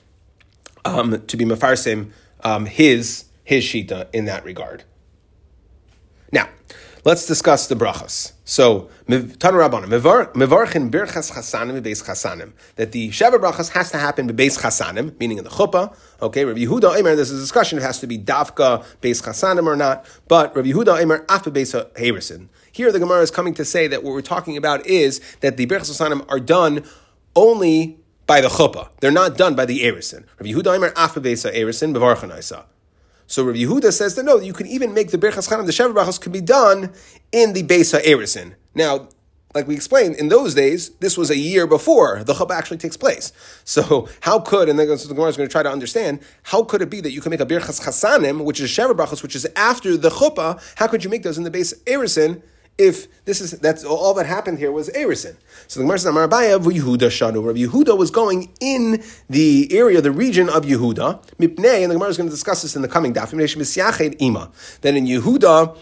um, 0.84 1.20
to 1.26 1.36
be 1.36 1.44
mafarsim 1.44 2.12
um, 2.44 2.66
his 2.66 3.24
his 3.42 3.64
shita 3.64 4.06
in 4.12 4.26
that 4.26 4.44
regard. 4.44 4.84
Now, 6.30 6.48
Let's 7.02 7.26
discuss 7.26 7.66
the 7.66 7.74
brachas. 7.76 8.32
So, 8.44 8.90
Tanu 9.08 9.38
Rabbanim, 9.38 9.86
mevarchin 9.86 10.90
birchas 10.90 11.32
chasanim 11.32 11.80
bebeis 11.80 12.04
chasanim. 12.04 12.52
That 12.76 12.92
the 12.92 13.08
Sheva 13.08 13.38
brachas 13.38 13.70
has 13.70 13.90
to 13.92 13.98
happen 13.98 14.28
bebeis 14.28 14.58
chasanim, 14.58 15.18
meaning 15.18 15.38
in 15.38 15.44
the 15.44 15.50
chuppah. 15.50 15.96
Okay, 16.20 16.44
Rabbi 16.44 16.60
Yehuda 16.60 16.96
Eimer, 16.96 17.16
there's 17.16 17.30
a 17.30 17.38
discussion, 17.38 17.78
it 17.78 17.82
has 17.82 18.00
to 18.00 18.06
be 18.06 18.18
davka 18.18 18.84
beis 19.00 19.22
chasanim 19.22 19.64
or 19.64 19.76
not, 19.76 20.04
but 20.28 20.54
Rabbi 20.54 20.72
Yehuda 20.72 21.00
Eimer 21.00 21.24
af 21.30 21.44
bebeis 21.44 21.72
harison. 21.96 22.50
Here 22.70 22.92
the 22.92 22.98
Gemara 22.98 23.22
is 23.22 23.30
coming 23.30 23.54
to 23.54 23.64
say 23.64 23.86
that 23.86 24.02
what 24.02 24.12
we're 24.12 24.20
talking 24.20 24.58
about 24.58 24.86
is 24.86 25.22
that 25.40 25.56
the 25.56 25.64
birchas 25.66 25.98
chasanim 25.98 26.26
are 26.28 26.40
done 26.40 26.84
only 27.34 27.98
by 28.26 28.42
the 28.42 28.48
chuppah. 28.48 28.90
They're 29.00 29.10
not 29.10 29.38
done 29.38 29.54
by 29.54 29.64
the 29.64 29.84
erison. 29.84 30.26
Rabbi 30.38 30.50
Yehuda 30.50 30.78
Eimer 30.78 30.92
af 30.96 31.14
bebeis 31.14 31.50
harison, 31.50 31.94
bevarchan 31.94 32.64
so 33.30 33.44
Rav 33.44 33.54
Yehuda 33.54 33.92
says 33.92 34.16
that 34.16 34.24
no, 34.24 34.40
you 34.40 34.52
can 34.52 34.66
even 34.66 34.92
make 34.92 35.12
the 35.12 35.16
Birchas 35.16 35.48
Chanim, 35.48 35.64
the 35.64 35.70
Sheva 35.70 35.94
Brachos, 35.94 36.20
could 36.20 36.32
be 36.32 36.40
done 36.40 36.92
in 37.30 37.52
the 37.52 37.62
Beis 37.62 37.96
HaErison. 37.96 38.54
Now, 38.74 39.08
like 39.54 39.68
we 39.68 39.76
explained, 39.76 40.16
in 40.16 40.30
those 40.30 40.52
days, 40.52 40.90
this 40.98 41.16
was 41.16 41.30
a 41.30 41.36
year 41.36 41.68
before 41.68 42.24
the 42.24 42.34
chuppah 42.34 42.56
actually 42.56 42.78
takes 42.78 42.96
place. 42.96 43.32
So 43.62 44.08
how 44.22 44.40
could, 44.40 44.68
and 44.68 44.76
then 44.76 44.88
the 44.88 44.96
Gemara 45.14 45.28
is 45.28 45.36
going 45.36 45.48
to 45.48 45.52
try 45.52 45.62
to 45.62 45.70
understand, 45.70 46.18
how 46.42 46.64
could 46.64 46.82
it 46.82 46.90
be 46.90 47.00
that 47.02 47.12
you 47.12 47.20
can 47.20 47.30
make 47.30 47.38
a 47.38 47.46
birchas 47.46 47.80
chasanim, 47.80 48.44
which 48.44 48.58
is 48.58 48.68
Sheva 48.68 48.96
brachos, 48.96 49.22
which 49.22 49.36
is 49.36 49.46
after 49.54 49.96
the 49.96 50.10
chuppah, 50.10 50.60
how 50.74 50.88
could 50.88 51.04
you 51.04 51.10
make 51.10 51.22
those 51.22 51.38
in 51.38 51.44
the 51.44 51.52
base 51.52 51.72
erison 51.84 52.42
if 52.80 53.24
this 53.26 53.42
is 53.42 53.52
that's 53.60 53.84
all 53.84 54.14
that 54.14 54.24
happened 54.24 54.58
here 54.58 54.72
was 54.72 54.88
Erison. 54.90 55.36
So 55.68 55.78
the 55.78 55.84
Gemara 55.84 55.98
says, 55.98 56.06
Amar 56.06 56.26
Yehuda 56.26 57.10
Shadu. 57.10 57.44
Rabbi 57.44 57.60
Yehuda 57.60 57.96
was 57.96 58.10
going 58.10 58.50
in 58.58 59.02
the 59.28 59.68
area, 59.70 60.00
the 60.00 60.10
region 60.10 60.48
of 60.48 60.64
Yehuda, 60.64 61.22
Mipnei, 61.36 61.82
and 61.82 61.90
the 61.90 61.96
Gemara 61.96 62.08
is 62.08 62.16
going 62.16 62.28
to 62.28 62.34
discuss 62.34 62.62
this 62.62 62.74
in 62.74 62.82
the 62.82 62.88
coming 62.88 63.12
daf. 63.12 63.30
Then 64.80 64.96
in 64.96 65.04
Yehuda, 65.04 65.76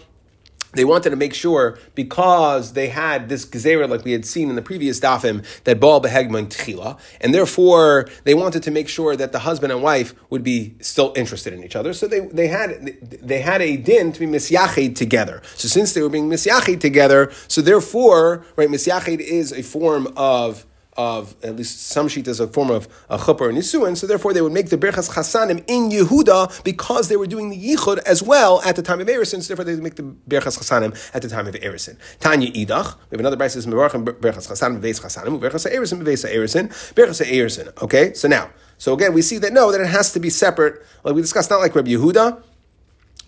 they 0.73 0.85
wanted 0.85 1.09
to 1.09 1.15
make 1.15 1.33
sure 1.33 1.79
because 1.95 2.73
they 2.73 2.89
had 2.89 3.29
this 3.29 3.45
gezerah 3.45 3.89
like 3.89 4.03
we 4.03 4.11
had 4.11 4.25
seen 4.25 4.49
in 4.49 4.55
the 4.55 4.61
previous 4.61 4.99
dafim 4.99 5.43
that 5.63 5.79
baal 5.79 6.01
behegman 6.01 6.47
tchila, 6.47 6.99
and 7.21 7.33
therefore 7.33 8.07
they 8.23 8.33
wanted 8.33 8.63
to 8.63 8.71
make 8.71 8.87
sure 8.87 9.15
that 9.15 9.31
the 9.31 9.39
husband 9.39 9.71
and 9.71 9.81
wife 9.81 10.13
would 10.29 10.43
be 10.43 10.75
still 10.79 11.13
interested 11.15 11.53
in 11.53 11.63
each 11.63 11.75
other. 11.75 11.93
So 11.93 12.07
they, 12.07 12.19
they 12.19 12.47
had 12.47 12.97
they 13.01 13.41
had 13.41 13.61
a 13.61 13.77
din 13.77 14.11
to 14.11 14.19
be 14.19 14.27
misyached 14.27 14.95
together. 14.95 15.41
So 15.55 15.67
since 15.67 15.93
they 15.93 16.01
were 16.01 16.09
being 16.09 16.29
misyached 16.29 16.79
together, 16.79 17.31
so 17.47 17.61
therefore 17.61 18.45
right 18.55 18.69
misyached 18.69 19.19
is 19.19 19.51
a 19.51 19.63
form 19.63 20.11
of 20.15 20.65
of 20.99 21.33
at 21.43 21.55
least 21.55 21.87
some 21.87 22.09
sheet 22.09 22.27
as 22.27 22.41
a 22.41 22.47
form 22.47 22.69
of 22.69 22.89
a 23.09 23.17
chuppah 23.17 23.39
or 23.39 23.51
nisuin, 23.53 23.95
so 23.95 24.05
therefore 24.05 24.33
they 24.33 24.41
would 24.41 24.51
make 24.51 24.69
the 24.69 24.77
berchas 24.77 25.09
chasanim 25.09 25.63
in 25.65 25.89
Yehuda 25.89 26.61
because 26.65 27.07
they 27.07 27.15
were 27.15 27.25
doing 27.25 27.49
the 27.49 27.57
yichud 27.57 27.99
as 27.99 28.21
well 28.21 28.61
at 28.63 28.75
the 28.75 28.81
time 28.81 28.99
of 28.99 29.07
Erisin, 29.07 29.41
so 29.41 29.47
therefore 29.47 29.63
they 29.63 29.75
would 29.75 29.81
make 29.81 29.95
the 29.95 30.03
berchas 30.03 30.59
chasanim 30.59 30.91
at 31.15 31.21
the 31.21 31.29
time 31.29 31.47
of 31.47 31.55
Erisin. 31.55 31.97
Tanya 32.19 32.51
idach, 32.51 32.97
we 33.09 33.15
have 33.15 33.21
another 33.21 33.37
brayse 33.37 33.51
says 33.51 33.65
mevarchim 33.65 34.03
berchas 34.03 34.49
chasanim 34.49 34.81
beveis 34.81 34.99
chasanim, 34.99 35.39
berchas 35.39 35.71
Erisin 35.71 36.03
beveis 36.03 36.29
Erisin, 36.29 36.67
berchas 36.95 37.25
Erisin. 37.25 37.81
Okay, 37.81 38.13
so 38.13 38.27
now, 38.27 38.49
so 38.77 38.93
again 38.93 39.13
we 39.13 39.21
see 39.21 39.37
that 39.37 39.53
no, 39.53 39.71
that 39.71 39.79
it 39.79 39.87
has 39.87 40.11
to 40.11 40.19
be 40.19 40.29
separate, 40.29 40.85
like 41.05 41.15
we 41.15 41.21
discussed, 41.21 41.49
not 41.49 41.61
like 41.61 41.73
Reb 41.73 41.87
Yehuda 41.87 42.43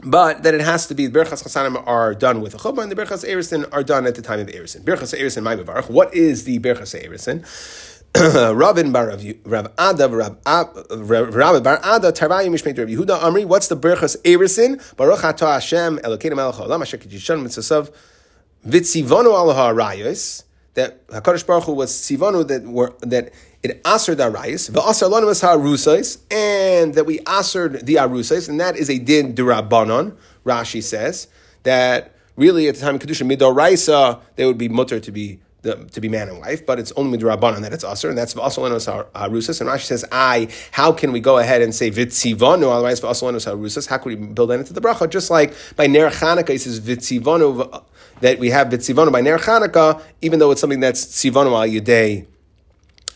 but 0.04 0.44
that 0.44 0.54
it 0.54 0.62
has 0.62 0.88
to 0.88 0.96
be 0.96 1.08
the 1.08 1.20
Berchas 1.20 1.44
Chasanim 1.44 1.82
are 1.88 2.14
done 2.14 2.42
with 2.42 2.54
a 2.54 2.58
chuppah, 2.58 2.84
and 2.84 2.92
the 2.92 2.96
Berchas 2.96 3.28
Erisin 3.28 3.68
are 3.72 3.84
done 3.84 4.06
at 4.06 4.16
the 4.16 4.22
time 4.22 4.40
of 4.40 4.48
Erisin. 4.48 4.84
Berchas 4.84 5.18
Erisin, 5.18 5.44
my 5.44 5.56
Baruch. 5.56 5.90
What 5.90 6.14
is 6.14 6.46
the 6.46 6.60
Berchas 6.60 6.96
Erisin? 7.00 7.46
Rabin 8.56 8.92
bar 8.92 9.08
Rav 9.08 9.68
Ada 9.80 10.10
Rav 10.10 10.44
bar 11.64 11.80
Ada 11.84 12.12
Tarvayi 12.12 12.50
Rav 12.78 12.88
Yehuda 12.88 13.20
Amri. 13.20 13.46
What's 13.46 13.68
the 13.68 13.78
Berchas 13.78 14.18
Erisin? 14.24 14.96
Baruch 14.98 15.20
Atah 15.20 15.54
Hashem 15.54 16.00
Elokeinu 16.00 16.36
Melech 16.36 16.56
Haolam 16.56 16.82
Asher 16.82 16.98
Kiddushon 16.98 17.44
Mitzasav 17.44 17.94
Vitzivonu 18.68 19.34
Al 19.34 19.54
HaRayos. 19.54 20.44
That 20.74 21.08
Hakadosh 21.08 21.46
Baruch 21.46 21.66
Hu 21.66 21.74
was 21.74 21.92
tzivonu 21.92 22.48
that 22.48 22.64
were 22.64 22.94
that 23.02 23.32
it 23.64 23.84
asered 23.84 24.18
the 24.18 24.32
arayis, 24.32 24.72
v'aser 24.72 25.10
lanamas 25.10 25.42
ha'arusais, 25.42 26.18
and 26.32 26.96
that 26.96 27.06
we 27.06 27.20
asered 27.20 27.86
the 27.86 27.96
arusais, 27.96 28.50
and 28.50 28.60
that 28.60 28.76
is 28.76 28.90
a 28.90 28.98
din 28.98 29.36
durabanon. 29.36 30.16
Rashi 30.46 30.82
says 30.82 31.28
that 31.64 32.16
really 32.36 32.68
at 32.68 32.76
the 32.76 32.82
time 32.82 32.96
of 32.96 33.02
kedusha 33.02 33.30
midoraisa 33.30 34.20
they 34.36 34.46
would 34.46 34.58
be 34.58 34.68
mutter 34.68 35.00
to 35.00 35.12
be 35.12 35.40
the, 35.62 35.76
to 35.76 36.02
be 36.02 36.10
man 36.10 36.28
and 36.28 36.40
wife, 36.40 36.66
but 36.66 36.80
it's 36.80 36.92
only 36.94 37.16
midrabanan 37.16 37.62
that 37.62 37.72
it's 37.72 37.84
aser, 37.84 38.10
and 38.10 38.18
that's 38.18 38.36
also 38.36 38.64
lenos 38.68 38.88
harusas. 39.14 39.62
And 39.62 39.70
Rashi 39.70 39.84
says, 39.84 40.04
"I, 40.12 40.48
how 40.72 40.92
can 40.92 41.12
we 41.12 41.20
go 41.20 41.38
ahead 41.38 41.62
and 41.62 41.76
say 41.76 41.92
vitzivonu? 41.92 42.72
Otherwise, 42.72 43.04
also 43.04 43.32
lenos 43.32 43.46
harusas. 43.46 43.88
How 43.88 44.00
could 44.00 44.20
we 44.20 44.28
build 44.28 44.50
that 44.50 44.60
into 44.60 44.74
the 44.74 44.82
bracha? 44.82 45.08
Just 45.08 45.30
like 45.30 45.54
by 45.76 45.86
ner 45.86 46.10
Chanukah, 46.10 46.50
he 46.50 46.58
says 46.58 46.80
vitzivonu 46.80 47.84
that 48.22 48.40
we 48.40 48.50
have 48.50 48.70
vitzivonu 48.70 49.12
by 49.12 49.22
ner 49.22 49.38
Chanukah, 49.38 50.02
even 50.24 50.40
though 50.40 50.50
it's 50.50 50.62
something 50.62 50.80
that's 50.80 51.06
tzivonu 51.06 51.52
al 51.52 51.70
yedei 51.70 52.26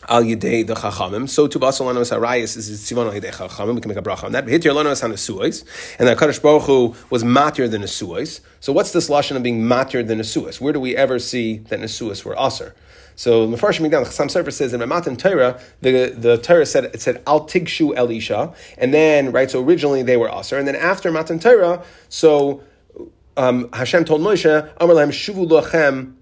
al 0.08 0.22
yedei 0.22 0.66
the 0.66 0.74
chachamim. 0.74 1.28
So 1.28 1.46
to 1.46 1.58
basal 1.58 1.86
lanos 1.86 2.16
harayis 2.16 2.56
is 2.56 2.70
tzivon 2.70 3.06
al 3.06 3.20
yedei 3.20 3.32
chachamim. 3.32 3.74
We 3.74 3.80
can 3.80 3.88
make 3.88 3.98
a 3.98 4.02
bracha 4.02 4.24
on 4.24 4.32
that. 4.32 4.46
Hit 4.46 4.64
your 4.64 4.74
lanos 4.74 5.02
on 5.02 5.12
nesuos, 5.12 5.64
and 5.98 6.08
that 6.08 6.18
Kadosh 6.18 6.40
Baruch 6.40 6.62
Hu 6.62 6.94
was 7.10 7.24
matir 7.24 7.70
than 7.70 7.82
nesuos. 7.82 8.40
So 8.60 8.72
what's 8.72 8.92
this 8.92 9.08
lashon 9.08 9.36
of 9.36 9.42
being 9.42 9.62
matir 9.62 10.06
than 10.06 10.18
nesuos? 10.18 10.60
Where 10.60 10.72
do 10.72 10.80
we 10.80 10.96
ever 10.96 11.18
see 11.18 11.58
that 11.58 11.80
nesuos 11.80 12.24
were 12.24 12.36
aser? 12.38 12.74
So 13.18 13.48
Mefarshim 13.48 13.88
Migdal, 13.88 14.04
Chassam 14.04 14.26
Sofer 14.26 14.52
says 14.52 14.74
in 14.74 14.86
Matan 14.86 15.16
Torah, 15.16 15.58
the, 15.80 16.14
the 16.14 16.36
Torah 16.36 16.66
said 16.66 16.84
it 16.84 17.00
said 17.00 17.22
Al 17.26 17.46
Tigshu 17.46 17.96
Elisha, 17.96 18.52
and 18.76 18.92
then 18.92 19.32
right. 19.32 19.50
So 19.50 19.62
originally 19.62 20.02
they 20.02 20.18
were 20.18 20.28
aser, 20.28 20.58
and 20.58 20.68
then 20.68 20.76
after 20.76 21.10
Matan 21.10 21.38
Torah, 21.38 21.82
so 22.10 22.62
um, 23.38 23.70
Hashem 23.72 24.04
told 24.04 24.20
Moshe, 24.20 24.70
Amar 24.78 24.96
Shuvu 25.06 25.48
Lachem 25.48 26.14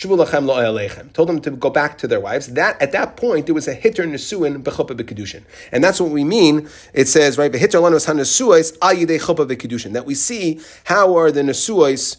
told 0.00 1.28
them 1.28 1.40
to 1.40 1.50
go 1.50 1.70
back 1.70 1.98
to 1.98 2.06
their 2.06 2.20
wives. 2.20 2.48
That 2.48 2.80
at 2.80 2.92
that 2.92 3.16
point 3.16 3.46
there 3.46 3.54
was 3.54 3.66
a 3.66 3.74
hitter 3.74 4.04
nesuin 4.04 4.62
b'chuppah 4.62 4.96
b'kedushin, 4.96 5.42
and 5.72 5.82
that's 5.82 6.00
what 6.00 6.10
we 6.10 6.24
mean. 6.24 6.68
It 6.94 7.08
says 7.08 7.36
right 7.36 7.50
v'hitter 7.50 7.80
lanos 7.82 8.06
hanesuos 8.06 8.78
ayidei 8.78 9.20
chuppah 9.20 9.48
b'kedushin. 9.50 9.94
That 9.94 10.06
we 10.06 10.14
see 10.14 10.60
how 10.84 11.16
are 11.16 11.32
the 11.32 11.42
nesuos, 11.42 12.18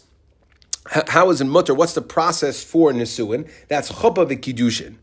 how 0.86 1.30
is 1.30 1.40
in 1.40 1.48
mutter? 1.48 1.74
What's 1.74 1.94
the 1.94 2.02
process 2.02 2.62
for 2.62 2.92
nesuin? 2.92 3.50
That's 3.68 3.90
chuppah 3.90 4.30
b'kedushin. 4.30 4.96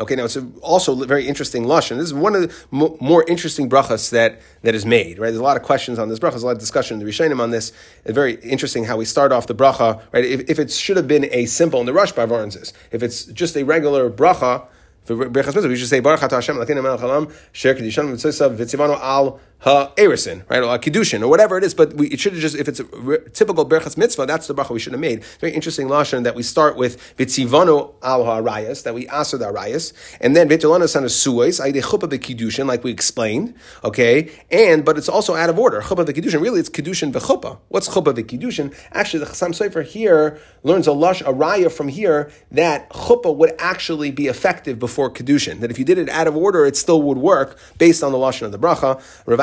Okay, 0.00 0.16
now 0.16 0.24
it's 0.24 0.36
also 0.60 0.94
very 1.04 1.28
interesting 1.28 1.66
lashon. 1.66 1.98
This 1.98 2.06
is 2.06 2.14
one 2.14 2.34
of 2.34 2.42
the 2.42 2.96
more 3.00 3.24
interesting 3.28 3.70
brachas 3.70 4.10
that, 4.10 4.40
that 4.62 4.74
is 4.74 4.84
made. 4.84 5.20
Right, 5.20 5.28
there's 5.28 5.38
a 5.38 5.42
lot 5.42 5.56
of 5.56 5.62
questions 5.62 6.00
on 6.00 6.08
this 6.08 6.18
bracha. 6.18 6.30
There's 6.30 6.42
a 6.42 6.46
lot 6.46 6.52
of 6.52 6.58
discussion 6.58 6.98
in 6.98 7.06
the 7.06 7.10
Rishonim 7.10 7.40
on 7.40 7.50
this. 7.50 7.72
It's 8.04 8.14
very 8.14 8.34
interesting 8.42 8.84
how 8.84 8.96
we 8.96 9.04
start 9.04 9.30
off 9.30 9.46
the 9.46 9.54
bracha. 9.54 10.02
Right, 10.12 10.24
if, 10.24 10.50
if 10.50 10.58
it 10.58 10.72
should 10.72 10.96
have 10.96 11.06
been 11.06 11.28
a 11.30 11.46
simple, 11.46 11.78
and 11.78 11.88
the 11.88 11.92
Rashba 11.92 12.52
says, 12.52 12.72
if 12.90 13.04
it's 13.04 13.26
just 13.26 13.56
a 13.56 13.62
regular 13.62 14.10
bracha, 14.10 14.66
we 15.08 15.76
should 15.76 15.88
say 15.88 16.00
Baruch 16.00 16.20
Hashem 16.20 16.56
Lakeinu 16.56 16.82
Melech 16.82 17.00
Halam 17.00 17.32
Sher 17.52 17.74
Vitzivanu 17.74 18.98
Al 19.00 19.38
Ha-Erisin, 19.64 20.48
right, 20.48 20.62
or 20.62 20.78
Kiddushin, 20.78 21.22
or 21.22 21.28
whatever 21.28 21.58
it 21.58 21.64
is, 21.64 21.74
but 21.74 21.94
we, 21.94 22.08
it 22.08 22.18
should 22.18 22.32
have 22.32 22.40
just, 22.40 22.56
if 22.56 22.68
it's 22.68 22.80
a 22.80 22.84
re- 22.84 23.18
typical 23.32 23.68
Berachas 23.68 23.96
Mitzvah, 23.96 24.26
that's 24.26 24.46
the 24.46 24.54
bracha 24.54 24.70
we 24.70 24.78
should 24.78 24.92
have 24.92 25.00
made. 25.00 25.24
Very 25.40 25.52
interesting 25.52 25.86
Lashon 25.88 26.24
that 26.24 26.34
we 26.34 26.42
start 26.42 26.76
with 26.76 26.98
Vitzivanu 27.16 27.94
Al 28.02 28.24
Ha-Arayas, 28.24 28.82
that 28.82 28.94
we 28.94 29.06
answer 29.08 29.38
the 29.38 29.46
Arayas, 29.46 29.92
and 30.20 30.34
then 30.34 30.48
Vitzilanu 30.48 30.88
Sana 30.88 31.06
Suais, 31.06 31.64
Aide 31.64 31.82
Chuppah 31.82 32.08
Kiddushin, 32.08 32.66
like 32.66 32.82
we 32.82 32.90
explained, 32.90 33.54
okay, 33.84 34.30
and, 34.50 34.84
but 34.84 34.98
it's 34.98 35.08
also 35.08 35.34
out 35.34 35.50
of 35.50 35.58
order. 35.58 35.80
Chuppah 35.80 36.04
Kiddushin, 36.06 36.40
really 36.40 36.60
it's 36.60 36.70
Kiddushin 36.70 37.12
V'Chuppah. 37.12 37.58
What's 37.68 37.88
Chuppah 37.88 38.14
Kiddushin? 38.14 38.74
Actually, 38.92 39.20
the 39.20 39.30
Chassam 39.30 39.50
Sofer 39.50 39.84
here 39.84 40.40
learns 40.62 40.86
a 40.86 40.92
Lush, 40.92 41.20
a 41.20 41.32
Raya 41.32 41.70
from 41.70 41.88
here, 41.88 42.30
that 42.50 42.90
Chuppah 42.90 43.34
would 43.34 43.54
actually 43.58 44.10
be 44.10 44.26
effective 44.28 44.78
before 44.78 44.94
for 44.94 45.10
kedushin. 45.10 45.60
That 45.60 45.70
if 45.70 45.78
you 45.78 45.84
did 45.84 45.98
it 45.98 46.08
out 46.08 46.26
of 46.26 46.36
order, 46.36 46.64
it 46.64 46.76
still 46.76 47.02
would 47.02 47.18
work 47.18 47.58
based 47.78 48.02
on 48.02 48.12
the 48.12 48.18
lashon 48.18 48.42
of 48.42 48.52
the 48.52 48.58
bracha. 48.58 49.02
Rav 49.26 49.40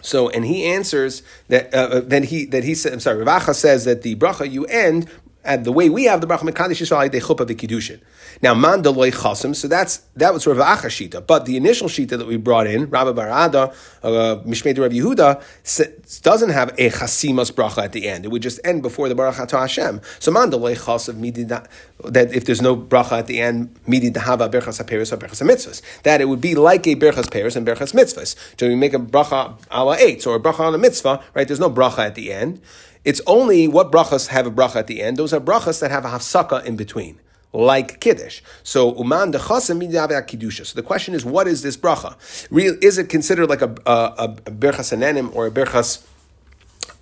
So, 0.00 0.28
and 0.28 0.44
he 0.44 0.64
answers 0.64 1.22
that. 1.48 1.72
Uh, 1.74 1.78
uh 1.78 2.00
then 2.00 2.24
he 2.24 2.44
that 2.46 2.62
he 2.64 2.74
said. 2.74 2.92
I'm 2.92 3.00
sorry. 3.00 3.22
Rav 3.22 3.42
Acha 3.42 3.54
says 3.54 3.86
that 3.86 4.02
the 4.02 4.16
bracha 4.16 4.50
you 4.50 4.66
end 4.66 5.08
at 5.44 5.64
the 5.64 5.72
way 5.72 5.90
we 5.90 6.04
have 6.04 6.20
the 6.20 6.26
bracha 6.26 6.40
mekadesh 6.40 6.80
Yisrael 6.80 7.08
aydei 7.08 7.20
chuppah 7.20 7.46
v'kedushin. 7.46 8.00
Now, 8.42 8.54
mandaloi 8.54 9.12
chasim, 9.12 9.54
so 9.54 9.68
that's 9.68 9.98
that 10.16 10.32
was 10.32 10.46
Rav 10.46 10.56
Acha 10.56 10.86
shita. 10.86 11.26
But 11.26 11.44
the 11.44 11.56
initial 11.56 11.88
shita 11.88 12.18
that 12.18 12.26
we 12.26 12.36
brought 12.36 12.66
in, 12.66 12.88
Rabbi 12.90 13.12
Barada, 13.12 13.74
uh, 14.02 14.42
Mishmei 14.42 14.74
Yehuda, 14.74 16.22
doesn't 16.22 16.50
have 16.50 16.70
a 16.70 16.90
chasimas 16.90 17.52
bracha 17.52 17.84
at 17.84 17.92
the 17.92 18.08
end. 18.08 18.24
It 18.24 18.28
would 18.28 18.42
just 18.42 18.60
end 18.64 18.82
before 18.82 19.08
the 19.08 19.14
baruch 19.14 19.46
to 19.48 19.58
Hashem. 19.58 20.00
So 20.18 20.32
mandaloi 20.32 20.76
chasim 20.76 21.16
midi 21.16 21.44
that 21.44 21.68
if 22.00 22.44
there's 22.44 22.62
no 22.62 22.76
bracha 22.76 23.18
at 23.18 23.26
the 23.26 23.40
end, 23.40 23.74
midi 23.86 24.10
dahava 24.10 24.50
berchas 24.50 24.82
haperis 24.82 25.12
or 25.12 25.16
berchas 25.16 25.42
mitzvahs. 25.46 25.82
That 26.02 26.20
it 26.20 26.26
would 26.26 26.40
be 26.40 26.54
like 26.54 26.86
a 26.86 26.96
berchas 26.96 27.30
peris 27.30 27.56
and 27.56 27.66
berchas 27.66 27.92
mitzvahs. 27.92 28.34
So 28.58 28.66
we 28.66 28.74
make 28.74 28.94
a 28.94 28.98
bracha 28.98 29.56
ala 29.72 29.96
eight 29.98 30.26
or 30.26 30.36
a 30.36 30.40
bracha 30.40 30.60
on 30.60 30.74
a 30.74 30.78
mitzvah, 30.78 31.22
right? 31.34 31.46
There's 31.46 31.60
no 31.60 31.70
bracha 31.70 31.98
at 31.98 32.14
the 32.14 32.32
end. 32.32 32.60
It's 33.04 33.20
only 33.26 33.68
what 33.68 33.92
brachas 33.92 34.28
have 34.28 34.46
a 34.46 34.50
bracha 34.50 34.76
at 34.76 34.86
the 34.86 35.02
end. 35.02 35.16
Those 35.16 35.32
are 35.32 35.40
brachas 35.40 35.80
that 35.80 35.90
have 35.90 36.04
a 36.04 36.08
hafsaka 36.08 36.64
in 36.64 36.76
between 36.76 37.20
like 37.54 38.00
kiddush. 38.00 38.42
So 38.62 38.94
uman 38.96 39.32
dechasim 39.32 39.80
kedusha. 40.26 40.66
So 40.66 40.74
the 40.74 40.82
question 40.82 41.14
is, 41.14 41.24
what 41.24 41.46
is 41.46 41.62
this 41.62 41.76
bracha? 41.76 42.16
Real, 42.50 42.76
is 42.82 42.98
it 42.98 43.08
considered 43.08 43.48
like 43.48 43.62
a, 43.62 43.74
a, 43.86 44.24
a 44.24 44.28
berchas 44.50 44.92
anenim 44.92 45.34
or 45.34 45.46
a 45.46 45.50
berchas 45.50 46.04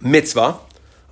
mitzvah? 0.01 0.59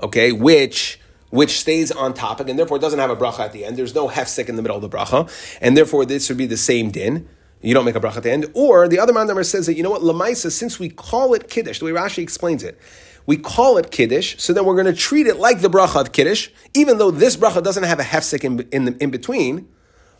Okay, 0.02 0.32
which 0.32 1.00
which 1.30 1.60
stays 1.60 1.90
on 1.92 2.12
topic 2.12 2.48
and 2.48 2.58
therefore 2.58 2.78
doesn't 2.78 2.98
have 2.98 3.10
a 3.10 3.16
bracha 3.16 3.40
at 3.40 3.52
the 3.52 3.64
end. 3.64 3.76
There's 3.76 3.94
no 3.94 4.08
hefsek 4.08 4.48
in 4.48 4.56
the 4.56 4.62
middle 4.62 4.76
of 4.76 4.82
the 4.82 4.88
bracha, 4.88 5.30
and 5.60 5.76
therefore 5.76 6.04
this 6.04 6.28
would 6.28 6.38
be 6.38 6.46
the 6.46 6.56
same 6.56 6.90
din. 6.90 7.28
You 7.62 7.74
don't 7.74 7.84
make 7.84 7.94
a 7.94 8.00
bracha 8.00 8.18
at 8.18 8.22
the 8.24 8.32
end. 8.32 8.46
Or 8.54 8.88
the 8.88 8.98
other 8.98 9.12
man 9.12 9.28
says 9.44 9.66
that 9.66 9.74
you 9.74 9.82
know 9.82 9.90
what 9.90 10.02
lamaisa, 10.02 10.50
since 10.50 10.78
we 10.78 10.88
call 10.88 11.34
it 11.34 11.48
kiddush, 11.48 11.78
the 11.78 11.84
way 11.84 11.92
Rashi 11.92 12.22
explains 12.22 12.64
it, 12.64 12.78
we 13.26 13.36
call 13.36 13.78
it 13.78 13.90
Kiddush, 13.90 14.36
so 14.38 14.52
then 14.52 14.64
we're 14.64 14.74
going 14.74 14.86
to 14.86 14.92
treat 14.92 15.26
it 15.26 15.36
like 15.36 15.60
the 15.60 15.68
bracha 15.68 16.00
of 16.00 16.12
Kiddush, 16.12 16.48
even 16.74 16.98
though 16.98 17.10
this 17.10 17.36
bracha 17.36 17.62
doesn't 17.62 17.84
have 17.84 18.00
a 18.00 18.04
hefsek 18.04 18.44
in, 18.44 18.60
in, 18.72 18.84
the, 18.86 19.02
in 19.02 19.10
between. 19.10 19.68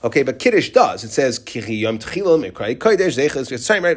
Okay, 0.02 0.22
but 0.22 0.38
Kiddush 0.38 0.70
does. 0.70 1.04
It 1.04 1.10
says, 1.10 1.38
right? 1.38 1.56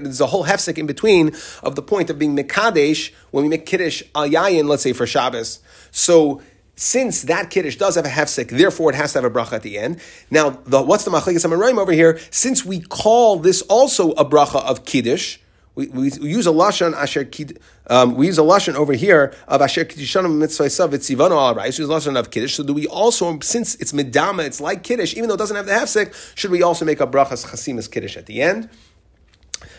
There's 0.03 0.19
a 0.19 0.27
whole 0.27 0.43
hefsek 0.43 0.77
in 0.77 0.85
between 0.85 1.31
of 1.63 1.75
the 1.75 1.81
point 1.81 2.09
of 2.09 2.19
being 2.19 2.35
Mekadesh 2.35 3.13
when 3.31 3.43
we 3.43 3.49
make 3.49 3.65
Kiddush 3.65 4.03
al 4.13 4.27
let's 4.65 4.83
say 4.83 4.91
for 4.91 5.07
Shabbos. 5.07 5.59
So, 5.91 6.41
since 6.75 7.21
that 7.23 7.51
kiddush 7.51 7.75
does 7.75 7.95
have 7.95 8.05
a 8.05 8.09
hefsek, 8.09 8.49
therefore 8.49 8.89
it 8.89 8.95
has 8.95 9.13
to 9.13 9.21
have 9.21 9.31
a 9.31 9.33
bracha 9.33 9.53
at 9.53 9.61
the 9.61 9.77
end. 9.77 9.99
Now, 10.31 10.61
the, 10.65 10.81
what's 10.81 11.05
the 11.05 11.11
machlekes 11.11 11.45
amarim 11.45 11.77
over 11.77 11.91
here? 11.91 12.19
Since 12.31 12.65
we 12.65 12.81
call 12.81 13.37
this 13.37 13.61
also 13.63 14.11
a 14.13 14.25
bracha 14.25 14.63
of 14.63 14.83
kiddush, 14.83 15.37
we, 15.75 15.87
we, 15.87 16.11
use 16.29 16.45
a 16.45 16.51
lashon 16.51 16.93
asher 16.93 17.23
kid, 17.23 17.59
um, 17.87 18.15
we 18.15 18.27
use 18.27 18.37
a 18.37 18.43
lashon 18.43 18.75
over 18.75 18.93
here 18.93 19.33
of 19.47 19.61
asher 19.61 19.83
kiddushanim 19.83 20.37
mitzvah 20.37 20.65
v'tzivanu 20.65 21.31
al 21.31 21.55
We 21.55 21.63
use 21.63 21.79
lashon 21.79 22.17
of 22.17 22.29
kiddush. 22.29 22.53
So 22.53 22.63
do 22.63 22.73
we 22.73 22.85
also, 22.85 23.39
since 23.39 23.73
it's 23.75 23.91
medama, 23.91 24.45
it's 24.45 24.61
like 24.61 24.83
kiddush, 24.83 25.15
even 25.15 25.29
though 25.29 25.35
it 25.35 25.39
doesn't 25.39 25.55
have 25.55 25.65
the 25.65 25.71
hefsek, 25.71 26.37
should 26.37 26.51
we 26.51 26.61
also 26.61 26.85
make 26.85 26.99
a 26.99 27.07
brachas 27.07 27.47
chasimas 27.47 27.89
kiddush 27.89 28.17
at 28.17 28.27
the 28.27 28.41
end? 28.41 28.69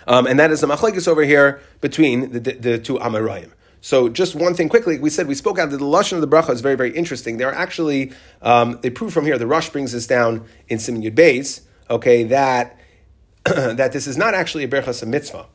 Um, 0.09 0.27
and 0.27 0.39
that 0.41 0.51
is 0.51 0.63
the 0.63 0.67
machlekes 0.67 1.07
over 1.07 1.23
here 1.23 1.61
between 1.81 2.33
the, 2.33 2.41
the, 2.41 2.53
the 2.55 2.79
two 2.79 2.97
amarayim. 2.97 3.53
So 3.81 4.09
just 4.09 4.35
one 4.35 4.55
thing 4.55 4.69
quickly, 4.69 4.99
we 4.99 5.11
said 5.11 5.29
we 5.29 5.35
spoke 5.35 5.59
out 5.59 5.71
that 5.71 5.77
the 5.77 5.85
lashon 5.85 6.15
of 6.15 6.23
the 6.23 6.29
bracha 6.29 6.51
is 6.51 6.61
very 6.61 6.75
very 6.75 6.91
interesting. 6.91 7.37
They 7.37 7.45
are 7.45 7.55
actually 7.55 8.13
um, 8.43 8.81
they 8.81 8.91
prove 8.91 9.13
from 9.13 9.27
here. 9.27 9.39
The 9.39 9.47
Rush 9.47 9.71
brings 9.71 9.93
this 9.93 10.07
down 10.07 10.47
in 10.69 10.79
Siman 10.79 11.09
Yud. 11.09 11.61
Okay, 11.91 12.25
that 12.25 12.79
that 13.45 13.93
this 13.93 14.07
is 14.07 14.17
not 14.17 14.35
actually 14.35 14.65
a 14.65 14.69
berachas 14.69 15.03
a 15.03 15.07
mitzvah. 15.07 15.47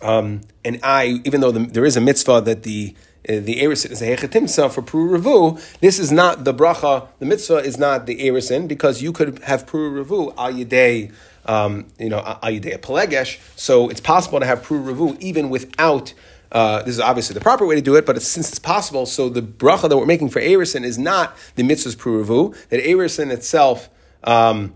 Um, 0.00 0.40
and 0.64 0.80
I, 0.82 1.20
even 1.24 1.40
though 1.40 1.52
the, 1.52 1.60
there 1.60 1.84
is 1.84 1.96
a 1.96 2.00
mitzvah 2.00 2.40
that 2.42 2.62
the 2.62 2.94
uh, 3.28 3.34
the 3.34 3.60
erisin 3.60 3.92
is 3.92 4.02
a 4.02 4.16
hechetimsa 4.16 4.72
for 4.72 4.82
pru 4.82 5.16
revu, 5.16 5.78
this 5.78 6.00
is 6.00 6.10
not 6.10 6.42
the 6.44 6.52
bracha. 6.52 7.06
The 7.20 7.26
mitzvah 7.26 7.58
is 7.58 7.78
not 7.78 8.06
the 8.06 8.16
erisin 8.16 8.66
because 8.66 9.00
you 9.00 9.12
could 9.12 9.38
have 9.44 9.64
pru 9.64 10.04
revu 10.04 10.34
al 10.36 10.52
yedei, 10.52 11.12
um, 11.46 11.86
you 12.00 12.08
know, 12.08 12.18
al 12.18 12.50
yedei 12.50 12.76
pelegesh. 12.78 13.38
So 13.54 13.88
it's 13.88 14.00
possible 14.00 14.40
to 14.40 14.46
have 14.46 14.62
pru 14.62 14.84
revu 14.84 15.20
even 15.20 15.50
without. 15.50 16.14
Uh, 16.50 16.82
this 16.82 16.96
is 16.96 17.00
obviously 17.00 17.32
the 17.32 17.40
proper 17.40 17.64
way 17.64 17.74
to 17.74 17.80
do 17.80 17.94
it, 17.94 18.04
but 18.04 18.14
it's, 18.14 18.26
since 18.26 18.50
it's 18.50 18.58
possible, 18.58 19.06
so 19.06 19.30
the 19.30 19.40
bracha 19.40 19.88
that 19.88 19.96
we're 19.96 20.04
making 20.04 20.28
for 20.28 20.38
erisin 20.38 20.84
is 20.84 20.98
not 20.98 21.34
the 21.54 21.62
mitzvah's 21.62 21.96
pru 21.96 22.24
revu. 22.24 22.68
That 22.68 22.82
erisin 22.82 23.30
itself 23.30 23.88
um, 24.24 24.74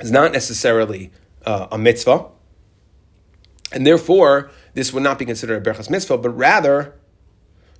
is 0.00 0.10
not 0.10 0.32
necessarily 0.32 1.10
uh, 1.46 1.68
a 1.70 1.78
mitzvah. 1.78 2.26
And 3.72 3.86
therefore, 3.86 4.50
this 4.74 4.92
would 4.92 5.02
not 5.02 5.18
be 5.18 5.24
considered 5.24 5.66
a 5.66 5.70
berachas 5.70 5.90
mitzvah, 5.90 6.18
but 6.18 6.30
rather, 6.30 6.94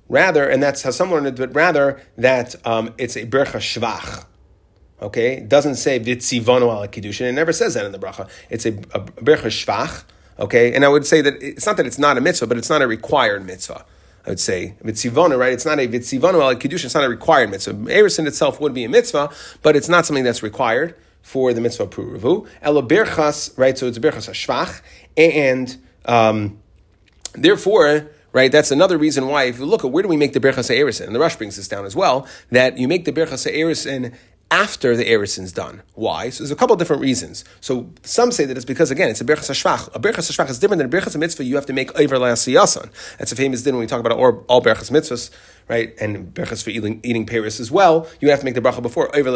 rather, 0.09 0.47
and 0.47 0.61
that's 0.61 0.83
how 0.83 0.91
some 0.91 1.11
learn 1.11 1.25
it, 1.25 1.35
but 1.35 1.53
rather 1.55 2.01
that 2.17 2.55
um, 2.65 2.93
it's 2.97 3.15
a 3.15 3.25
berachas 3.25 3.79
shvach. 3.79 4.25
Okay, 5.01 5.37
it 5.37 5.49
doesn't 5.49 5.75
say 5.75 5.99
vitzivonu 5.99 6.71
al 6.71 6.87
kiddushin. 6.87 7.27
It 7.27 7.33
never 7.33 7.51
says 7.51 7.73
that 7.73 7.85
in 7.85 7.91
the 7.91 7.99
bracha. 7.99 8.29
It's 8.49 8.65
a, 8.65 8.69
a 8.69 9.01
berachas 9.01 9.65
shvach. 9.65 10.05
Okay, 10.39 10.73
and 10.73 10.85
I 10.85 10.87
would 10.87 11.05
say 11.05 11.21
that 11.21 11.41
it's 11.43 11.65
not 11.65 11.77
that 11.77 11.85
it's 11.85 11.99
not 11.99 12.17
a 12.17 12.21
mitzvah, 12.21 12.47
but 12.47 12.57
it's 12.57 12.69
not 12.69 12.81
a 12.81 12.87
required 12.87 13.45
mitzvah. 13.45 13.85
I 14.25 14.29
would 14.29 14.39
say 14.39 14.75
vitzivonu, 14.83 15.37
right? 15.37 15.51
It's 15.51 15.65
not 15.65 15.79
a 15.79 15.87
vitzivonu 15.87 16.41
al 16.41 16.55
kiddushin. 16.55 16.85
It's 16.85 16.95
not 16.95 17.03
a 17.03 17.09
required 17.09 17.49
mitzvah. 17.49 17.73
Erison 17.73 18.25
itself 18.27 18.61
would 18.61 18.73
be 18.73 18.85
a 18.85 18.89
mitzvah, 18.89 19.29
but 19.61 19.75
it's 19.75 19.89
not 19.89 20.05
something 20.05 20.23
that's 20.23 20.41
required 20.41 20.95
for 21.21 21.53
the 21.53 21.61
mitzvah 21.61 21.87
pruruvu. 21.87 22.47
Ela 22.61 22.83
birchas, 22.83 23.57
right? 23.57 23.77
So 23.77 23.87
it's 23.87 23.97
a 23.97 24.01
birchas 24.01 24.29
hashvach, 24.29 24.81
and 25.17 25.77
um, 26.05 26.59
therefore, 27.33 28.09
right? 28.31 28.51
That's 28.51 28.71
another 28.71 28.97
reason 28.97 29.27
why, 29.27 29.43
if 29.45 29.59
you 29.59 29.65
look 29.65 29.85
at 29.85 29.91
where 29.91 30.03
do 30.03 30.09
we 30.09 30.17
make 30.17 30.33
the 30.33 30.39
Berchas 30.39 30.69
Erisin, 30.69 31.07
and 31.07 31.15
the 31.15 31.19
Rush 31.19 31.35
brings 31.35 31.55
this 31.55 31.67
down 31.67 31.85
as 31.85 31.95
well, 31.95 32.27
that 32.51 32.77
you 32.77 32.87
make 32.87 33.05
the 33.05 33.11
Berchas 33.11 33.51
Erisin 33.51 34.13
after 34.53 34.95
the 34.95 35.03
erisin's 35.05 35.51
done. 35.51 35.81
Why? 35.95 36.29
So 36.29 36.43
there's 36.43 36.51
a 36.51 36.55
couple 36.55 36.75
different 36.75 37.01
reasons. 37.01 37.43
So 37.59 37.89
some 38.03 38.31
say 38.31 38.45
that 38.45 38.55
it's 38.55 38.65
because 38.65 38.91
again 38.91 39.09
it's 39.09 39.19
a 39.19 39.25
berchas 39.25 39.49
hashvach. 39.49 39.87
A 39.95 39.99
berchas 39.99 40.29
hashvach 40.29 40.47
is 40.47 40.59
different 40.59 40.77
than 40.77 40.93
a 40.93 41.01
berchas 41.01 41.17
mitzvah. 41.17 41.43
You 41.43 41.55
have 41.55 41.65
to 41.65 41.73
make 41.73 41.89
over 41.99 42.17
la'asiyasan. 42.17 42.91
That's 43.17 43.31
a 43.31 43.35
famous 43.35 43.63
din 43.63 43.73
when 43.73 43.81
we 43.81 43.87
talk 43.87 43.99
about 43.99 44.11
all, 44.11 44.45
all 44.47 44.61
berchas 44.61 44.91
mitzvahs 44.91 45.31
right? 45.67 45.93
And 45.99 46.33
berachas 46.33 46.63
for 46.63 46.69
eating, 46.69 46.99
eating 47.03 47.25
Paris 47.25 47.59
as 47.59 47.71
well, 47.71 48.07
you 48.19 48.29
have 48.29 48.39
to 48.39 48.45
make 48.45 48.55
the 48.55 48.61
bracha 48.61 48.81
before 48.81 49.15
over. 49.15 49.31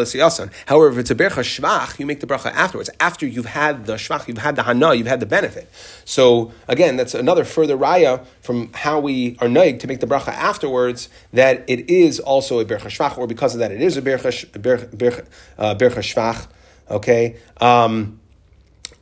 However, 0.65 0.89
if 0.89 0.97
it's 0.97 1.11
a 1.11 1.15
bercha 1.15 1.43
shvach, 1.43 1.99
you 1.99 2.05
make 2.05 2.19
the 2.19 2.28
bracha 2.28 2.51
afterwards. 2.51 2.89
After 2.99 3.25
you've 3.25 3.45
had 3.45 3.86
the 3.86 3.93
shvach, 3.93 4.28
you've 4.28 4.39
had 4.39 4.55
the 4.55 4.63
hana, 4.63 4.93
you've 4.93 5.07
had 5.07 5.19
the 5.19 5.25
benefit. 5.25 5.69
So 6.05 6.51
again, 6.67 6.97
that's 6.97 7.13
another 7.13 7.43
further 7.43 7.78
raya 7.78 8.25
from 8.41 8.71
how 8.73 8.99
we 8.99 9.38
are 9.39 9.47
naig 9.47 9.80
to 9.80 9.88
make 9.88 9.99
the 9.99 10.07
bracha 10.07 10.30
afterwards 10.30 11.09
that 11.34 11.63
it 11.67 11.89
is 11.89 12.19
also 12.19 12.59
a 12.59 12.65
bercha 12.65 12.88
shvach, 12.88 13.17
or 13.17 13.28
because 13.28 13.53
of 13.53 13.59
that, 13.59 13.71
it 13.71 13.82
is 13.82 13.97
a 13.97 14.01
bercha, 14.01 14.45
bercha, 14.51 14.88
bercha, 14.95 15.25
uh, 15.57 15.75
bercha 15.75 15.99
shvach. 15.99 16.47
Okay, 16.89 17.36
um, 17.59 18.19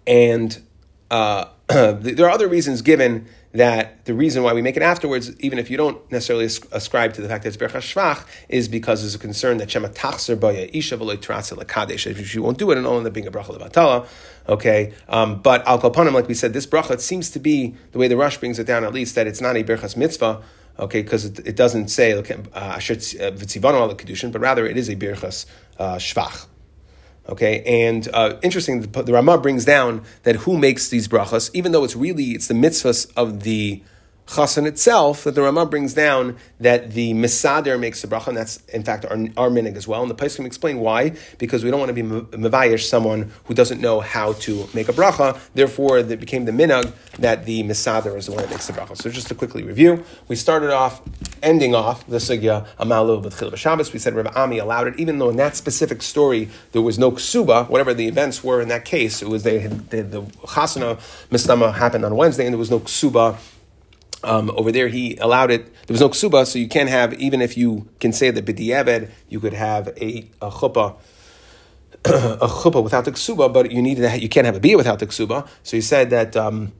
and 0.07 0.59
uh, 1.11 1.45
there 1.67 2.25
are 2.25 2.31
other 2.31 2.47
reasons 2.47 2.81
given 2.81 3.27
that 3.55 4.03
the 4.05 4.13
reason 4.13 4.43
why 4.43 4.53
we 4.53 4.61
make 4.61 4.75
it 4.75 4.83
afterwards, 4.83 5.37
even 5.39 5.57
if 5.57 5.69
you 5.69 5.77
don't 5.77 5.99
necessarily 6.11 6.45
ascribe 6.45 7.13
to 7.13 7.21
the 7.21 7.29
fact 7.29 7.43
that 7.43 7.49
it's 7.49 7.57
Bercha 7.57 7.79
Shvach, 7.79 8.25
is 8.49 8.67
because 8.67 9.01
there's 9.01 9.15
a 9.15 9.19
concern 9.19 9.57
that 9.57 9.71
Shema 9.71 9.87
Tachser 9.89 10.39
Baya 10.39 10.69
Isha 10.73 10.97
Kadesh. 10.97 12.05
If 12.07 12.35
you 12.35 12.43
won't 12.43 12.57
do 12.57 12.71
it, 12.71 12.77
and 12.77 12.85
only 12.85 12.99
end 12.99 13.07
up 13.07 13.13
being 13.13 13.27
a 13.27 13.31
Bracha 13.31 13.57
Levatala. 13.57 14.07
Okay, 14.47 14.93
um, 15.09 15.41
but 15.41 15.65
Al 15.65 15.79
Kalpanim, 15.79 16.13
like 16.13 16.27
we 16.27 16.33
said, 16.33 16.53
this 16.53 16.67
Bracha, 16.67 16.99
seems 16.99 17.31
to 17.31 17.39
be, 17.39 17.75
the 17.93 17.97
way 17.97 18.07
the 18.07 18.17
Rush 18.17 18.37
brings 18.37 18.59
it 18.59 18.67
down 18.67 18.83
at 18.83 18.93
least, 18.93 19.15
that 19.15 19.25
it's 19.25 19.41
not 19.41 19.55
a 19.55 19.63
Berchas 19.63 19.97
Mitzvah, 19.97 20.43
okay, 20.77 21.01
because 21.01 21.25
it, 21.25 21.39
it, 21.47 21.55
doesn't 21.55 21.87
say 21.87 22.11
uh, 22.13 22.21
Asher 22.53 22.95
Vitzivanu 22.95 23.79
al 23.79 23.95
Kedushin, 23.95 24.31
but 24.31 24.41
rather 24.41 24.67
it 24.67 24.77
is 24.77 24.89
a 24.89 24.95
Berchas 24.95 25.45
uh, 25.79 25.95
Shvach. 25.95 26.45
Okay, 27.27 27.63
and 27.65 28.07
uh, 28.13 28.37
interesting, 28.43 28.81
the, 28.81 29.03
the 29.03 29.13
Ramah 29.13 29.39
brings 29.39 29.65
down 29.65 30.03
that 30.23 30.35
who 30.37 30.57
makes 30.57 30.89
these 30.89 31.07
brachas, 31.07 31.49
even 31.53 31.71
though 31.71 31.83
it's 31.83 31.95
really 31.95 32.31
it's 32.31 32.47
the 32.47 32.53
mitzvahs 32.53 33.11
of 33.17 33.41
the 33.41 33.81
chasan 34.27 34.65
itself, 34.65 35.23
that 35.23 35.35
the 35.35 35.41
Rama 35.41 35.65
brings 35.65 35.93
down 35.93 36.37
that 36.59 36.91
the 36.93 37.13
misader 37.13 37.79
makes 37.79 38.01
the 38.01 38.07
bracha, 38.07 38.27
and 38.27 38.37
that's 38.37 38.57
in 38.67 38.83
fact 38.83 39.05
our, 39.05 39.17
our 39.37 39.49
minig 39.49 39.75
as 39.75 39.87
well. 39.87 40.01
And 40.01 40.09
the 40.09 40.15
place 40.15 40.39
explain 40.39 40.79
why, 40.79 41.13
because 41.37 41.63
we 41.63 41.71
don't 41.71 41.79
want 41.79 41.89
to 41.89 41.93
be 41.93 42.03
mevayish 42.03 42.83
someone 42.83 43.31
who 43.45 43.53
doesn't 43.53 43.81
know 43.81 43.99
how 43.99 44.33
to 44.33 44.67
make 44.73 44.89
a 44.89 44.93
bracha. 44.93 45.39
Therefore, 45.53 45.99
it 45.99 46.19
became 46.19 46.45
the 46.45 46.51
minag 46.51 46.91
that 47.19 47.45
the 47.45 47.63
misader 47.63 48.17
is 48.17 48.27
the 48.27 48.33
one 48.33 48.41
that 48.41 48.49
makes 48.49 48.67
the 48.67 48.73
bracha. 48.73 48.97
So 48.97 49.09
just 49.09 49.27
to 49.27 49.35
quickly 49.35 49.63
review, 49.63 50.03
we 50.27 50.35
started 50.35 50.71
off, 50.71 51.01
ending 51.43 51.75
off 51.75 52.05
the 52.07 52.17
sugya 52.17 52.67
amalu 52.77 53.23
with 53.23 53.37
chil 53.39 53.55
Shabbos. 53.55 53.93
We 53.93 53.99
said 53.99 54.15
Rabbi 54.15 54.31
Ami 54.35 54.57
allowed 54.59 54.87
it, 54.87 54.99
even 54.99 55.19
though 55.19 55.29
in 55.29 55.37
that 55.37 55.55
specific 55.55 56.01
story 56.01 56.49
there 56.71 56.81
was 56.81 56.97
no 56.97 57.11
ksuba, 57.11 57.69
whatever 57.69 57.93
the 57.93 58.07
events 58.07 58.43
were 58.43 58.61
in 58.61 58.67
that 58.69 58.85
case, 58.85 59.21
it 59.21 59.29
was 59.29 59.43
they 59.43 59.59
had, 59.59 59.89
the, 59.89 60.21
chasana 60.43 60.97
mistama 61.29 61.73
happened 61.73 62.05
on 62.05 62.15
Wednesday, 62.15 62.45
and 62.45 62.53
there 62.53 62.59
was 62.59 62.71
no 62.71 62.79
ksuba 62.79 63.37
um, 64.25 64.51
over 64.55 64.71
there, 64.71 64.87
he 64.87 65.15
allowed 65.17 65.51
it. 65.51 65.65
There 65.87 65.93
was 65.93 66.01
no 66.01 66.09
ksuba, 66.09 66.45
so 66.45 66.59
you 66.59 66.67
can't 66.67 66.89
have, 66.89 67.13
even 67.13 67.41
if 67.41 67.57
you 67.57 67.87
can 67.99 68.11
say 68.11 68.31
that 68.31 68.45
b'di'eved, 68.45 69.09
you 69.29 69.39
could 69.39 69.53
have 69.53 69.87
a, 69.99 70.29
a 70.41 70.49
chuppah, 70.49 70.97
a 72.05 72.47
chuppah 72.47 72.83
without 72.83 73.05
the 73.05 73.11
ksuba, 73.11 73.51
but 73.53 73.71
you 73.71 73.81
need 73.81 73.95
that. 73.95 74.21
You 74.21 74.29
can't 74.29 74.45
have 74.45 74.55
a 74.55 74.59
bia 74.59 74.77
without 74.77 74.99
the 74.99 75.07
ksuba. 75.07 75.47
So 75.63 75.77
he 75.77 75.81
said 75.81 76.09
that 76.09 76.35
um, 76.35 76.73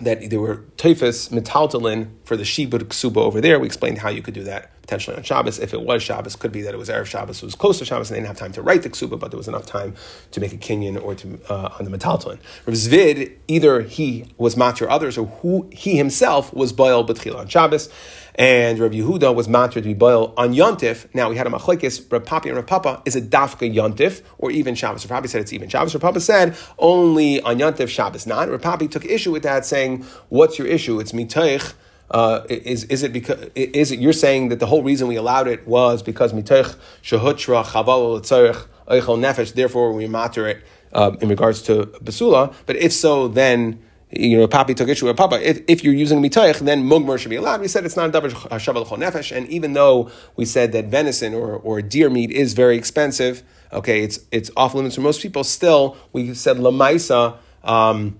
that 0.00 0.30
there 0.30 0.40
were 0.40 0.64
typhus 0.76 1.28
metaltalin 1.28 2.10
for 2.24 2.36
the 2.36 2.44
shibud 2.44 2.82
ksuba 2.84 3.16
over 3.16 3.40
there. 3.40 3.58
We 3.58 3.66
explained 3.66 3.98
how 3.98 4.10
you 4.10 4.22
could 4.22 4.34
do 4.34 4.44
that 4.44 4.70
potentially 4.88 5.16
on 5.16 5.22
Shabbos. 5.22 5.58
If 5.58 5.74
it 5.74 5.82
was 5.82 6.02
Shabbos, 6.02 6.34
could 6.34 6.50
be 6.50 6.62
that 6.62 6.72
it 6.72 6.78
was 6.78 6.88
Erev 6.88 7.04
Shabbos, 7.04 7.42
it 7.42 7.44
was 7.44 7.54
close 7.54 7.78
to 7.78 7.84
Shabbos, 7.84 8.10
and 8.10 8.16
they 8.16 8.20
didn't 8.20 8.28
have 8.28 8.38
time 8.38 8.52
to 8.52 8.62
write 8.62 8.82
the 8.82 8.90
ksuba, 8.90 9.18
but 9.18 9.30
there 9.30 9.36
was 9.36 9.48
enough 9.48 9.66
time 9.66 9.94
to 10.30 10.40
make 10.40 10.52
a 10.52 10.56
kinyan 10.56 11.02
or 11.02 11.14
to 11.14 11.38
uh, 11.50 11.76
on 11.78 11.84
the 11.84 11.96
metaltalin. 11.96 12.38
Rav 12.64 12.74
Zvid, 12.74 13.36
either 13.48 13.82
he 13.82 14.32
was 14.38 14.54
matir 14.54 14.86
others, 14.88 15.18
or 15.18 15.26
who 15.26 15.68
he 15.72 15.96
himself 15.96 16.54
was 16.54 16.72
boil 16.72 17.06
b'tchila 17.06 17.36
on 17.36 17.48
Shabbos. 17.48 17.90
And 18.38 18.78
Rav 18.78 18.92
Yehuda 18.92 19.34
was 19.34 19.48
matir 19.48 19.74
to 19.74 19.80
be 19.82 19.94
boil 19.94 20.32
on 20.36 20.54
Yontif. 20.54 21.12
Now 21.12 21.28
we 21.28 21.36
had 21.36 21.48
a 21.48 21.50
machlekes. 21.50 22.10
Rav 22.10 22.22
Papi 22.22 22.46
and 22.46 22.54
Rav 22.54 22.68
Papa 22.68 23.02
is 23.04 23.16
a 23.16 23.20
dafka 23.20 23.74
Yontif 23.74 24.22
or 24.38 24.52
even 24.52 24.76
Shabbos. 24.76 25.04
Rav 25.10 25.24
Papi 25.24 25.28
said 25.28 25.40
it's 25.40 25.52
even 25.52 25.68
Shabbos. 25.68 25.92
Rav 25.92 26.02
Papa 26.02 26.20
said 26.20 26.56
only 26.78 27.40
on 27.40 27.58
Yontif 27.58 27.88
Shabbos 27.88 28.28
not. 28.28 28.48
Rav 28.48 28.60
Papi 28.60 28.88
took 28.88 29.04
issue 29.04 29.32
with 29.32 29.42
that, 29.42 29.66
saying, 29.66 30.04
"What's 30.28 30.56
your 30.56 30.68
issue? 30.68 31.00
It's 31.00 31.10
mitaych." 31.10 31.74
Uh, 32.12 32.46
is 32.48 32.84
is 32.84 33.02
it 33.02 33.12
because 33.12 33.50
is 33.56 33.90
it 33.90 33.98
you're 33.98 34.12
saying 34.14 34.50
that 34.50 34.60
the 34.60 34.66
whole 34.66 34.82
reason 34.84 35.08
we 35.08 35.16
allowed 35.16 35.46
it 35.46 35.68
was 35.68 36.02
because 36.02 36.32
mitech 36.32 36.74
shehutra 37.02 37.62
chaval 37.66 38.18
letzarich 38.18 38.66
eichel 38.86 39.18
nefesh 39.18 39.52
therefore 39.52 39.92
we 39.92 40.08
matter 40.08 40.48
it 40.48 40.62
uh, 40.94 41.14
in 41.20 41.28
regards 41.28 41.60
to 41.60 41.84
basula 42.02 42.54
but 42.64 42.76
if 42.76 42.94
so 42.94 43.28
then 43.28 43.78
you 44.10 44.38
know 44.38 44.48
papi 44.48 44.74
took 44.74 44.88
issue 44.88 45.06
with 45.06 45.16
papa. 45.16 45.40
If, 45.46 45.62
if 45.68 45.84
you're 45.84 45.94
using 45.94 46.22
mitech 46.22 46.58
then 46.60 46.84
mugmer 46.84 47.18
should 47.18 47.30
be 47.30 47.36
allowed. 47.36 47.60
We 47.60 47.68
said 47.68 47.84
it's 47.84 47.96
not 47.96 48.14
a 48.14 48.20
davar 48.20 48.30
shaval 48.30 48.86
nefesh 48.86 49.36
and 49.36 49.46
even 49.48 49.72
though 49.74 50.10
we 50.36 50.44
said 50.44 50.72
that 50.72 50.86
venison 50.86 51.34
or, 51.34 51.56
or 51.56 51.82
deer 51.82 52.10
meat 52.10 52.30
is 52.30 52.54
very 52.54 52.76
expensive 52.76 53.42
okay 53.72 54.02
it's 54.02 54.20
it's 54.30 54.50
off 54.56 54.74
limits 54.74 54.94
for 54.94 55.02
most 55.02 55.20
people 55.20 55.44
still 55.44 55.96
we 56.12 56.32
said 56.34 56.56
lamaisa 56.56 57.36
um, 57.64 58.18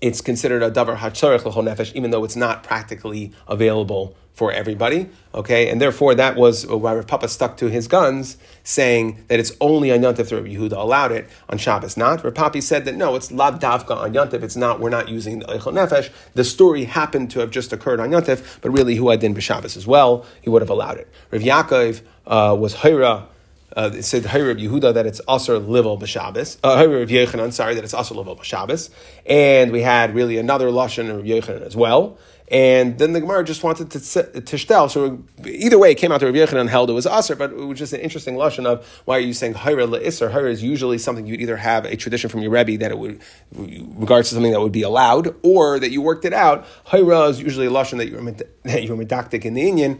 it's 0.00 0.20
considered 0.20 0.62
a 0.62 0.70
davar 0.70 0.96
hacharich 0.96 1.44
l'chol 1.44 1.64
nefesh, 1.64 1.94
even 1.94 2.10
though 2.10 2.24
it's 2.24 2.36
not 2.36 2.62
practically 2.62 3.32
available 3.48 4.16
for 4.36 4.52
everybody. 4.52 5.08
Okay, 5.34 5.70
and 5.70 5.80
therefore 5.80 6.14
that 6.14 6.36
was 6.36 6.66
why 6.66 6.94
Rav 6.94 7.06
Papa 7.06 7.26
stuck 7.26 7.56
to 7.56 7.68
his 7.68 7.88
guns, 7.88 8.36
saying 8.64 9.24
that 9.28 9.40
it's 9.40 9.50
only 9.62 9.90
on 9.90 10.00
Yontif 10.00 10.28
that 10.28 10.32
Rabbi 10.32 10.48
Yehuda 10.48 10.72
allowed 10.72 11.10
it 11.10 11.26
on 11.48 11.56
Shabbos. 11.56 11.96
Not 11.96 12.22
Rav 12.22 12.34
Papi 12.34 12.62
said 12.62 12.84
that 12.84 12.94
no, 12.94 13.16
it's 13.16 13.32
lav 13.32 13.58
davka 13.58 13.96
on 13.96 14.12
Yontif. 14.12 14.42
It's 14.42 14.54
not. 14.54 14.78
We're 14.78 14.90
not 14.90 15.08
using 15.08 15.38
the 15.38 15.46
eichel 15.46 15.72
nefesh. 15.72 16.10
The 16.34 16.44
story 16.44 16.84
happened 16.84 17.30
to 17.30 17.40
have 17.40 17.50
just 17.50 17.72
occurred 17.72 17.98
on 17.98 18.10
Yontif, 18.10 18.60
but 18.60 18.70
really 18.70 18.96
who 18.96 19.08
had 19.08 19.20
din 19.20 19.34
b'Shabbos 19.34 19.74
as 19.74 19.86
well. 19.86 20.26
He 20.42 20.50
would 20.50 20.60
have 20.60 20.70
allowed 20.70 20.98
it. 20.98 21.08
Rav 21.30 21.40
Yaakov 21.40 22.02
uh, 22.26 22.56
was 22.60 22.76
hayra 22.76 23.28
uh, 23.76 23.90
it 23.92 24.04
said 24.04 24.24
Hayr 24.24 24.50
of 24.50 24.56
Yehuda 24.56 24.94
that 24.94 25.04
it's 25.06 25.20
also 25.20 25.60
livel 25.60 26.00
b'Shabbos. 26.00 26.56
Uh, 26.64 26.76
Hayr 26.78 27.02
of 27.02 27.10
Yechanan, 27.10 27.52
sorry, 27.52 27.74
that 27.74 27.84
it's 27.84 27.92
also 27.92 28.14
livel 28.14 28.38
b'Shabbos. 28.38 28.88
And 29.26 29.70
we 29.70 29.82
had 29.82 30.14
really 30.14 30.38
another 30.38 30.68
lashon 30.68 31.10
of 31.10 31.24
Yechanan 31.24 31.60
as 31.60 31.76
well. 31.76 32.16
And 32.48 32.96
then 32.98 33.12
the 33.12 33.20
Gemara 33.20 33.44
just 33.44 33.64
wanted 33.64 33.90
to 33.90 33.98
to 33.98 34.56
shtel. 34.56 34.88
So 34.88 35.24
either 35.44 35.78
way, 35.78 35.90
it 35.90 35.96
came 35.96 36.12
out 36.12 36.20
to 36.20 36.26
Rabbi 36.26 36.38
Yechanan 36.38 36.60
and 36.60 36.70
held 36.70 36.90
it 36.90 36.92
was 36.92 37.06
aser, 37.06 37.34
but 37.34 37.50
it 37.50 37.56
was 37.56 37.78
just 37.78 37.92
an 37.92 38.00
interesting 38.00 38.36
lashon 38.36 38.66
of 38.66 38.86
why 39.04 39.16
are 39.16 39.20
you 39.20 39.32
saying 39.32 39.54
hayra 39.54 39.88
leisser? 39.88 40.30
Hayra 40.30 40.50
is 40.50 40.62
usually 40.62 40.98
something 40.98 41.26
you'd 41.26 41.40
either 41.40 41.56
have 41.56 41.84
a 41.84 41.96
tradition 41.96 42.30
from 42.30 42.42
your 42.42 42.52
rebbe 42.52 42.78
that 42.78 42.92
it 42.92 42.98
would 42.98 43.20
regards 43.52 44.28
to 44.28 44.36
something 44.36 44.52
that 44.52 44.60
would 44.60 44.70
be 44.70 44.82
allowed, 44.82 45.34
or 45.42 45.80
that 45.80 45.90
you 45.90 46.00
worked 46.00 46.24
it 46.24 46.32
out. 46.32 46.66
Hayra 46.86 47.30
is 47.30 47.40
usually 47.40 47.66
a 47.66 47.70
lashon 47.70 47.98
that 47.98 48.08
you're 48.08 48.22
that 48.62 48.84
you're 48.84 48.96
medactic 48.96 49.44
in 49.44 49.54
the 49.54 49.68
Indian, 49.68 49.98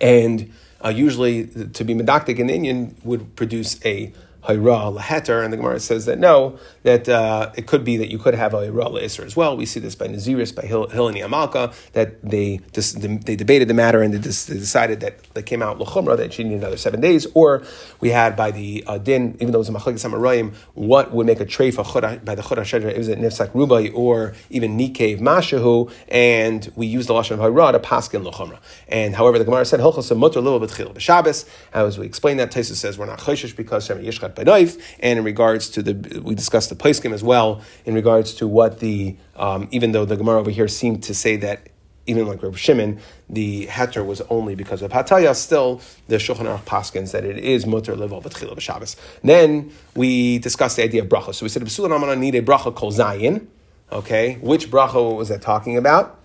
and 0.00 0.52
uh, 0.84 0.90
usually 0.90 1.46
to 1.46 1.84
be 1.84 1.94
medactic 1.94 2.38
in 2.38 2.48
the 2.48 2.54
Indian 2.54 2.94
would 3.02 3.34
produce 3.34 3.84
a 3.86 4.12
hayra 4.46 4.94
laheter, 4.94 5.42
and 5.42 5.52
the 5.52 5.56
Gemara 5.56 5.80
says 5.80 6.06
that 6.06 6.18
no, 6.18 6.58
that 6.82 7.08
uh, 7.08 7.52
it 7.56 7.66
could 7.66 7.84
be 7.84 7.96
that 7.96 8.10
you 8.10 8.18
could 8.18 8.34
have 8.34 8.54
a 8.54 8.58
hayra 8.58 8.90
laisr 8.90 9.24
as 9.24 9.36
well. 9.36 9.56
We 9.56 9.66
see 9.66 9.80
this 9.80 9.94
by 9.94 10.08
Naziris, 10.08 10.54
by 10.54 10.62
Hil, 10.62 10.84
and 10.84 11.16
Amalka, 11.16 11.74
that 11.92 12.22
they 12.22 12.60
dis, 12.72 12.92
they 12.92 13.36
debated 13.36 13.68
the 13.68 13.74
matter 13.74 14.02
and 14.02 14.14
they, 14.14 14.18
dis, 14.18 14.46
they, 14.46 14.54
decided 14.54 15.00
that 15.00 15.22
they 15.34 15.42
came 15.42 15.62
out 15.62 15.78
lachumra 15.78 16.16
that 16.16 16.32
she 16.32 16.44
needed 16.44 16.60
another 16.60 16.76
seven 16.76 17.00
days. 17.00 17.26
Or 17.34 17.62
we 18.00 18.10
had 18.10 18.36
by 18.36 18.50
the 18.50 18.84
uh, 18.86 18.98
din, 18.98 19.36
even 19.40 19.52
though 19.52 19.58
it 19.58 19.66
was 19.66 19.68
a 19.68 19.72
machlekes 19.72 20.04
samarayim, 20.04 20.54
what 20.74 21.12
would 21.12 21.26
make 21.26 21.40
a 21.40 21.46
treifa 21.46 22.24
by 22.24 22.34
the 22.34 22.42
chura 22.42 22.58
shedra? 22.58 22.86
It 22.86 23.18
nifsak 23.18 23.50
rubai 23.50 23.92
or 23.94 24.34
even 24.50 24.78
nikev 24.78 25.20
mashahu? 25.20 25.92
And 26.08 26.70
we 26.76 26.86
used 26.86 27.08
the 27.08 27.14
lashon 27.14 27.32
of 27.32 27.40
hayra 27.40 27.72
to 27.72 27.80
paskin 27.80 28.24
lachumra. 28.30 28.58
And 28.88 29.14
however, 29.14 29.38
the 29.38 29.44
Gemara 29.44 29.64
said 29.64 29.80
hilchos 29.80 30.16
mutter 30.16 30.40
little 30.40 30.60
bit 30.60 30.70
b'Shabbos. 30.70 31.48
As 31.72 31.98
we 31.98 32.06
explained 32.06 32.40
that, 32.40 32.50
Taisa 32.50 32.74
says 32.74 32.98
we're 32.98 33.06
not 33.06 33.18
chayshish 33.18 33.56
because 33.56 33.86
Shem 33.86 33.98
Yishchat 34.02 34.34
B'Noif, 34.36 34.80
and 35.00 35.18
in 35.18 35.24
regards 35.24 35.68
to 35.70 35.82
the, 35.82 36.20
we 36.20 36.34
discussed 36.34 36.68
the 36.68 36.76
place 36.76 37.00
game 37.00 37.12
as 37.12 37.24
well, 37.24 37.62
in 37.84 37.94
regards 37.94 38.34
to 38.34 38.46
what 38.46 38.80
the, 38.80 39.16
um, 39.36 39.68
even 39.70 39.92
though 39.92 40.04
the 40.04 40.16
Gemara 40.16 40.40
over 40.40 40.50
here 40.50 40.68
seemed 40.68 41.02
to 41.04 41.14
say 41.14 41.36
that 41.36 41.68
even 42.06 42.26
like 42.26 42.42
Rabbi 42.42 42.56
Shimon, 42.56 43.00
the 43.28 43.66
heter 43.66 44.06
was 44.06 44.20
only 44.30 44.54
because 44.54 44.80
of 44.80 44.92
Hataya, 44.92 45.34
still 45.34 45.80
the 46.06 46.16
Shulchan 46.16 46.44
Aruch 46.44 46.62
Paskins 46.62 47.10
that 47.12 47.24
it 47.24 47.38
is 47.38 47.66
mutter 47.66 47.96
level 47.96 48.22
b'tchila 48.22 48.56
b'Shabbos. 48.56 48.96
Then 49.24 49.72
we 49.96 50.38
discussed 50.38 50.76
the 50.76 50.84
idea 50.84 51.02
of 51.02 51.08
bracha. 51.08 51.34
So 51.34 51.44
we 51.44 51.48
said, 51.48 51.62
B'sulan 51.62 51.92
I'm 51.92 52.00
going 52.00 52.14
to 52.14 52.16
need 52.16 52.36
a 52.36 52.42
bracha 52.42 52.74
kol 52.74 52.92
zayin. 52.92 53.46
Okay, 53.90 54.38
which 54.40 54.70
bracha 54.70 55.16
was 55.16 55.28
that 55.28 55.42
talking 55.42 55.76
about? 55.76 56.18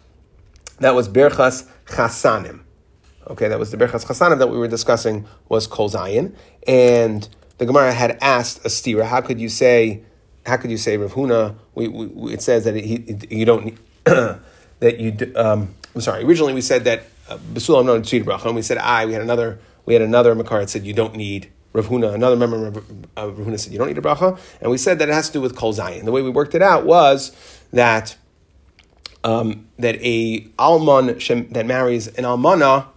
That 0.79 0.95
was 0.95 1.07
Berchas 1.07 1.67
Chasanim. 1.85 2.61
Okay, 3.27 3.47
that 3.47 3.59
was 3.59 3.69
the 3.69 3.77
Berchas 3.77 4.03
Chasanim 4.03 4.39
that 4.39 4.47
we 4.47 4.57
were 4.57 4.67
discussing 4.67 5.27
was 5.47 5.67
Kol 5.67 5.89
Zayin. 5.89 6.33
And 6.67 7.29
the 7.61 7.67
Gemara 7.67 7.93
had 7.93 8.17
asked 8.21 8.65
a 8.65 8.69
stira, 8.69 9.05
how 9.05 9.21
could 9.21 9.39
you 9.39 9.47
say, 9.47 10.01
how 10.47 10.57
could 10.57 10.71
you 10.71 10.77
say 10.77 10.97
Rav 10.97 11.13
Huna? 11.13 11.55
We, 11.75 11.87
we, 11.87 12.33
it 12.33 12.41
says 12.41 12.63
that 12.63 12.73
he, 12.73 13.19
you 13.29 13.45
don't, 13.45 13.77
that 14.03 14.99
you, 14.99 15.31
um, 15.35 15.75
I'm 15.93 16.01
sorry, 16.01 16.23
originally 16.23 16.55
we 16.55 16.61
said 16.61 16.85
that 16.85 17.03
uh, 17.29 17.37
Basulam 17.37 17.85
no 17.85 18.01
Tzid 18.01 18.23
Bracha, 18.23 18.47
and 18.47 18.55
we 18.55 18.63
said 18.63 18.79
I, 18.79 19.05
we 19.05 19.13
had 19.13 19.21
another, 19.21 19.59
we 19.85 19.93
had 19.93 20.01
another 20.01 20.33
Makar 20.33 20.61
that 20.61 20.71
said 20.71 20.87
you 20.87 20.93
don't 20.93 21.15
need 21.15 21.51
Rav 21.73 21.85
Huna, 21.85 22.15
another 22.15 22.35
member 22.35 22.65
of 22.65 22.77
Rav 23.15 23.35
Huna 23.35 23.59
said 23.59 23.71
you 23.71 23.77
don't 23.77 23.89
need 23.89 23.99
a 23.99 24.01
bracha, 24.01 24.39
and 24.59 24.71
we 24.71 24.79
said 24.79 24.97
that 24.97 25.07
it 25.07 25.13
has 25.13 25.27
to 25.27 25.33
do 25.33 25.41
with 25.41 25.55
Kol 25.55 25.71
Zayin. 25.71 26.03
The 26.03 26.11
way 26.11 26.23
we 26.23 26.31
worked 26.31 26.55
it 26.55 26.63
out 26.63 26.87
was 26.87 27.31
that 27.71 28.17
um, 29.23 29.67
that 29.77 29.97
a 30.03 30.47
almon 30.57 31.19
that 31.51 31.65
marries 31.67 32.07
an 32.07 32.23
almana 32.23 32.87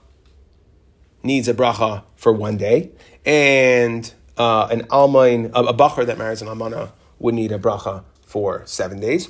needs 1.22 1.48
a 1.48 1.54
bracha 1.54 2.02
for 2.16 2.32
one 2.32 2.56
day, 2.56 2.92
and 3.26 4.10
uh, 4.36 4.68
an 4.70 4.82
almain, 4.88 5.50
a, 5.54 5.60
a 5.60 5.74
bacher 5.74 6.06
that 6.06 6.18
marries 6.18 6.42
an 6.42 6.48
almana 6.48 6.92
would 7.18 7.34
need 7.34 7.52
a 7.52 7.58
bracha 7.58 8.04
for 8.24 8.62
seven 8.66 9.00
days. 9.00 9.28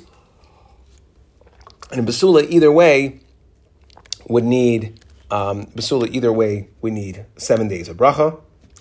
And 1.91 1.99
in 1.99 2.05
basula, 2.05 2.49
either 2.49 2.71
way, 2.71 3.19
would 4.27 4.43
need 4.43 4.99
um, 5.29 5.67
basula. 5.67 6.09
Either 6.11 6.33
way, 6.33 6.69
we 6.81 6.91
need 6.91 7.25
seven 7.37 7.67
days 7.67 7.87
of 7.87 7.97
bracha. 7.97 8.39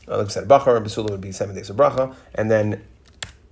Uh, 0.09 0.19
like 0.19 0.27
I 0.27 0.31
said, 0.31 0.45
a 0.45 0.47
bacher 0.47 0.77
and 0.77 0.87
basula 0.87 1.11
would 1.11 1.21
be 1.21 1.33
seven 1.33 1.55
days 1.55 1.71
of 1.71 1.77
bracha, 1.77 2.15
and 2.35 2.51
then 2.51 2.83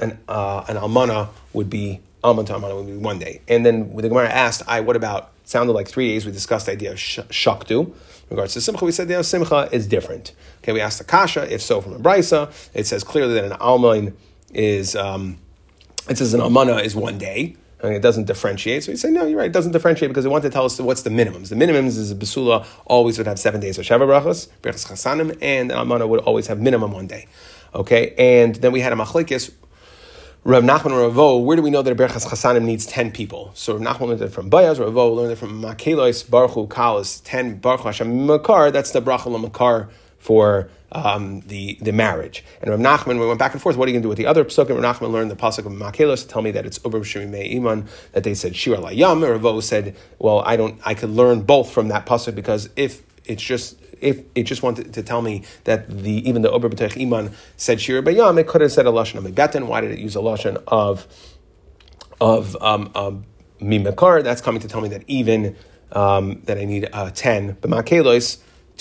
an 0.00 0.18
uh, 0.28 0.64
an 0.68 0.76
almana 0.76 1.28
would 1.52 1.70
be 1.70 2.00
almana 2.22 2.46
to 2.46 2.74
would 2.76 2.86
be 2.86 2.96
one 2.96 3.18
day. 3.18 3.40
And 3.48 3.64
then 3.66 3.92
when 3.92 4.02
the 4.02 4.08
Gemara 4.08 4.28
asked, 4.28 4.62
"I 4.66 4.80
what 4.80 4.96
about?" 4.96 5.30
Sounded 5.44 5.72
like 5.72 5.88
three 5.88 6.08
days. 6.08 6.24
We 6.24 6.32
discussed 6.32 6.66
the 6.66 6.72
idea 6.72 6.92
of 6.92 7.00
sh- 7.00 7.18
shaktu 7.28 7.92
regards 8.32 8.54
to 8.54 8.60
simcha, 8.60 8.84
we 8.84 8.92
said 8.92 9.08
the 9.08 9.22
simcha 9.22 9.68
is 9.72 9.86
different. 9.86 10.32
Okay, 10.58 10.72
we 10.72 10.80
asked 10.80 10.98
the 10.98 11.04
kasha, 11.04 11.52
if 11.52 11.62
so, 11.62 11.80
from 11.80 11.92
a 11.94 11.98
brisa, 11.98 12.50
it 12.74 12.86
says 12.86 13.04
clearly 13.04 13.34
that 13.34 13.44
an 13.44 13.58
almain 13.58 14.14
is, 14.52 14.96
um, 14.96 15.38
it 16.08 16.18
says 16.18 16.34
an 16.34 16.40
almana 16.40 16.82
is 16.82 16.96
one 16.96 17.18
day. 17.18 17.56
and 17.82 17.92
it 17.92 18.00
doesn't 18.00 18.26
differentiate. 18.26 18.84
So 18.84 18.92
you 18.92 18.96
say, 18.96 19.10
no, 19.10 19.26
you're 19.26 19.38
right. 19.38 19.48
It 19.48 19.52
doesn't 19.52 19.72
differentiate 19.72 20.08
because 20.08 20.24
it 20.24 20.28
wants 20.28 20.44
to 20.44 20.50
tell 20.50 20.64
us 20.64 20.78
what's 20.78 21.02
the 21.02 21.10
minimums. 21.10 21.48
The 21.48 21.56
minimums 21.56 21.98
is 21.98 22.12
a 22.12 22.14
basula 22.14 22.64
always 22.86 23.18
would 23.18 23.26
have 23.26 23.40
seven 23.40 23.60
days 23.60 23.76
of 23.76 23.84
Sheva 23.84 24.06
brachas, 24.06 24.48
brachas 24.62 24.86
chasanim, 24.86 25.36
and 25.42 25.72
an 25.72 25.78
almana 25.78 26.08
would 26.08 26.20
always 26.20 26.46
have 26.46 26.60
minimum 26.60 26.92
one 26.92 27.08
day. 27.08 27.26
Okay, 27.74 28.14
and 28.16 28.54
then 28.56 28.70
we 28.70 28.80
had 28.82 28.92
a 28.92 28.96
machlekes 28.96 29.52
Rav 30.44 30.64
Nachman 30.64 30.90
or 30.90 31.02
Ravo, 31.02 31.36
where 31.36 31.56
do 31.56 31.62
we 31.62 31.70
know 31.70 31.82
that 31.82 31.92
a 31.92 31.94
Berchas 31.94 32.26
Chasanim 32.26 32.64
needs 32.64 32.84
10 32.84 33.12
people? 33.12 33.52
So 33.54 33.76
Rav 33.76 33.80
Nachman 33.80 34.08
learned 34.08 34.22
it 34.22 34.32
from 34.32 34.50
Bayaz, 34.50 34.80
Ravo 34.80 35.12
learned 35.12 35.30
it 35.30 35.36
from 35.36 35.62
Makelois, 35.62 36.28
Baruch 36.28 36.68
Kalas, 36.68 37.20
10 37.22 37.58
Baruch 37.58 37.82
Hashem 37.82 38.26
Makar, 38.26 38.72
that's 38.72 38.90
the 38.90 39.00
Bracha 39.00 39.40
Makar 39.40 39.88
for 40.18 40.68
um, 40.90 41.42
the, 41.42 41.78
the 41.80 41.92
marriage. 41.92 42.42
And 42.60 42.70
Rav 42.70 42.80
Nachman, 42.80 43.20
we 43.20 43.26
went 43.28 43.38
back 43.38 43.52
and 43.52 43.62
forth, 43.62 43.76
what 43.76 43.86
are 43.86 43.92
you 43.92 43.94
going 43.94 44.02
to 44.02 44.06
do 44.06 44.08
with 44.08 44.18
the 44.18 44.26
other 44.26 44.44
psukim? 44.44 44.82
Rav 44.82 44.98
Nachman 44.98 45.12
learned 45.12 45.30
the 45.30 45.36
pasuk 45.36 45.58
of 45.58 45.66
Makelos 45.66 46.22
to 46.22 46.28
tell 46.28 46.42
me 46.42 46.50
that 46.50 46.66
it's 46.66 46.80
Ubrim 46.80 47.02
Shemi 47.02 47.54
Iman, 47.54 47.86
that 48.10 48.24
they 48.24 48.34
said 48.34 48.56
Shira 48.56 48.78
Layam. 48.78 49.22
Ravo 49.22 49.60
said, 49.60 49.94
well, 50.18 50.40
I 50.40 50.56
don't, 50.56 50.80
I 50.84 50.94
could 50.94 51.10
learn 51.10 51.42
both 51.42 51.70
from 51.70 51.86
that 51.86 52.04
pasuk 52.04 52.34
because 52.34 52.68
if 52.74 53.04
it's 53.24 53.42
just 53.42 53.76
if 54.00 54.22
it 54.34 54.44
just 54.44 54.62
wanted 54.62 54.92
to 54.94 55.02
tell 55.02 55.22
me 55.22 55.44
that 55.64 55.88
the 55.88 56.28
even 56.28 56.42
the 56.42 56.50
Ober 56.50 56.68
B'Tech 56.68 57.00
Iman 57.00 57.32
said 57.56 57.80
Shir 57.80 58.02
Bayam, 58.02 58.38
it 58.38 58.46
could 58.46 58.60
have 58.60 58.72
said 58.72 58.86
a 58.86 58.90
lashon 58.90 59.18
of. 59.18 59.68
Why 59.68 59.80
did 59.80 59.92
it 59.92 59.98
use 59.98 60.16
a 60.16 60.20
lashon 60.20 60.62
of 60.66 61.06
of 62.20 62.56
um, 62.60 62.90
um, 62.94 63.24
Mimakar? 63.60 64.22
That's 64.24 64.40
coming 64.40 64.60
to 64.60 64.68
tell 64.68 64.80
me 64.80 64.88
that 64.90 65.04
even 65.06 65.56
um, 65.92 66.42
that 66.44 66.58
I 66.58 66.64
need 66.64 66.88
uh, 66.92 67.10
ten. 67.10 67.56
But 67.60 67.70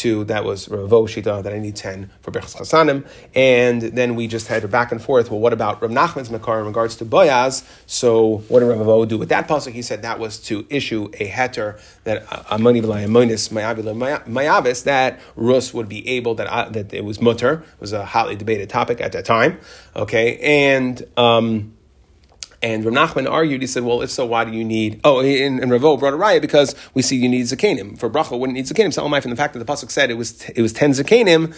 That 0.01 0.43
was 0.43 0.67
Ravo 0.69 1.05
Shita 1.07 1.43
that 1.43 1.53
I 1.53 1.59
need 1.59 1.75
10 1.75 2.09
for 2.21 2.31
Berchas 2.31 2.55
Chasanim. 2.55 3.07
And 3.35 3.81
then 3.81 4.15
we 4.15 4.27
just 4.27 4.47
had 4.47 4.63
a 4.63 4.67
back 4.67 4.91
and 4.91 5.01
forth. 5.01 5.29
Well, 5.29 5.39
what 5.39 5.53
about 5.53 5.81
Rav 5.81 5.91
Nachman's 5.91 6.29
Makar 6.29 6.59
in 6.59 6.65
regards 6.65 6.95
to 6.97 7.05
Boyaz? 7.05 7.63
So 7.85 8.39
what 8.47 8.61
did 8.61 8.67
Ravo 8.67 9.05
do 9.05 9.17
with 9.17 9.29
that 9.29 9.47
pasuk? 9.47 9.73
He 9.73 9.81
said 9.81 10.01
that 10.01 10.19
was 10.19 10.39
to 10.39 10.65
issue 10.69 11.09
a 11.13 11.29
heter 11.29 11.79
that 12.03 12.23
uh, 12.31 12.57
Amoni 12.57 12.81
Amonis 12.81 13.49
Mayavis 13.51 14.83
that 14.83 15.19
Rus 15.35 15.73
would 15.73 15.89
be 15.89 16.07
able 16.07 16.35
that 16.35 16.47
uh, 16.47 16.69
that 16.69 16.93
it 16.93 17.05
was 17.05 17.21
mutter 17.21 17.53
it 17.53 17.81
was 17.81 17.93
a 17.93 18.05
hotly 18.05 18.35
debated 18.35 18.69
topic 18.69 19.01
at 19.01 19.11
that 19.11 19.25
time. 19.25 19.59
Okay, 19.95 20.37
and 20.39 21.03
um, 21.17 21.73
and 22.61 22.85
Rav 22.85 22.93
Nachman 22.93 23.29
argued, 23.29 23.61
he 23.61 23.67
said, 23.67 23.83
well, 23.83 24.01
if 24.01 24.11
so, 24.11 24.25
why 24.25 24.45
do 24.45 24.51
you 24.51 24.63
need, 24.63 25.01
oh, 25.03 25.21
and, 25.21 25.59
and 25.59 25.71
Ravo 25.71 25.97
brought 25.97 26.13
a 26.13 26.17
riot 26.17 26.41
because 26.41 26.75
we 26.93 27.01
see 27.01 27.15
you 27.15 27.27
need 27.27 27.45
Zakanim. 27.45 27.97
For 27.97 28.09
Bracha, 28.09 28.37
wouldn't 28.37 28.55
need 28.55 28.65
Zakanim. 28.65 28.93
So, 28.93 29.01
from 29.09 29.31
the 29.31 29.35
fact 29.35 29.53
that 29.53 29.59
the 29.59 29.65
Pasuk 29.65 29.89
said 29.89 30.11
it 30.11 30.15
was, 30.15 30.43
it 30.49 30.61
was 30.61 30.71
10 30.73 30.91
Zakanim, 30.91 31.55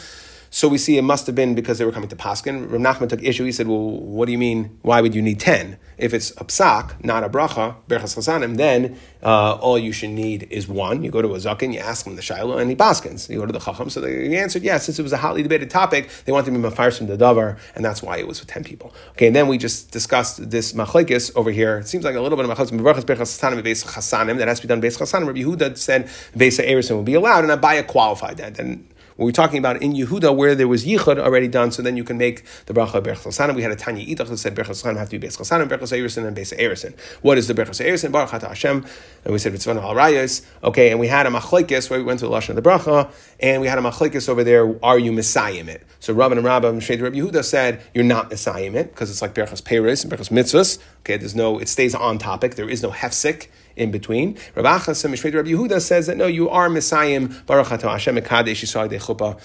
so 0.54 0.68
we 0.68 0.78
see 0.78 0.99
it 0.99 1.01
must 1.01 1.26
have 1.26 1.34
been 1.34 1.56
because 1.56 1.80
they 1.80 1.86
were 1.86 1.91
coming 1.91 2.10
to 2.10 2.16
Paskin. 2.16 2.72
Rav 2.72 2.80
Nachman 2.80 3.10
took 3.10 3.24
issue. 3.24 3.43
He 3.43 3.51
said, 3.51 3.68
well, 3.68 3.89
what 3.89 4.28
do 4.28 4.32
you 4.32 4.38
mean? 4.38 4.78
Why 4.84 5.01
would 5.01 5.16
you 5.16 5.22
need 5.24 5.39
10? 5.39 5.80
If 5.97 6.14
it's 6.14 6.30
a 6.32 6.45
psak, 6.45 7.04
not 7.04 7.24
a 7.24 7.30
bracha, 7.30 7.76
berchas 7.88 8.16
chasanim, 8.16 8.56
then 8.58 8.99
uh, 9.24 9.54
all 9.56 9.80
you 9.80 9.91
should 9.91 10.12
need 10.12 10.47
is 10.51 10.68
one. 10.68 11.04
You 11.04 11.10
go 11.10 11.24
to 11.24 11.34
a 11.34 11.38
zakin, 11.38 11.74
you 11.74 11.80
ask 11.80 12.06
him 12.06 12.16
the 12.16 12.22
shiloh, 12.22 12.60
and 12.60 12.70
he 12.70 12.76
paskins. 12.76 13.28
You 13.32 13.39
go 13.39 13.47
to 13.47 13.51
the 13.51 13.58
chacham. 13.58 13.89
So 13.89 13.99
they 13.99 14.38
answered, 14.38 14.62
yes, 14.62 14.86
since 14.86 14.99
it 14.99 15.01
was 15.01 15.12
a 15.12 15.18
hotly 15.18 15.41
debated 15.41 15.72
topic, 15.72 16.08
they 16.26 16.32
wanted 16.32 16.51
to 16.54 16.60
be 16.60 16.70
mafars 16.70 16.99
from 16.99 17.08
the 17.08 17.18
davar, 17.18 17.58
and 17.74 17.84
that's 17.84 18.04
why 18.04 18.18
it 18.18 18.28
was 18.28 18.39
with 18.39 18.49
10 18.49 18.64
people. 18.64 18.93
Okay, 19.14 19.26
and 19.26 19.36
then 19.36 19.47
we 19.47 19.58
just 19.58 19.89
discussed 19.89 20.51
this 20.51 20.74
machlekes 20.74 21.36
over 21.36 21.49
here. 21.49 21.80
It 21.80 21.88
seems 21.88 22.06
like 22.06 22.14
a 22.14 22.22
little 22.22 22.38
bit 22.38 22.47
of 22.47 22.56
machlekes, 22.56 22.70
berchas 22.80 23.06
berchas 23.06 23.39
chasanim, 23.39 23.64
chasanim, 23.64 24.38
that 24.38 24.47
has 24.47 24.60
to 24.60 24.68
be 24.68 24.72
done 24.72 24.84
beis 24.84 24.99
chasanim. 24.99 25.26
Rabbi 25.26 25.39
Yehuda 25.39 25.80
said 25.80 26.06
beis 26.38 26.64
erison 26.64 26.97
would 26.97 27.06
be 27.06 27.16
allowed, 27.16 27.43
and 27.43 27.60
Abaya 27.60 27.88
qualified 27.88 28.38
that. 28.38 28.60
And 28.60 28.88
we're 29.18 29.32
talking 29.32 29.59
about 29.59 29.82
in 29.82 29.93
Yehuda 29.93 30.36
where 30.36 30.55
there 30.55 30.68
was 30.68 30.86
yichud 30.86 31.20
already 31.20 31.47
done, 31.47 31.72
so 31.72 31.82
then 31.82 31.97
you 31.97 32.03
can 32.03 32.18
make 32.18 32.43
the 32.66 32.74
bracha 32.74 33.01
berchas 33.01 33.28
chasanim. 33.28 33.55
We 33.55 33.61
had 33.61 33.72
a 33.72 33.76
Tanya 33.76 34.05
Idach 34.05 34.28
that 34.28 34.38
said 34.38 34.55
chasanim 34.55 34.97
have 34.97 35.09
to 35.09 35.20
be 35.20 35.28
berchas 35.28 35.38
chasanim, 35.38 35.68
berchas 35.68 35.97
erisin, 35.97 36.26
and 36.26 36.36
berchas 36.36 36.57
erisin. 36.57 36.99
What 37.22 37.38
is 37.38 37.47
the 37.47 37.53
berchas 37.53 37.86
erisin? 37.86 38.11
Baruch 38.11 38.30
Hashem. 38.30 38.86
And 39.24 39.34
we 39.34 39.39
said 39.39 39.51
mitzvah 39.51 39.72
al 39.72 39.93
rayos. 39.93 40.45
Okay, 40.64 40.91
and 40.91 40.99
we 40.99 41.07
had 41.07 41.26
a 41.26 41.30
machlekes 41.30 41.89
where 41.89 41.99
we 41.99 42.05
went 42.05 42.20
to 42.20 42.28
the 42.28 42.32
lashon 42.32 42.49
of 42.49 42.55
the 42.55 42.61
bracha, 42.61 43.11
and 43.39 43.61
we 43.61 43.68
had 43.68 43.78
a 43.78 43.82
machlekes 43.82 44.28
over 44.28 44.43
there. 44.43 44.74
Are 44.84 44.99
you 44.99 45.11
messiahim 45.11 45.70
it? 45.70 45.84
So 45.99 46.14
Rabban 46.14 46.34
and 46.34 46.43
Rabbah 46.43 46.80
Shade 46.80 47.01
Rabbi 47.01 47.18
Yehuda 47.18 47.43
said 47.43 47.82
you're 47.93 48.03
not 48.03 48.30
messiahim 48.30 48.76
it 48.76 48.91
because 48.91 49.09
it's 49.09 49.22
like 49.22 49.34
berchas 49.34 49.64
peris 49.64 50.03
and 50.03 50.11
berchas 50.11 50.30
mitzvahs. 50.30 50.80
Okay, 51.01 51.18
there's 51.18 51.36
no. 51.36 51.59
It 51.59 51.70
stays 51.70 51.93
on 51.95 52.18
topic. 52.18 52.55
There 52.55 52.70
is 52.70 52.82
no 52.82 52.91
hefsik 52.91 53.47
in 53.76 53.91
between. 53.91 54.38
Rabbi 54.55 54.78
Achas 54.78 55.03
and 55.05 55.13
Rabbi 55.34 55.49
Yehuda 55.49 55.82
says 55.82 56.07
that 56.07 56.17
no, 56.17 56.28
you 56.28 56.49
are 56.49 56.69
messiahim 56.69 57.36
Baruch 57.45 57.67
Hashem 57.67 58.15
Mekadesh 58.15 58.63
Yisrael 58.63 58.89
De 58.89 58.99
Chuppah 58.99 59.39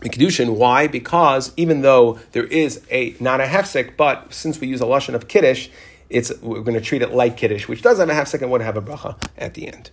Kedushin. 0.00 0.56
Why? 0.56 0.86
Because 0.86 1.52
even 1.56 1.82
though 1.82 2.18
there 2.32 2.44
is 2.44 2.82
a 2.90 3.14
not 3.20 3.40
a 3.40 3.44
hefsek, 3.44 3.96
but 3.96 4.32
since 4.32 4.60
we 4.60 4.66
use 4.66 4.80
a 4.80 4.84
lashon 4.84 5.14
of 5.14 5.28
kiddush, 5.28 5.68
it's 6.08 6.32
we're 6.42 6.60
going 6.60 6.74
to 6.74 6.80
treat 6.80 7.02
it 7.02 7.12
like 7.12 7.36
kiddush, 7.36 7.68
which 7.68 7.82
does 7.82 7.98
have 7.98 8.08
a 8.08 8.12
hefsek 8.12 8.42
and 8.42 8.50
would 8.50 8.62
have 8.62 8.76
a 8.76 8.82
bracha 8.82 9.22
at 9.38 9.54
the 9.54 9.68
end. 9.68 9.88